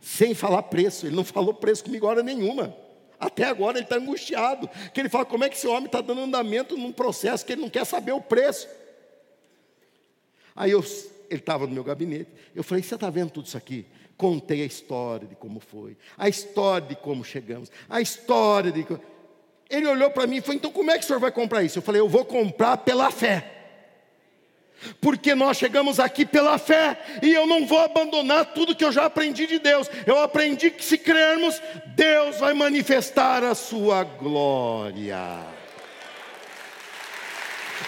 Sem 0.00 0.34
falar 0.34 0.62
preço. 0.64 1.06
Ele 1.06 1.16
não 1.16 1.24
falou 1.24 1.54
preço 1.54 1.84
comigo 1.84 2.06
hora 2.06 2.22
nenhuma. 2.22 2.76
Até 3.18 3.44
agora 3.44 3.78
ele 3.78 3.86
está 3.86 3.96
angustiado. 3.96 4.68
Que 4.92 5.00
ele 5.00 5.08
fala, 5.08 5.24
como 5.24 5.44
é 5.44 5.48
que 5.48 5.56
esse 5.56 5.66
homem 5.66 5.86
está 5.86 6.00
dando 6.00 6.20
andamento 6.20 6.76
num 6.76 6.92
processo 6.92 7.44
que 7.44 7.52
ele 7.52 7.62
não 7.62 7.70
quer 7.70 7.86
saber 7.86 8.12
o 8.12 8.20
preço. 8.20 8.68
Aí 10.56 10.70
eu, 10.70 10.82
ele 11.28 11.40
estava 11.40 11.66
no 11.66 11.74
meu 11.74 11.84
gabinete, 11.84 12.30
eu 12.54 12.64
falei, 12.64 12.82
você 12.82 12.94
está 12.94 13.10
vendo 13.10 13.30
tudo 13.30 13.46
isso 13.46 13.56
aqui? 13.56 13.86
Contei 14.16 14.62
a 14.62 14.66
história 14.66 15.28
de 15.28 15.36
como 15.36 15.60
foi, 15.60 15.96
a 16.16 16.28
história 16.28 16.88
de 16.88 16.96
como 16.96 17.22
chegamos, 17.22 17.70
a 17.88 18.00
história 18.00 18.72
de. 18.72 18.86
Ele 19.68 19.86
olhou 19.86 20.10
para 20.10 20.26
mim 20.26 20.36
e 20.36 20.40
falou: 20.40 20.56
então 20.56 20.72
como 20.72 20.90
é 20.90 20.98
que 20.98 21.04
o 21.04 21.06
senhor 21.06 21.18
vai 21.18 21.30
comprar 21.30 21.62
isso? 21.62 21.78
Eu 21.78 21.82
falei: 21.82 22.00
eu 22.00 22.08
vou 22.08 22.24
comprar 22.24 22.78
pela 22.78 23.10
fé. 23.10 23.52
Porque 25.00 25.34
nós 25.34 25.56
chegamos 25.56 25.98
aqui 25.98 26.24
pela 26.24 26.58
fé 26.58 26.98
e 27.22 27.32
eu 27.32 27.46
não 27.46 27.66
vou 27.66 27.80
abandonar 27.80 28.52
tudo 28.54 28.74
que 28.74 28.84
eu 28.84 28.92
já 28.92 29.06
aprendi 29.06 29.46
de 29.46 29.58
Deus. 29.58 29.88
Eu 30.06 30.18
aprendi 30.18 30.70
que 30.70 30.84
se 30.84 30.98
crermos, 30.98 31.60
Deus 31.94 32.38
vai 32.38 32.54
manifestar 32.54 33.42
a 33.42 33.54
sua 33.54 34.04
glória. 34.04 35.18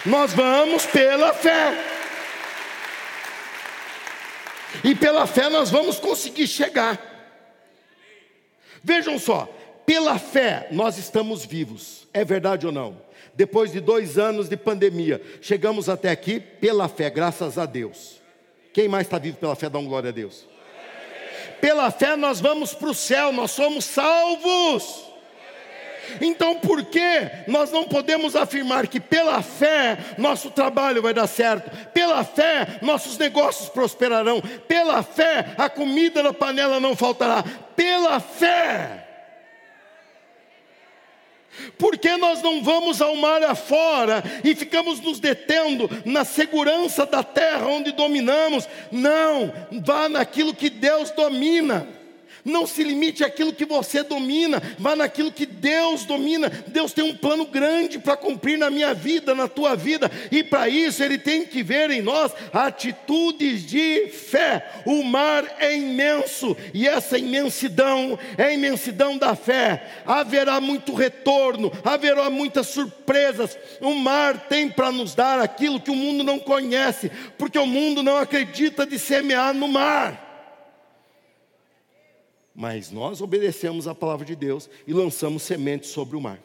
Nós 0.05 0.33
vamos 0.33 0.85
pela 0.85 1.33
fé. 1.33 1.98
E 4.83 4.95
pela 4.95 5.25
fé 5.25 5.49
nós 5.49 5.69
vamos 5.69 5.99
conseguir 5.99 6.47
chegar. 6.47 6.99
Vejam 8.83 9.19
só, 9.19 9.47
pela 9.85 10.17
fé 10.17 10.67
nós 10.71 10.97
estamos 10.97 11.45
vivos, 11.45 12.07
é 12.13 12.23
verdade 12.23 12.65
ou 12.65 12.71
não? 12.71 13.01
Depois 13.33 13.71
de 13.71 13.79
dois 13.79 14.17
anos 14.17 14.49
de 14.49 14.57
pandemia, 14.57 15.21
chegamos 15.41 15.89
até 15.89 16.09
aqui 16.09 16.39
pela 16.39 16.87
fé, 16.87 17.09
graças 17.09 17.57
a 17.57 17.65
Deus. 17.65 18.21
Quem 18.73 18.87
mais 18.87 19.07
está 19.07 19.17
vivo 19.17 19.37
pela 19.37 19.55
fé, 19.55 19.69
dá 19.69 19.79
um 19.79 19.87
glória 19.87 20.09
a 20.09 20.13
Deus. 20.13 20.47
Pela 21.59 21.91
fé 21.91 22.15
nós 22.15 22.39
vamos 22.39 22.73
para 22.73 22.89
o 22.89 22.93
céu, 22.93 23.31
nós 23.31 23.51
somos 23.51 23.85
salvos. 23.85 25.08
Então 26.21 26.55
por 26.55 26.83
que 26.85 27.29
nós 27.47 27.71
não 27.71 27.83
podemos 27.83 28.35
afirmar 28.35 28.87
que 28.87 28.99
pela 28.99 29.41
fé 29.41 29.97
nosso 30.17 30.49
trabalho 30.49 31.01
vai 31.01 31.13
dar 31.13 31.27
certo, 31.27 31.69
pela 31.89 32.23
fé 32.23 32.79
nossos 32.81 33.17
negócios 33.17 33.69
prosperarão, 33.69 34.41
pela 34.67 35.03
fé 35.03 35.53
a 35.57 35.69
comida 35.69 36.23
na 36.23 36.33
panela 36.33 36.79
não 36.79 36.95
faltará, 36.95 37.43
pela 37.75 38.19
fé? 38.19 39.05
Porque 41.77 42.15
nós 42.17 42.41
não 42.41 42.63
vamos 42.63 43.01
ao 43.01 43.15
mar 43.15 43.43
afora 43.43 44.23
e 44.43 44.55
ficamos 44.55 44.99
nos 45.01 45.19
detendo 45.19 45.89
na 46.05 46.23
segurança 46.23 47.05
da 47.05 47.23
terra 47.23 47.67
onde 47.67 47.91
dominamos? 47.91 48.67
Não, 48.91 49.51
vá 49.83 50.07
naquilo 50.07 50.53
que 50.53 50.69
Deus 50.69 51.11
domina. 51.11 51.98
Não 52.43 52.65
se 52.65 52.83
limite 52.83 53.23
àquilo 53.23 53.53
que 53.53 53.65
você 53.65 54.03
domina, 54.03 54.61
vá 54.77 54.95
naquilo 54.95 55.31
que 55.31 55.45
Deus 55.45 56.05
domina. 56.05 56.49
Deus 56.67 56.93
tem 56.93 57.03
um 57.03 57.15
plano 57.15 57.45
grande 57.45 57.99
para 57.99 58.17
cumprir 58.17 58.57
na 58.57 58.69
minha 58.69 58.93
vida, 58.93 59.35
na 59.35 59.47
tua 59.47 59.75
vida, 59.75 60.09
e 60.31 60.43
para 60.43 60.69
isso 60.69 61.03
Ele 61.03 61.17
tem 61.17 61.45
que 61.45 61.61
ver 61.63 61.89
em 61.89 62.01
nós 62.01 62.31
atitudes 62.53 63.65
de 63.65 64.07
fé. 64.07 64.65
O 64.85 65.03
mar 65.03 65.45
é 65.59 65.75
imenso, 65.75 66.55
e 66.73 66.87
essa 66.87 67.17
imensidão 67.17 68.17
é 68.37 68.45
a 68.45 68.53
imensidão 68.53 69.17
da 69.17 69.35
fé. 69.35 69.87
Haverá 70.05 70.59
muito 70.61 70.93
retorno, 70.93 71.71
haverá 71.83 72.29
muitas 72.29 72.67
surpresas. 72.67 73.57
O 73.81 73.93
mar 73.93 74.47
tem 74.47 74.69
para 74.69 74.91
nos 74.91 75.15
dar 75.15 75.39
aquilo 75.39 75.79
que 75.79 75.91
o 75.91 75.95
mundo 75.95 76.23
não 76.23 76.39
conhece, 76.39 77.11
porque 77.37 77.57
o 77.57 77.65
mundo 77.65 78.03
não 78.03 78.17
acredita 78.17 78.85
de 78.85 78.97
semear 78.97 79.53
no 79.53 79.67
mar. 79.67 80.28
Mas 82.59 82.91
nós 82.91 83.21
obedecemos 83.21 83.87
a 83.87 83.95
palavra 83.95 84.25
de 84.25 84.35
Deus 84.35 84.69
e 84.85 84.91
lançamos 84.91 85.43
sementes 85.43 85.91
sobre 85.91 86.17
o 86.17 86.19
mar. 86.19 86.41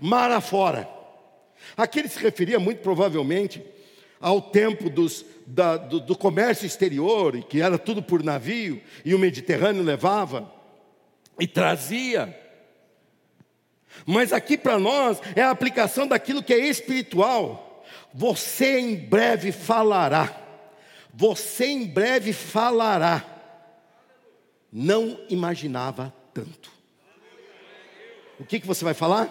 Mar 0.00 0.30
afora. 0.30 0.88
Aqui 1.76 1.98
ele 1.98 2.08
se 2.08 2.18
referia 2.18 2.58
muito 2.58 2.78
provavelmente 2.78 3.62
ao 4.18 4.40
tempo 4.40 4.88
dos, 4.88 5.22
da, 5.46 5.76
do, 5.76 6.00
do 6.00 6.16
comércio 6.16 6.64
exterior, 6.64 7.36
que 7.42 7.60
era 7.60 7.76
tudo 7.76 8.02
por 8.02 8.22
navio, 8.22 8.80
e 9.04 9.14
o 9.14 9.18
Mediterrâneo 9.18 9.82
levava 9.82 10.50
e 11.38 11.46
trazia. 11.46 12.34
Mas 14.06 14.32
aqui 14.32 14.56
para 14.56 14.78
nós 14.78 15.20
é 15.36 15.42
a 15.42 15.50
aplicação 15.50 16.06
daquilo 16.06 16.42
que 16.42 16.54
é 16.54 16.66
espiritual. 16.66 17.84
Você 18.14 18.80
em 18.80 18.96
breve 18.96 19.52
falará. 19.52 20.34
Você 21.12 21.66
em 21.66 21.84
breve 21.84 22.32
falará 22.32 23.33
não 24.74 25.16
imaginava 25.30 26.12
tanto. 26.34 26.72
O 28.40 28.44
que, 28.44 28.58
que 28.58 28.66
você 28.66 28.84
vai 28.84 28.92
falar? 28.92 29.30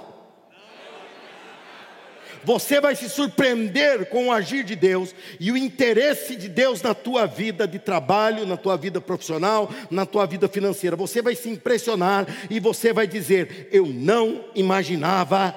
Você 2.46 2.80
vai 2.80 2.96
se 2.96 3.10
surpreender 3.10 4.10
com 4.10 4.28
o 4.28 4.32
agir 4.32 4.64
de 4.64 4.76
Deus 4.76 5.14
e 5.40 5.52
o 5.52 5.58
interesse 5.58 6.36
de 6.36 6.48
Deus 6.48 6.82
na 6.82 6.94
tua 6.94 7.26
vida 7.26 7.68
de 7.68 7.80
trabalho, 7.80 8.46
na 8.46 8.58
tua 8.58 8.78
vida 8.78 9.02
profissional, 9.02 9.70
na 9.92 10.06
tua 10.06 10.26
vida 10.26 10.48
financeira. 10.48 10.96
Você 10.96 11.22
vai 11.22 11.36
se 11.36 11.50
impressionar 11.50 12.26
e 12.50 12.60
você 12.60 12.94
vai 12.94 13.08
dizer: 13.08 13.70
Eu 13.72 13.86
não 13.88 14.46
imaginava 14.56 15.56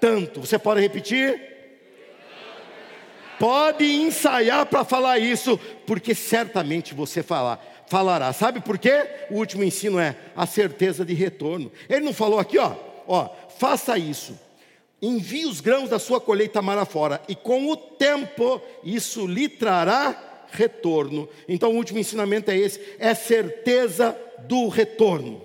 tanto. 0.00 0.40
Você 0.40 0.58
pode 0.58 0.80
repetir? 0.80 1.54
Pode 3.38 3.84
ensaiar 3.84 4.64
para 4.64 4.84
falar 4.84 5.18
isso, 5.18 5.58
porque 5.86 6.14
certamente 6.14 6.94
você 6.94 7.22
falar 7.22 7.75
falará. 7.88 8.32
Sabe 8.32 8.60
por 8.60 8.78
quê? 8.78 9.06
O 9.30 9.36
último 9.36 9.64
ensino 9.64 9.98
é 9.98 10.16
a 10.34 10.46
certeza 10.46 11.04
de 11.04 11.14
retorno. 11.14 11.70
Ele 11.88 12.04
não 12.04 12.12
falou 12.12 12.38
aqui, 12.38 12.58
ó, 12.58 12.74
ó, 13.06 13.28
faça 13.58 13.98
isso. 13.98 14.38
Envie 15.00 15.46
os 15.46 15.60
grãos 15.60 15.90
da 15.90 15.98
sua 15.98 16.20
colheita 16.20 16.62
mar 16.62 16.78
afora, 16.78 17.20
e 17.28 17.34
com 17.34 17.70
o 17.70 17.76
tempo 17.76 18.60
isso 18.82 19.26
lhe 19.26 19.48
trará 19.48 20.46
retorno. 20.50 21.28
Então 21.48 21.72
o 21.72 21.76
último 21.76 21.98
ensinamento 21.98 22.50
é 22.50 22.56
esse: 22.56 22.80
é 22.98 23.14
certeza 23.14 24.16
do 24.40 24.68
retorno. 24.68 25.42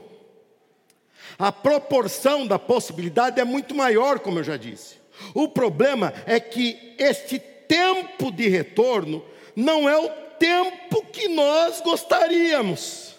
A 1.38 1.52
proporção 1.52 2.46
da 2.46 2.60
possibilidade 2.60 3.40
é 3.40 3.44
muito 3.44 3.74
maior, 3.76 4.20
como 4.20 4.40
eu 4.40 4.44
já 4.44 4.58
disse. 4.58 4.96
O 5.34 5.48
problema 5.48 6.14
é 6.26 6.40
que 6.40 6.96
este 6.98 7.40
tempo 7.40 8.32
de 8.32 8.48
retorno 8.48 9.24
não 9.56 9.88
é 9.88 9.98
o 9.98 10.10
tempo 10.42 11.06
que 11.06 11.28
nós 11.28 11.82
gostaríamos. 11.82 13.16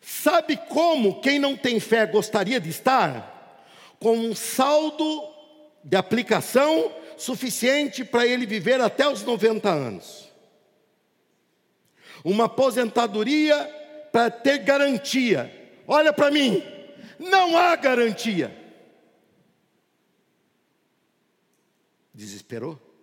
Sabe 0.00 0.56
como 0.56 1.20
quem 1.20 1.40
não 1.40 1.56
tem 1.56 1.80
fé 1.80 2.06
gostaria 2.06 2.60
de 2.60 2.70
estar? 2.70 3.66
Com 3.98 4.16
um 4.16 4.36
saldo 4.36 5.28
de 5.82 5.96
aplicação 5.96 6.94
suficiente 7.16 8.04
para 8.04 8.24
ele 8.24 8.46
viver 8.46 8.80
até 8.80 9.08
os 9.08 9.24
90 9.24 9.68
anos. 9.68 10.32
Uma 12.22 12.44
aposentadoria 12.44 13.56
para 14.12 14.30
ter 14.30 14.58
garantia. 14.58 15.82
Olha 15.88 16.12
para 16.12 16.30
mim, 16.30 16.62
não 17.18 17.58
há 17.58 17.74
garantia. 17.74 18.56
Desesperou? 22.14 22.93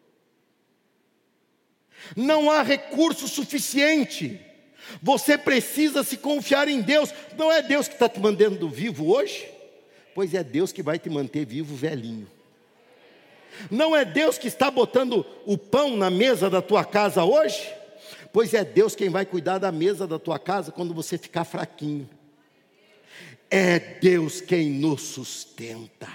Não 2.15 2.49
há 2.49 2.61
recurso 2.61 3.27
suficiente. 3.27 4.39
Você 5.01 5.37
precisa 5.37 6.03
se 6.03 6.17
confiar 6.17 6.67
em 6.67 6.81
Deus. 6.81 7.13
Não 7.37 7.51
é 7.51 7.61
Deus 7.61 7.87
que 7.87 7.93
está 7.93 8.09
te 8.09 8.19
mantendo 8.19 8.69
vivo 8.69 9.13
hoje? 9.13 9.47
Pois 10.13 10.33
é 10.33 10.43
Deus 10.43 10.71
que 10.71 10.83
vai 10.83 10.99
te 10.99 11.09
manter 11.09 11.45
vivo 11.45 11.75
velhinho. 11.75 12.27
Não 13.69 13.95
é 13.95 14.03
Deus 14.03 14.37
que 14.37 14.47
está 14.47 14.71
botando 14.71 15.25
o 15.45 15.57
pão 15.57 15.95
na 15.95 16.09
mesa 16.09 16.49
da 16.49 16.61
tua 16.61 16.83
casa 16.83 17.23
hoje? 17.23 17.71
Pois 18.33 18.53
é 18.53 18.63
Deus 18.63 18.95
quem 18.95 19.09
vai 19.09 19.25
cuidar 19.25 19.57
da 19.57 19.71
mesa 19.71 20.07
da 20.07 20.17
tua 20.17 20.39
casa 20.39 20.71
quando 20.71 20.93
você 20.93 21.17
ficar 21.17 21.43
fraquinho. 21.43 22.09
É 23.49 23.77
Deus 23.79 24.39
quem 24.39 24.69
nos 24.69 25.01
sustenta. 25.01 26.07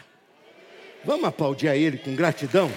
Vamos 1.04 1.26
aplaudir 1.26 1.68
a 1.68 1.76
Ele 1.76 1.98
com 1.98 2.16
gratidão? 2.16 2.70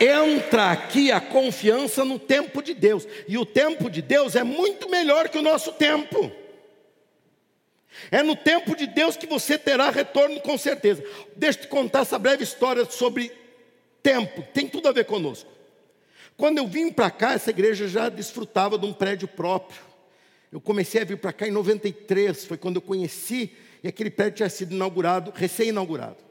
Entra 0.00 0.70
aqui 0.70 1.10
a 1.10 1.20
confiança 1.20 2.04
no 2.04 2.18
tempo 2.18 2.62
de 2.62 2.74
Deus. 2.74 3.06
E 3.26 3.36
o 3.38 3.46
tempo 3.46 3.90
de 3.90 4.02
Deus 4.02 4.36
é 4.36 4.42
muito 4.42 4.88
melhor 4.88 5.28
que 5.28 5.38
o 5.38 5.42
nosso 5.42 5.72
tempo. 5.72 6.30
É 8.10 8.22
no 8.22 8.36
tempo 8.36 8.76
de 8.76 8.86
Deus 8.86 9.16
que 9.16 9.26
você 9.26 9.58
terá 9.58 9.90
retorno 9.90 10.40
com 10.40 10.56
certeza. 10.56 11.02
Deixa 11.36 11.58
eu 11.58 11.62
te 11.62 11.68
contar 11.68 12.00
essa 12.00 12.18
breve 12.18 12.44
história 12.44 12.84
sobre 12.84 13.32
tempo, 14.02 14.42
tem 14.54 14.68
tudo 14.68 14.88
a 14.88 14.92
ver 14.92 15.04
conosco. 15.04 15.50
Quando 16.36 16.58
eu 16.58 16.66
vim 16.66 16.92
para 16.92 17.10
cá, 17.10 17.32
essa 17.32 17.50
igreja 17.50 17.88
já 17.88 18.08
desfrutava 18.08 18.78
de 18.78 18.86
um 18.86 18.92
prédio 18.92 19.26
próprio. 19.26 19.80
Eu 20.52 20.60
comecei 20.60 21.02
a 21.02 21.04
vir 21.04 21.18
para 21.18 21.32
cá 21.32 21.48
em 21.48 21.50
93, 21.50 22.44
foi 22.44 22.56
quando 22.56 22.76
eu 22.76 22.82
conheci, 22.82 23.52
e 23.82 23.88
aquele 23.88 24.10
prédio 24.10 24.36
tinha 24.36 24.48
sido 24.48 24.74
inaugurado, 24.74 25.32
recém-inaugurado. 25.34 26.27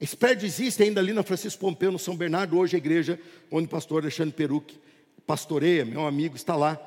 Esse 0.00 0.16
prédio 0.16 0.46
existe 0.46 0.82
ainda 0.82 1.00
ali 1.00 1.12
na 1.12 1.22
Francisco 1.22 1.60
Pompeu, 1.60 1.92
no 1.92 1.98
São 1.98 2.16
Bernardo, 2.16 2.58
hoje 2.58 2.76
a 2.76 2.78
igreja 2.78 3.18
onde 3.50 3.66
o 3.66 3.70
pastor 3.70 4.02
Alexandre 4.02 4.34
Peruc 4.34 4.78
pastoreia, 5.26 5.84
meu 5.84 6.06
amigo 6.06 6.36
está 6.36 6.56
lá 6.56 6.80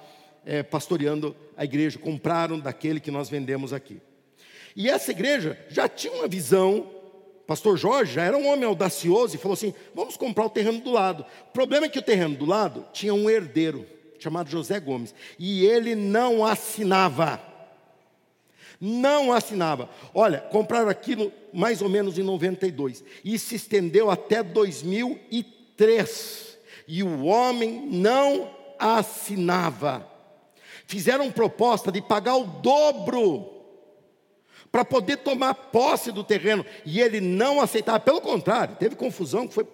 é, 0.45 0.62
pastoreando 0.62 1.36
a 1.55 1.66
igreja, 1.66 1.97
compraram 1.97 2.60
daquele 2.60 2.99
que 2.99 3.12
nós 3.12 3.30
vendemos 3.30 3.74
aqui. 3.74 3.99
E 4.76 4.89
essa 4.89 5.12
igreja 5.12 5.58
já 5.70 5.89
tinha 5.89 6.14
uma 6.14 6.28
visão, 6.28 6.88
pastor 7.47 7.78
Jorge 7.78 8.14
já 8.14 8.24
era 8.24 8.38
um 8.38 8.47
homem 8.47 8.66
audacioso 8.66 9.36
e 9.36 9.39
falou 9.39 9.53
assim: 9.53 9.74
vamos 9.95 10.16
comprar 10.16 10.45
o 10.45 10.49
terreno 10.49 10.80
do 10.80 10.91
lado. 10.91 11.26
O 11.49 11.51
problema 11.51 11.88
é 11.88 11.89
que 11.89 11.99
o 11.99 12.03
terreno 12.03 12.36
do 12.36 12.45
lado 12.45 12.86
tinha 12.93 13.14
um 13.14 13.30
herdeiro 13.30 13.86
chamado 14.20 14.49
José 14.49 14.80
Gomes, 14.80 15.14
e 15.38 15.66
ele 15.66 15.95
não 15.95 16.45
assinava 16.45 17.41
não 18.80 19.34
assinava. 19.34 19.89
Olha, 20.13 20.39
compraram 20.39 20.89
aquilo 20.89 21.32
mais 21.53 21.82
ou 21.82 21.89
menos 21.89 22.17
em 22.17 22.23
92 22.23 23.03
e 23.23 23.38
se 23.39 23.55
estendeu 23.55 24.09
até 24.09 24.43
2003. 24.43 26.57
E 26.88 27.03
o 27.03 27.25
homem 27.25 27.88
não 27.91 28.49
assinava. 28.80 30.09
Fizeram 30.86 31.32
proposta 31.32 31.91
de 31.91 32.01
pagar 32.01 32.38
o 32.38 32.45
dobro 32.45 33.53
para 34.71 34.86
poder 34.86 35.17
tomar 35.17 35.53
posse 35.53 36.11
do 36.11 36.23
terreno. 36.23 36.65
E 36.86 37.01
ele 37.01 37.19
não 37.19 37.59
aceitava, 37.59 37.99
pelo 37.99 38.21
contrário, 38.21 38.75
teve 38.75 38.95
confusão 38.95 39.47
que 39.47 39.53
foi 39.53 39.67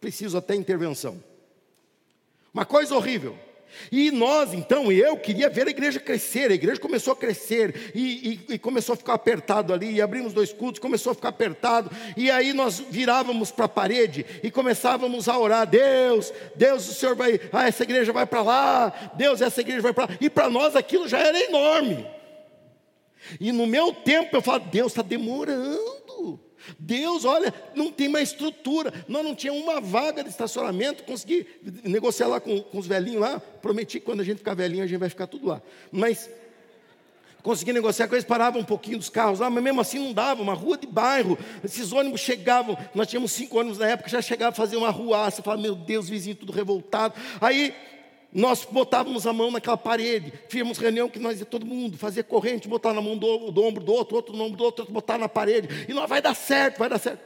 preciso 0.00 0.36
até 0.36 0.54
intervenção. 0.54 1.22
Uma 2.52 2.64
coisa 2.64 2.94
horrível. 2.94 3.38
E 3.90 4.10
nós, 4.10 4.52
então, 4.52 4.90
eu 4.90 5.16
queria 5.16 5.48
ver 5.48 5.66
a 5.66 5.70
igreja 5.70 6.00
crescer. 6.00 6.50
A 6.50 6.54
igreja 6.54 6.80
começou 6.80 7.12
a 7.12 7.16
crescer 7.16 7.92
e, 7.94 8.40
e, 8.48 8.54
e, 8.54 8.58
começou 8.58 8.94
a 8.94 8.96
ficar 8.96 9.14
apertado 9.14 9.72
ali. 9.72 9.94
E 9.94 10.02
abrimos 10.02 10.32
dois 10.32 10.52
cultos, 10.52 10.80
começou 10.80 11.12
a 11.12 11.14
ficar 11.14 11.28
apertado. 11.28 11.90
E 12.16 12.30
aí 12.30 12.52
nós 12.52 12.80
virávamos 12.80 13.50
para 13.50 13.66
a 13.66 13.68
parede 13.68 14.24
e 14.42 14.50
começávamos 14.50 15.28
a 15.28 15.38
orar: 15.38 15.66
Deus, 15.66 16.32
Deus, 16.54 16.88
o 16.88 16.94
Senhor 16.94 17.14
vai, 17.14 17.40
ah, 17.52 17.66
essa 17.66 17.82
igreja 17.82 18.12
vai 18.12 18.26
para 18.26 18.42
lá. 18.42 19.12
Deus, 19.14 19.40
essa 19.40 19.60
igreja 19.60 19.82
vai 19.82 19.92
para 19.92 20.04
lá. 20.04 20.10
E 20.20 20.28
para 20.28 20.48
nós 20.50 20.76
aquilo 20.76 21.08
já 21.08 21.18
era 21.18 21.38
enorme. 21.38 22.06
E 23.40 23.52
no 23.52 23.66
meu 23.66 23.92
tempo 23.92 24.36
eu 24.36 24.42
falo: 24.42 24.60
Deus 24.70 24.92
está 24.92 25.02
demorando. 25.02 25.95
Deus, 26.78 27.24
olha, 27.24 27.52
não 27.74 27.90
tem 27.90 28.08
mais 28.08 28.30
estrutura. 28.30 28.92
Nós 29.08 29.24
não 29.24 29.34
tínhamos 29.34 29.62
uma 29.62 29.80
vaga 29.80 30.22
de 30.22 30.30
estacionamento. 30.30 31.04
Consegui 31.04 31.46
negociar 31.84 32.28
lá 32.28 32.40
com, 32.40 32.60
com 32.60 32.78
os 32.78 32.86
velhinhos 32.86 33.20
lá. 33.20 33.40
Prometi 33.40 34.00
que 34.00 34.06
quando 34.06 34.20
a 34.20 34.24
gente 34.24 34.38
ficar 34.38 34.54
velhinho, 34.54 34.84
a 34.84 34.86
gente 34.86 34.98
vai 34.98 35.08
ficar 35.08 35.26
tudo 35.26 35.46
lá. 35.46 35.62
Mas 35.90 36.28
consegui 37.42 37.72
negociar 37.72 38.08
com 38.08 38.16
eles, 38.16 38.24
paravam 38.24 38.60
um 38.60 38.64
pouquinho 38.64 38.98
dos 38.98 39.08
carros 39.08 39.38
lá, 39.38 39.48
mas 39.48 39.62
mesmo 39.62 39.80
assim 39.80 40.00
não 40.00 40.12
dava, 40.12 40.42
uma 40.42 40.52
rua 40.52 40.76
de 40.76 40.86
bairro. 40.86 41.38
Esses 41.62 41.92
ônibus 41.92 42.20
chegavam, 42.20 42.76
nós 42.92 43.06
tínhamos 43.06 43.30
cinco 43.30 43.60
ônibus 43.60 43.78
na 43.78 43.86
época, 43.86 44.08
já 44.08 44.20
chegava 44.20 44.50
a 44.50 44.54
fazer 44.54 44.76
uma 44.76 44.90
ruaça. 44.90 45.42
Falava, 45.42 45.62
meu 45.62 45.76
Deus, 45.76 46.08
vizinho 46.08 46.34
tudo 46.34 46.52
revoltado. 46.52 47.14
Aí 47.40 47.72
nós 48.32 48.64
botávamos 48.64 49.26
a 49.26 49.32
mão 49.32 49.50
naquela 49.50 49.76
parede, 49.76 50.32
fizemos 50.48 50.78
reunião 50.78 51.08
que 51.08 51.18
nós 51.18 51.40
ia 51.40 51.46
todo 51.46 51.64
mundo 51.64 51.96
fazer 51.96 52.24
corrente, 52.24 52.68
botar 52.68 52.92
na 52.92 53.00
mão 53.00 53.16
do, 53.16 53.50
do 53.50 53.62
ombro 53.62 53.82
do 53.82 53.92
outro, 53.92 54.16
outro 54.16 54.36
no 54.36 54.44
ombro 54.44 54.58
do 54.58 54.64
outro, 54.64 54.82
outro 54.82 54.92
botar 54.92 55.16
na 55.16 55.28
parede, 55.28 55.68
e 55.88 55.94
nós 55.94 56.08
vai 56.08 56.20
dar 56.20 56.34
certo, 56.34 56.78
vai 56.78 56.88
dar 56.88 56.98
certo. 56.98 57.24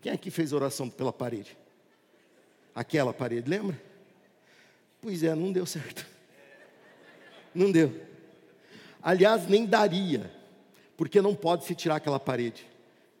Quem 0.00 0.12
aqui 0.12 0.30
fez 0.30 0.52
oração 0.52 0.88
pela 0.88 1.12
parede? 1.12 1.56
Aquela 2.74 3.12
parede, 3.12 3.50
lembra? 3.50 3.80
Pois 5.00 5.22
é, 5.22 5.34
não 5.34 5.52
deu 5.52 5.66
certo. 5.66 6.06
Não 7.54 7.72
deu. 7.72 8.00
Aliás, 9.02 9.48
nem 9.48 9.66
daria, 9.66 10.30
porque 10.96 11.20
não 11.20 11.34
pode 11.34 11.64
se 11.64 11.74
tirar 11.74 11.96
aquela 11.96 12.20
parede. 12.20 12.66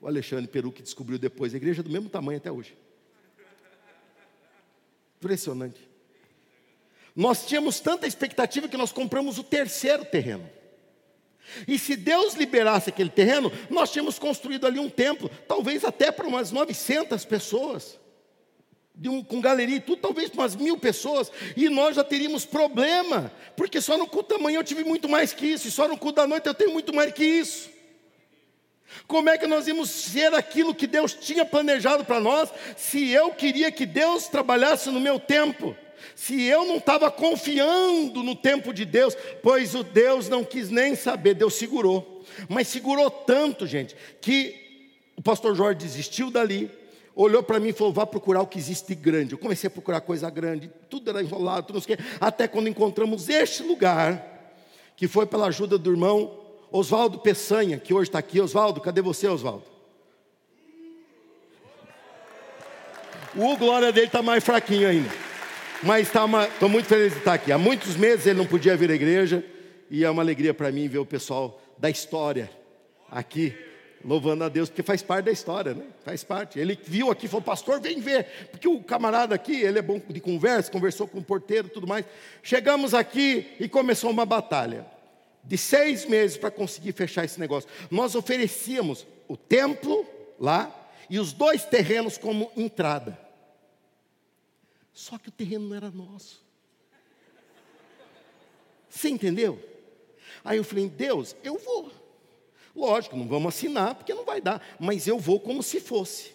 O 0.00 0.06
Alexandre 0.06 0.46
Peru 0.46 0.70
que 0.70 0.82
descobriu 0.82 1.18
depois, 1.18 1.52
a 1.52 1.56
igreja 1.56 1.80
é 1.80 1.82
do 1.82 1.90
mesmo 1.90 2.08
tamanho 2.08 2.38
até 2.38 2.50
hoje. 2.50 2.76
Impressionante. 5.18 5.89
Nós 7.20 7.44
tínhamos 7.44 7.80
tanta 7.80 8.06
expectativa 8.06 8.66
que 8.66 8.78
nós 8.78 8.92
compramos 8.92 9.36
o 9.36 9.44
terceiro 9.44 10.06
terreno. 10.06 10.48
E 11.68 11.78
se 11.78 11.94
Deus 11.94 12.32
liberasse 12.32 12.88
aquele 12.88 13.10
terreno, 13.10 13.52
nós 13.68 13.92
tínhamos 13.92 14.18
construído 14.18 14.66
ali 14.66 14.78
um 14.78 14.88
templo, 14.88 15.30
talvez 15.46 15.84
até 15.84 16.10
para 16.10 16.26
umas 16.26 16.50
900 16.50 17.22
pessoas, 17.26 18.00
um, 19.04 19.22
com 19.22 19.38
galeria 19.38 19.76
e 19.76 19.80
tudo, 19.80 20.00
talvez 20.00 20.30
para 20.30 20.40
umas 20.40 20.56
mil 20.56 20.78
pessoas, 20.78 21.30
e 21.54 21.68
nós 21.68 21.96
já 21.96 22.02
teríamos 22.02 22.46
problema, 22.46 23.30
porque 23.54 23.82
só 23.82 23.98
no 23.98 24.06
culto 24.06 24.36
da 24.36 24.42
manhã 24.42 24.60
eu 24.60 24.64
tive 24.64 24.82
muito 24.82 25.06
mais 25.06 25.34
que 25.34 25.44
isso, 25.44 25.68
e 25.68 25.70
só 25.70 25.86
no 25.86 25.98
culto 25.98 26.16
da 26.16 26.26
noite 26.26 26.46
eu 26.46 26.54
tenho 26.54 26.72
muito 26.72 26.94
mais 26.94 27.12
que 27.12 27.22
isso. 27.22 27.68
Como 29.06 29.28
é 29.28 29.36
que 29.36 29.46
nós 29.46 29.68
íamos 29.68 29.90
ser 29.90 30.32
aquilo 30.32 30.74
que 30.74 30.86
Deus 30.86 31.12
tinha 31.12 31.44
planejado 31.44 32.02
para 32.02 32.18
nós, 32.18 32.48
se 32.78 33.10
eu 33.10 33.30
queria 33.32 33.70
que 33.70 33.84
Deus 33.84 34.26
trabalhasse 34.26 34.88
no 34.88 34.98
meu 34.98 35.20
tempo? 35.20 35.76
Se 36.14 36.42
eu 36.42 36.64
não 36.64 36.76
estava 36.76 37.10
confiando 37.10 38.22
no 38.22 38.34
tempo 38.34 38.72
de 38.72 38.84
Deus, 38.84 39.16
pois 39.42 39.74
o 39.74 39.82
Deus 39.82 40.28
não 40.28 40.44
quis 40.44 40.70
nem 40.70 40.94
saber, 40.94 41.34
Deus 41.34 41.54
segurou. 41.54 42.24
Mas 42.48 42.68
segurou 42.68 43.10
tanto, 43.10 43.66
gente, 43.66 43.96
que 44.20 44.54
o 45.16 45.22
pastor 45.22 45.54
Jorge 45.54 45.78
desistiu 45.78 46.30
dali, 46.30 46.70
olhou 47.14 47.42
para 47.42 47.60
mim 47.60 47.68
e 47.68 47.72
falou: 47.72 47.92
vá 47.92 48.06
procurar 48.06 48.42
o 48.42 48.46
que 48.46 48.58
existe 48.58 48.88
de 48.88 48.94
grande. 48.94 49.32
Eu 49.32 49.38
comecei 49.38 49.68
a 49.68 49.70
procurar 49.70 50.00
coisa 50.00 50.30
grande, 50.30 50.70
tudo 50.88 51.10
era 51.10 51.22
enrolado, 51.22 51.66
tudo 51.66 51.76
não 51.76 51.82
sei 51.82 51.94
o 51.94 51.98
quê, 51.98 52.04
até 52.20 52.48
quando 52.48 52.68
encontramos 52.68 53.28
este 53.28 53.62
lugar, 53.62 54.54
que 54.96 55.06
foi 55.06 55.26
pela 55.26 55.46
ajuda 55.46 55.76
do 55.76 55.90
irmão 55.90 56.38
Oswaldo 56.72 57.18
Peçanha, 57.18 57.78
que 57.78 57.92
hoje 57.92 58.08
está 58.08 58.18
aqui. 58.18 58.40
Oswaldo, 58.40 58.80
cadê 58.80 59.02
você, 59.02 59.28
Oswaldo? 59.28 59.64
O 63.36 63.56
glória 63.56 63.92
dele 63.92 64.06
está 64.06 64.22
mais 64.22 64.42
fraquinho 64.42 64.88
ainda. 64.88 65.29
Mas 65.82 66.08
estou 66.08 66.28
tá 66.28 66.68
muito 66.68 66.86
feliz 66.86 67.12
de 67.12 67.18
estar 67.20 67.34
aqui. 67.34 67.50
Há 67.50 67.56
muitos 67.56 67.96
meses 67.96 68.26
ele 68.26 68.38
não 68.38 68.46
podia 68.46 68.76
vir 68.76 68.90
à 68.90 68.94
igreja 68.94 69.42
e 69.90 70.04
é 70.04 70.10
uma 70.10 70.22
alegria 70.22 70.52
para 70.52 70.70
mim 70.70 70.86
ver 70.86 70.98
o 70.98 71.06
pessoal 71.06 71.60
da 71.78 71.88
história 71.88 72.50
aqui 73.10 73.54
louvando 74.04 74.44
a 74.44 74.48
Deus, 74.48 74.68
porque 74.68 74.82
faz 74.82 75.02
parte 75.02 75.26
da 75.26 75.30
história, 75.30 75.74
né? 75.74 75.84
Faz 76.04 76.22
parte. 76.22 76.58
Ele 76.58 76.78
viu 76.84 77.10
aqui, 77.10 77.28
falou, 77.28 77.42
pastor, 77.42 77.80
vem 77.80 78.00
ver, 78.00 78.24
porque 78.50 78.68
o 78.68 78.82
camarada 78.82 79.34
aqui, 79.34 79.60
ele 79.60 79.78
é 79.78 79.82
bom 79.82 80.00
de 80.08 80.20
conversa, 80.20 80.70
conversou 80.70 81.06
com 81.06 81.18
o 81.18 81.24
porteiro, 81.24 81.68
tudo 81.68 81.86
mais. 81.86 82.04
Chegamos 82.42 82.94
aqui 82.94 83.46
e 83.58 83.68
começou 83.68 84.10
uma 84.10 84.26
batalha 84.26 84.86
de 85.42 85.56
seis 85.56 86.04
meses 86.04 86.36
para 86.36 86.50
conseguir 86.50 86.92
fechar 86.92 87.24
esse 87.24 87.40
negócio. 87.40 87.68
Nós 87.90 88.14
oferecíamos 88.14 89.06
o 89.28 89.36
templo 89.36 90.06
lá 90.38 90.74
e 91.08 91.18
os 91.18 91.32
dois 91.32 91.64
terrenos 91.64 92.18
como 92.18 92.50
entrada. 92.56 93.29
Só 94.92 95.18
que 95.18 95.28
o 95.28 95.32
terreno 95.32 95.68
não 95.68 95.76
era 95.76 95.90
nosso. 95.90 96.44
Você 98.88 99.08
entendeu? 99.08 99.62
Aí 100.44 100.58
eu 100.58 100.64
falei, 100.64 100.88
Deus, 100.88 101.36
eu 101.44 101.58
vou. 101.58 101.92
Lógico, 102.74 103.16
não 103.16 103.26
vamos 103.26 103.54
assinar, 103.54 103.94
porque 103.94 104.14
não 104.14 104.24
vai 104.24 104.40
dar, 104.40 104.76
mas 104.78 105.06
eu 105.06 105.18
vou 105.18 105.38
como 105.40 105.62
se 105.62 105.80
fosse. 105.80 106.32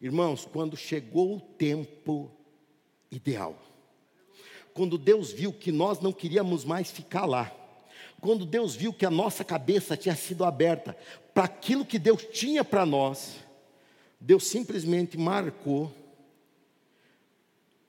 Irmãos, 0.00 0.44
quando 0.50 0.76
chegou 0.76 1.36
o 1.36 1.40
tempo 1.40 2.30
ideal, 3.10 3.56
quando 4.72 4.98
Deus 4.98 5.32
viu 5.32 5.52
que 5.52 5.72
nós 5.72 6.00
não 6.00 6.12
queríamos 6.12 6.64
mais 6.64 6.90
ficar 6.90 7.24
lá, 7.24 7.52
quando 8.20 8.44
Deus 8.44 8.74
viu 8.74 8.92
que 8.92 9.06
a 9.06 9.10
nossa 9.10 9.44
cabeça 9.44 9.96
tinha 9.96 10.16
sido 10.16 10.44
aberta 10.44 10.96
para 11.32 11.44
aquilo 11.44 11.84
que 11.84 11.98
Deus 11.98 12.24
tinha 12.32 12.64
para 12.64 12.84
nós, 12.84 13.36
Deus 14.18 14.46
simplesmente 14.46 15.16
marcou 15.16 15.92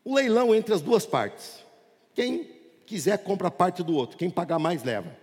o 0.05 0.13
leilão 0.13 0.53
entre 0.53 0.73
as 0.73 0.81
duas 0.81 1.05
partes. 1.05 1.65
Quem 2.13 2.47
quiser 2.85 3.17
compra 3.17 3.49
parte 3.49 3.81
do 3.81 3.95
outro, 3.95 4.15
quem 4.15 4.29
pagar 4.29 4.59
mais 4.59 4.83
leva. 4.83 5.17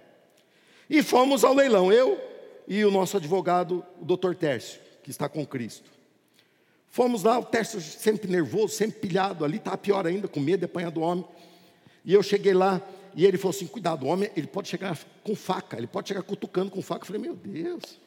E 0.90 1.02
fomos 1.02 1.44
ao 1.44 1.54
leilão, 1.54 1.92
eu 1.92 2.20
e 2.66 2.84
o 2.84 2.90
nosso 2.90 3.16
advogado, 3.16 3.84
o 4.00 4.04
doutor 4.04 4.34
Tércio, 4.34 4.80
que 5.02 5.10
está 5.10 5.28
com 5.28 5.46
Cristo. 5.46 5.88
Fomos 6.88 7.22
lá, 7.22 7.38
o 7.38 7.44
Tércio 7.44 7.80
sempre 7.80 8.30
nervoso, 8.30 8.74
sempre 8.74 8.98
pilhado, 9.00 9.44
ali 9.44 9.56
estava 9.56 9.78
pior 9.78 10.06
ainda, 10.06 10.28
com 10.28 10.40
medo 10.40 10.58
de 10.58 10.64
apanhar 10.66 10.90
do 10.90 11.00
homem. 11.00 11.24
E 12.04 12.12
eu 12.12 12.22
cheguei 12.22 12.52
lá, 12.52 12.82
e 13.14 13.24
ele 13.24 13.38
falou 13.38 13.54
assim: 13.54 13.66
cuidado, 13.66 14.04
o 14.04 14.08
homem 14.08 14.30
ele 14.36 14.48
pode 14.48 14.68
chegar 14.68 14.98
com 15.22 15.34
faca, 15.34 15.78
ele 15.78 15.86
pode 15.86 16.08
chegar 16.08 16.22
cutucando 16.22 16.70
com 16.70 16.82
faca. 16.82 17.02
Eu 17.02 17.06
falei, 17.06 17.22
meu 17.22 17.34
Deus, 17.34 17.98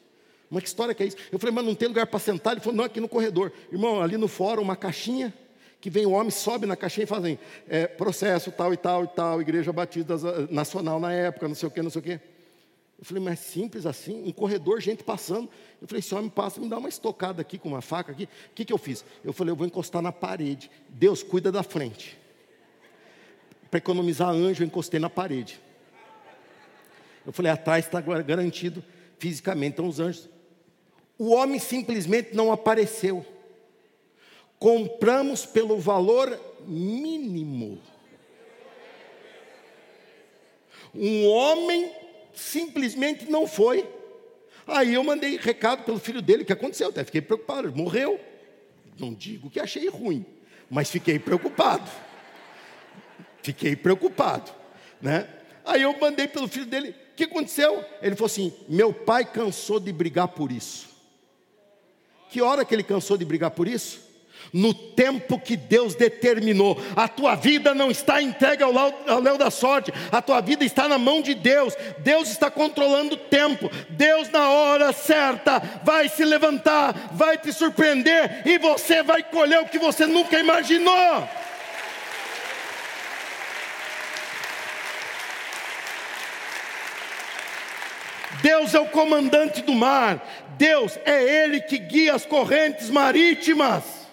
mas 0.50 0.62
que 0.62 0.68
história 0.68 0.94
que 0.94 1.02
é 1.02 1.06
isso? 1.06 1.16
Eu 1.32 1.38
falei, 1.38 1.54
mas 1.54 1.64
não 1.64 1.74
tem 1.74 1.88
lugar 1.88 2.06
para 2.06 2.20
sentar? 2.20 2.52
Ele 2.52 2.60
falou, 2.60 2.76
não, 2.76 2.84
aqui 2.84 3.00
no 3.00 3.08
corredor. 3.08 3.50
Irmão, 3.72 4.00
ali 4.00 4.16
no 4.16 4.28
fórum, 4.28 4.62
uma 4.62 4.76
caixinha 4.76 5.34
que 5.80 5.90
vem 5.90 6.06
o 6.06 6.12
homem, 6.12 6.30
sobe 6.30 6.66
na 6.66 6.76
caixinha 6.76 7.04
e 7.04 7.06
fala 7.06 7.26
assim, 7.26 7.38
é, 7.68 7.86
processo 7.86 8.50
tal 8.50 8.72
e 8.72 8.76
tal 8.76 9.04
e 9.04 9.08
tal, 9.08 9.40
Igreja 9.40 9.72
Batista 9.72 10.16
Nacional 10.50 10.98
na 10.98 11.12
época, 11.12 11.46
não 11.48 11.54
sei 11.54 11.68
o 11.68 11.70
que, 11.70 11.82
não 11.82 11.90
sei 11.90 12.00
o 12.00 12.02
que. 12.02 12.20
Eu 12.98 13.04
falei, 13.04 13.22
mas 13.22 13.38
simples 13.40 13.84
assim, 13.84 14.26
um 14.26 14.32
corredor, 14.32 14.80
gente 14.80 15.04
passando. 15.04 15.50
Eu 15.80 15.86
falei, 15.86 15.98
esse 15.98 16.14
homem 16.14 16.30
passa, 16.30 16.60
me 16.60 16.68
dá 16.68 16.78
uma 16.78 16.88
estocada 16.88 17.42
aqui 17.42 17.58
com 17.58 17.68
uma 17.68 17.82
faca 17.82 18.10
aqui. 18.10 18.24
O 18.24 18.54
que, 18.54 18.64
que 18.64 18.72
eu 18.72 18.78
fiz? 18.78 19.04
Eu 19.22 19.34
falei, 19.34 19.52
eu 19.52 19.56
vou 19.56 19.66
encostar 19.66 20.00
na 20.00 20.10
parede. 20.10 20.70
Deus 20.88 21.22
cuida 21.22 21.52
da 21.52 21.62
frente. 21.62 22.18
Para 23.70 23.78
economizar 23.78 24.30
anjo, 24.30 24.62
eu 24.62 24.66
encostei 24.66 24.98
na 24.98 25.10
parede. 25.10 25.60
Eu 27.26 27.32
falei, 27.32 27.52
atrás 27.52 27.84
está 27.84 28.00
garantido 28.00 28.82
fisicamente. 29.18 29.74
Então 29.74 29.88
os 29.88 30.00
anjos. 30.00 30.30
O 31.18 31.32
homem 31.34 31.58
simplesmente 31.58 32.34
não 32.34 32.50
apareceu 32.50 33.24
compramos 34.58 35.44
pelo 35.44 35.78
valor 35.78 36.38
mínimo. 36.66 37.80
Um 40.94 41.28
homem 41.28 41.92
simplesmente 42.34 43.30
não 43.30 43.46
foi. 43.46 43.86
Aí 44.66 44.94
eu 44.94 45.04
mandei 45.04 45.36
recado 45.36 45.84
pelo 45.84 45.98
filho 45.98 46.20
dele, 46.20 46.42
o 46.42 46.46
que 46.46 46.52
aconteceu? 46.52 46.88
Até 46.88 47.04
fiquei 47.04 47.20
preocupado, 47.20 47.74
morreu. 47.74 48.18
Não 48.98 49.12
digo 49.12 49.50
que 49.50 49.60
achei 49.60 49.88
ruim, 49.88 50.24
mas 50.68 50.90
fiquei 50.90 51.18
preocupado. 51.18 51.88
Fiquei 53.42 53.76
preocupado, 53.76 54.50
né? 55.00 55.28
Aí 55.64 55.82
eu 55.82 55.96
mandei 55.98 56.26
pelo 56.26 56.48
filho 56.48 56.66
dele, 56.66 56.90
o 56.90 57.14
que 57.14 57.24
aconteceu? 57.24 57.84
Ele 58.02 58.16
falou 58.16 58.26
assim: 58.26 58.52
meu 58.68 58.92
pai 58.92 59.24
cansou 59.24 59.78
de 59.78 59.92
brigar 59.92 60.28
por 60.28 60.50
isso. 60.50 60.88
Que 62.28 62.42
hora 62.42 62.64
que 62.64 62.74
ele 62.74 62.82
cansou 62.82 63.16
de 63.16 63.24
brigar 63.24 63.52
por 63.52 63.68
isso? 63.68 64.05
No 64.52 64.72
tempo 64.72 65.38
que 65.38 65.56
Deus 65.56 65.94
determinou. 65.94 66.80
A 66.94 67.08
tua 67.08 67.34
vida 67.34 67.74
não 67.74 67.90
está 67.90 68.22
entregue 68.22 68.62
ao 68.62 68.72
léu 69.20 69.36
da 69.36 69.50
sorte, 69.50 69.92
a 70.10 70.22
tua 70.22 70.40
vida 70.40 70.64
está 70.64 70.88
na 70.88 70.98
mão 70.98 71.20
de 71.20 71.34
Deus. 71.34 71.74
Deus 71.98 72.30
está 72.30 72.50
controlando 72.50 73.14
o 73.14 73.18
tempo. 73.18 73.70
Deus, 73.90 74.30
na 74.30 74.50
hora 74.50 74.92
certa, 74.92 75.62
vai 75.84 76.08
se 76.08 76.24
levantar, 76.24 77.10
vai 77.12 77.36
te 77.36 77.52
surpreender 77.52 78.42
e 78.46 78.58
você 78.58 79.02
vai 79.02 79.22
colher 79.22 79.60
o 79.60 79.68
que 79.68 79.78
você 79.78 80.06
nunca 80.06 80.38
imaginou. 80.38 81.28
Deus 88.42 88.74
é 88.74 88.80
o 88.80 88.86
comandante 88.86 89.60
do 89.60 89.72
mar, 89.72 90.24
Deus 90.56 90.96
é 91.04 91.44
Ele 91.44 91.60
que 91.60 91.78
guia 91.78 92.14
as 92.14 92.24
correntes 92.24 92.90
marítimas. 92.90 94.05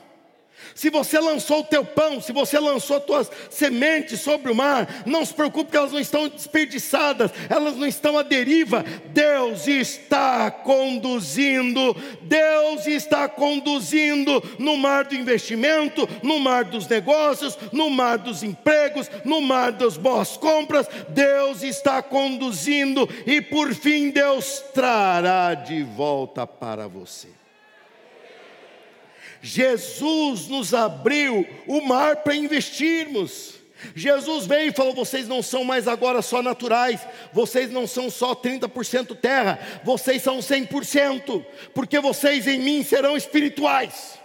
Se 0.75 0.89
você 0.89 1.19
lançou 1.19 1.59
o 1.59 1.63
teu 1.63 1.85
pão, 1.85 2.19
se 2.19 2.31
você 2.31 2.59
lançou 2.59 2.99
tuas 2.99 3.29
sementes 3.49 4.21
sobre 4.21 4.51
o 4.51 4.55
mar, 4.55 5.03
não 5.05 5.23
se 5.23 5.33
preocupe 5.33 5.71
que 5.71 5.77
elas 5.77 5.91
não 5.91 5.99
estão 5.99 6.27
desperdiçadas, 6.27 7.31
elas 7.49 7.75
não 7.75 7.85
estão 7.85 8.17
à 8.17 8.23
deriva. 8.23 8.83
Deus 9.07 9.67
está 9.67 10.49
conduzindo, 10.49 11.95
Deus 12.21 12.87
está 12.87 13.29
conduzindo 13.29 14.41
no 14.57 14.75
mar 14.75 15.05
do 15.05 15.15
investimento, 15.15 16.09
no 16.23 16.39
mar 16.39 16.65
dos 16.65 16.87
negócios, 16.87 17.57
no 17.71 17.89
mar 17.89 18.17
dos 18.17 18.41
empregos, 18.41 19.09
no 19.23 19.41
mar 19.41 19.71
das 19.71 19.95
boas 19.95 20.35
compras. 20.37 20.87
Deus 21.09 21.61
está 21.61 22.01
conduzindo 22.01 23.07
e 23.25 23.41
por 23.41 23.73
fim 23.73 24.09
Deus 24.09 24.63
trará 24.73 25.53
de 25.53 25.83
volta 25.83 26.47
para 26.47 26.87
você. 26.87 27.42
Jesus 29.45 30.47
nos 30.47 30.73
abriu 30.73 31.45
o 31.67 31.81
mar 31.81 32.15
para 32.23 32.33
investirmos. 32.33 33.55
Jesus 33.93 34.45
veio 34.45 34.69
e 34.69 34.73
falou: 34.73 34.93
vocês 34.93 35.27
não 35.27 35.43
são 35.43 35.65
mais 35.65 35.85
agora 35.85 36.21
só 36.21 36.41
naturais, 36.41 37.05
vocês 37.33 37.69
não 37.69 37.85
são 37.85 38.09
só 38.09 38.33
30% 38.33 39.17
terra, 39.19 39.59
vocês 39.83 40.23
são 40.23 40.39
100%, 40.39 41.45
porque 41.73 41.99
vocês 41.99 42.47
em 42.47 42.57
mim 42.57 42.85
serão 42.85 43.17
espirituais. 43.17 44.17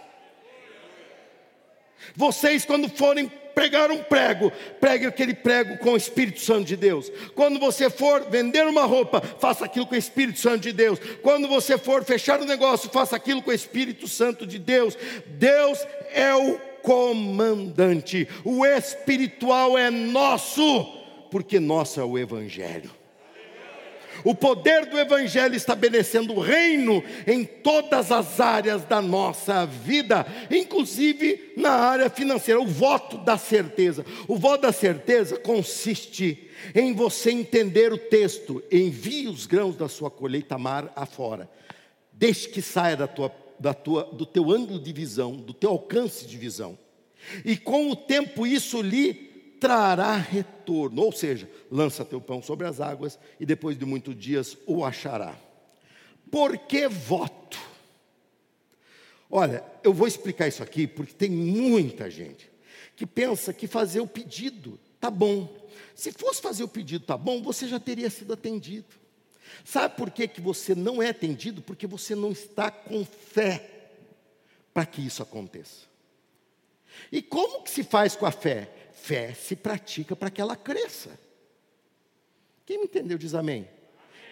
Vocês, 2.15 2.63
quando 2.63 2.87
forem 2.87 3.29
pregar 3.59 3.91
um 3.91 4.01
prego, 4.01 4.53
pregue 4.79 5.05
aquele 5.05 5.33
prego 5.33 5.77
com 5.79 5.91
o 5.91 5.97
Espírito 5.97 6.39
Santo 6.39 6.63
de 6.63 6.77
Deus. 6.77 7.11
Quando 7.35 7.59
você 7.59 7.89
for 7.89 8.23
vender 8.29 8.65
uma 8.65 8.85
roupa, 8.85 9.19
faça 9.19 9.65
aquilo 9.65 9.85
com 9.85 9.95
o 9.95 9.97
Espírito 9.97 10.39
Santo 10.39 10.61
de 10.61 10.71
Deus. 10.71 10.97
Quando 11.21 11.45
você 11.45 11.77
for 11.77 12.05
fechar 12.05 12.39
um 12.39 12.45
negócio, 12.45 12.89
faça 12.89 13.17
aquilo 13.17 13.41
com 13.41 13.51
o 13.51 13.53
Espírito 13.53 14.07
Santo 14.07 14.47
de 14.47 14.57
Deus. 14.57 14.97
Deus 15.25 15.85
é 16.13 16.33
o 16.33 16.57
comandante, 16.81 18.29
o 18.45 18.65
espiritual 18.65 19.77
é 19.77 19.89
nosso, 19.89 20.85
porque 21.29 21.59
nosso 21.59 21.99
é 21.99 22.03
o 22.05 22.17
Evangelho 22.17 22.98
o 24.23 24.35
poder 24.35 24.85
do 24.85 24.97
Evangelho 24.97 25.55
estabelecendo 25.55 26.33
o 26.33 26.39
reino 26.39 27.03
em 27.25 27.43
todas 27.43 28.11
as 28.11 28.39
áreas 28.39 28.83
da 28.83 29.01
nossa 29.01 29.65
vida, 29.65 30.25
inclusive 30.49 31.53
na 31.55 31.71
área 31.71 32.09
financeira. 32.09 32.59
O 32.59 32.65
voto 32.65 33.17
da 33.17 33.37
certeza. 33.37 34.05
O 34.27 34.35
voto 34.35 34.61
da 34.61 34.71
certeza 34.71 35.37
consiste 35.37 36.49
em 36.75 36.93
você 36.93 37.31
entender 37.31 37.93
o 37.93 37.97
texto: 37.97 38.63
envie 38.71 39.27
os 39.27 39.45
grãos 39.45 39.75
da 39.75 39.87
sua 39.87 40.09
colheita 40.09 40.57
mar 40.57 40.91
afora, 40.95 41.49
deixe 42.11 42.49
que 42.49 42.61
saia 42.61 42.97
da 42.97 43.07
tua, 43.07 43.31
da 43.59 43.73
tua, 43.73 44.03
do 44.05 44.25
teu 44.25 44.51
ângulo 44.51 44.79
de 44.79 44.93
visão, 44.93 45.35
do 45.35 45.53
teu 45.53 45.71
alcance 45.71 46.25
de 46.25 46.37
visão. 46.37 46.77
E 47.43 47.57
com 47.57 47.89
o 47.89 47.95
tempo 47.95 48.47
isso 48.47 48.81
lhe 48.81 49.28
trará 49.59 50.15
retorno, 50.15 51.03
ou 51.03 51.11
seja, 51.11 51.49
lança 51.69 52.05
teu 52.05 52.21
pão 52.21 52.41
sobre 52.41 52.65
as 52.65 52.79
águas 52.79 53.19
e 53.39 53.45
depois 53.45 53.77
de 53.77 53.85
muitos 53.85 54.15
dias 54.15 54.57
o 54.65 54.85
achará. 54.85 55.35
Por 56.31 56.57
que 56.57 56.87
voto? 56.87 57.59
Olha, 59.29 59.63
eu 59.83 59.93
vou 59.93 60.07
explicar 60.07 60.47
isso 60.47 60.63
aqui 60.63 60.87
porque 60.87 61.13
tem 61.13 61.29
muita 61.29 62.09
gente 62.09 62.49
que 62.95 63.05
pensa 63.05 63.53
que 63.53 63.67
fazer 63.67 63.99
o 63.99 64.07
pedido 64.07 64.79
tá 64.99 65.09
bom. 65.09 65.47
Se 65.95 66.11
fosse 66.11 66.41
fazer 66.41 66.63
o 66.63 66.67
pedido 66.67 67.05
tá 67.05 67.17
bom, 67.17 67.41
você 67.41 67.67
já 67.67 67.79
teria 67.79 68.09
sido 68.09 68.33
atendido. 68.33 68.87
Sabe 69.63 69.95
por 69.95 70.11
que, 70.11 70.27
que 70.27 70.41
você 70.41 70.73
não 70.73 71.01
é 71.01 71.09
atendido? 71.09 71.61
Porque 71.61 71.87
você 71.87 72.15
não 72.15 72.31
está 72.31 72.71
com 72.71 73.05
fé 73.05 73.69
para 74.73 74.85
que 74.85 75.05
isso 75.05 75.21
aconteça. 75.21 75.87
E 77.11 77.21
como 77.21 77.63
que 77.63 77.69
se 77.69 77.83
faz 77.83 78.15
com 78.15 78.25
a 78.25 78.31
fé? 78.31 78.69
Fé 79.09 79.33
se 79.33 79.55
pratica 79.55 80.15
para 80.15 80.29
que 80.29 80.39
ela 80.39 80.55
cresça. 80.55 81.19
Quem 82.63 82.77
me 82.77 82.83
entendeu 82.83 83.17
diz 83.17 83.33
amém. 83.33 83.67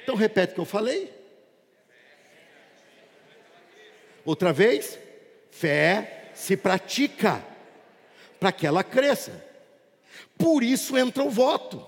Então 0.03 0.13
repete 0.13 0.51
o 0.51 0.53
que 0.53 0.61
eu 0.61 0.65
falei. 0.65 1.11
Outra 4.23 4.53
vez, 4.53 4.99
fé 5.49 6.29
se 6.35 6.55
pratica 6.55 7.43
para 8.39 8.51
que 8.51 8.67
ela 8.67 8.83
cresça. 8.83 9.43
Por 10.37 10.61
isso 10.61 10.95
entra 10.95 11.23
o 11.23 11.31
voto. 11.31 11.83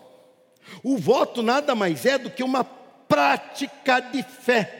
O 0.81 0.97
voto 0.97 1.43
nada 1.43 1.75
mais 1.75 2.07
é 2.07 2.17
do 2.17 2.31
que 2.31 2.41
uma 2.43 2.63
prática 2.63 3.99
de 3.99 4.23
fé. 4.23 4.78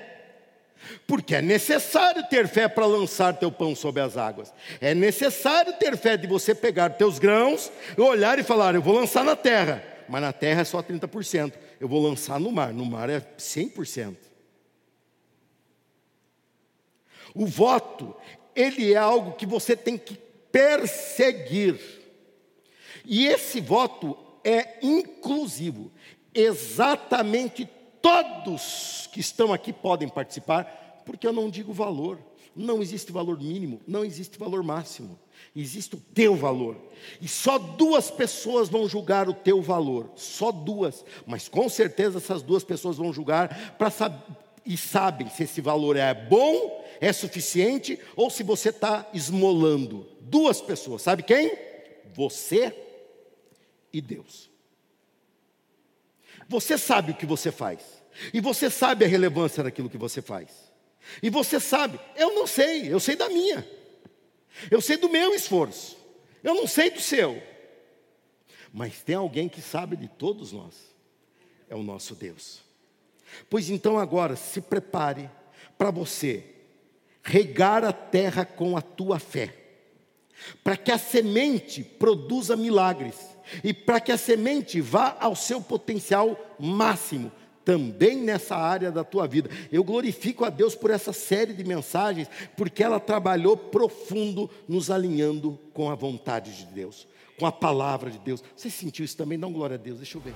Porque 1.06 1.36
é 1.36 1.42
necessário 1.42 2.24
ter 2.30 2.48
fé 2.48 2.68
para 2.68 2.86
lançar 2.86 3.34
teu 3.38 3.52
pão 3.52 3.76
sobre 3.76 4.02
as 4.02 4.18
águas. 4.18 4.54
É 4.80 4.94
necessário 4.94 5.74
ter 5.74 5.98
fé 5.98 6.16
de 6.18 6.28
você 6.28 6.56
pegar 6.56 6.92
teus 6.92 7.20
grãos, 7.20 7.72
olhar 7.98 8.40
e 8.40 8.44
falar: 8.44 8.76
Eu 8.76 8.82
vou 8.82 8.94
lançar 8.94 9.24
na 9.24 9.36
terra, 9.36 9.84
mas 10.08 10.22
na 10.22 10.34
terra 10.34 10.62
é 10.62 10.64
só 10.66 10.82
30%. 10.82 11.54
Eu 11.80 11.88
vou 11.88 12.02
lançar 12.02 12.40
no 12.40 12.52
mar, 12.52 12.74
no 12.74 12.86
mar 12.86 13.10
é 13.10 13.20
100%. 13.38 14.16
O 17.34 17.46
voto, 17.46 18.16
ele 18.56 18.94
é 18.94 18.98
algo 18.98 19.34
que 19.34 19.46
você 19.46 19.76
tem 19.76 19.98
que 19.98 20.18
perseguir. 20.52 21.80
E 23.06 23.28
esse 23.28 23.62
voto 23.62 24.18
é 24.44 24.78
inclusivo. 24.82 25.92
Exatamente 26.34 27.70
todos 28.02 29.10
que 29.12 29.20
estão 29.20 29.54
aqui 29.54 29.72
podem 29.74 30.08
participar, 30.08 31.02
porque 31.06 31.28
eu 31.28 31.34
não 31.34 31.50
digo 31.50 31.74
valor. 31.74 32.20
Não 32.56 32.82
existe 32.82 33.12
valor 33.12 33.40
mínimo, 33.40 33.80
não 33.88 34.04
existe 34.04 34.38
valor 34.38 34.64
máximo. 34.64 35.18
Existe 35.56 35.96
o 35.96 36.00
teu 36.14 36.36
valor. 36.36 36.76
E 37.22 37.28
só 37.28 37.58
duas 37.58 38.12
pessoas 38.12 38.68
vão 38.68 38.90
julgar 38.90 39.30
o 39.30 39.34
teu 39.34 39.62
valor. 39.62 40.10
Só 40.16 40.52
duas. 40.52 41.06
Mas 41.26 41.48
com 41.48 41.70
certeza 41.70 42.18
essas 42.18 42.42
duas 42.42 42.64
pessoas 42.64 42.98
vão 42.98 43.14
julgar 43.14 43.76
para 43.78 43.90
saber 43.90 44.20
e 44.66 44.78
sabem 44.78 45.28
se 45.30 45.44
esse 45.44 45.62
valor 45.62 45.96
é 45.96 46.14
bom, 46.14 46.86
é 47.02 47.12
suficiente 47.12 48.00
ou 48.16 48.30
se 48.30 48.44
você 48.44 48.70
está 48.70 49.10
esmolando. 49.14 50.06
Duas 50.22 50.62
pessoas, 50.62 51.02
sabe 51.02 51.24
quem? 51.24 51.52
Você 52.14 52.76
e 53.92 54.00
Deus. 54.00 54.49
Você 56.50 56.78
sabe 56.78 57.12
o 57.12 57.16
que 57.16 57.28
você 57.28 57.52
faz. 57.52 57.80
E 58.34 58.42
você 58.42 58.70
sabe 58.70 59.06
a 59.06 59.08
relevância 59.08 59.64
daquilo 59.64 59.90
que 59.90 59.98
você 59.98 60.22
faz. 60.22 60.50
E 61.22 61.30
você 61.30 61.60
sabe, 61.60 62.00
eu 62.16 62.34
não 62.34 62.46
sei, 62.46 62.92
eu 62.92 63.00
sei 63.00 63.16
da 63.16 63.30
minha. 63.30 63.66
Eu 64.70 64.82
sei 64.82 64.98
do 64.98 65.08
meu 65.08 65.34
esforço. 65.34 65.96
Eu 66.44 66.56
não 66.56 66.68
sei 66.68 66.90
do 66.90 67.00
seu. 67.00 67.42
Mas 68.74 69.02
tem 69.02 69.16
alguém 69.16 69.48
que 69.48 69.62
sabe 69.62 69.96
de 69.96 70.08
todos 70.08 70.52
nós. 70.52 70.76
É 71.70 71.76
o 71.76 71.84
nosso 71.84 72.16
Deus. 72.16 72.62
Pois 73.48 73.70
então 73.70 74.00
agora 74.00 74.36
se 74.36 74.60
prepare 74.60 75.30
para 75.78 75.92
você 75.92 76.44
regar 77.22 77.84
a 77.86 77.94
terra 77.94 78.44
com 78.44 78.76
a 78.76 78.82
tua 78.82 79.20
fé, 79.20 79.54
para 80.64 80.76
que 80.76 80.92
a 80.92 80.98
semente 80.98 81.84
produza 81.84 82.56
milagres 82.56 83.16
e 83.64 83.74
para 83.74 84.00
que 84.00 84.12
a 84.12 84.18
semente 84.18 84.82
vá 84.82 85.18
ao 85.20 85.36
seu 85.36 85.62
potencial 85.62 86.38
máximo, 86.60 87.32
também 87.70 88.18
nessa 88.18 88.56
área 88.56 88.92
da 88.92 89.04
tua 89.04 89.28
vida. 89.28 89.50
Eu 89.72 89.84
glorifico 89.84 90.44
a 90.44 90.50
Deus 90.50 90.74
por 90.74 90.90
essa 90.90 91.14
série 91.14 91.54
de 91.54 91.64
mensagens, 91.64 92.28
porque 92.58 92.84
ela 92.84 93.00
trabalhou 93.00 93.56
profundo 93.56 94.50
nos 94.68 94.90
alinhando 94.90 95.60
com 95.74 95.90
a 95.90 95.96
vontade 95.96 96.58
de 96.58 96.66
Deus, 96.66 97.08
com 97.38 97.46
a 97.46 97.52
palavra 97.52 98.10
de 98.10 98.18
Deus. 98.18 98.44
Você 98.56 98.72
sentiu 98.72 99.06
isso 99.06 99.16
também? 99.16 99.38
Um 99.44 99.54
glória 99.54 99.76
a 99.76 99.78
Deus, 99.78 99.98
deixa 99.98 100.18
eu 100.18 100.22
ver. 100.22 100.34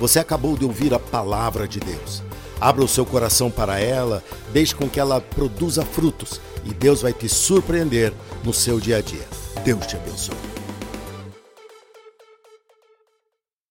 Você 0.00 0.18
acabou 0.18 0.56
de 0.56 0.64
ouvir 0.64 0.92
a 0.92 0.98
palavra 0.98 1.68
de 1.68 1.80
Deus. 1.80 2.22
Abra 2.60 2.84
o 2.84 2.88
seu 2.88 3.06
coração 3.06 3.50
para 3.50 3.78
ela, 3.78 4.22
deixe 4.52 4.74
com 4.74 4.88
que 4.88 4.98
ela 4.98 5.20
produza 5.20 5.84
frutos 5.84 6.40
e 6.64 6.74
Deus 6.74 7.02
vai 7.02 7.12
te 7.12 7.28
surpreender 7.28 8.12
no 8.42 8.52
seu 8.52 8.80
dia 8.80 8.96
a 8.96 9.00
dia. 9.00 9.26
Deus 9.64 9.86
te 9.86 9.96
abençoe. 9.96 10.57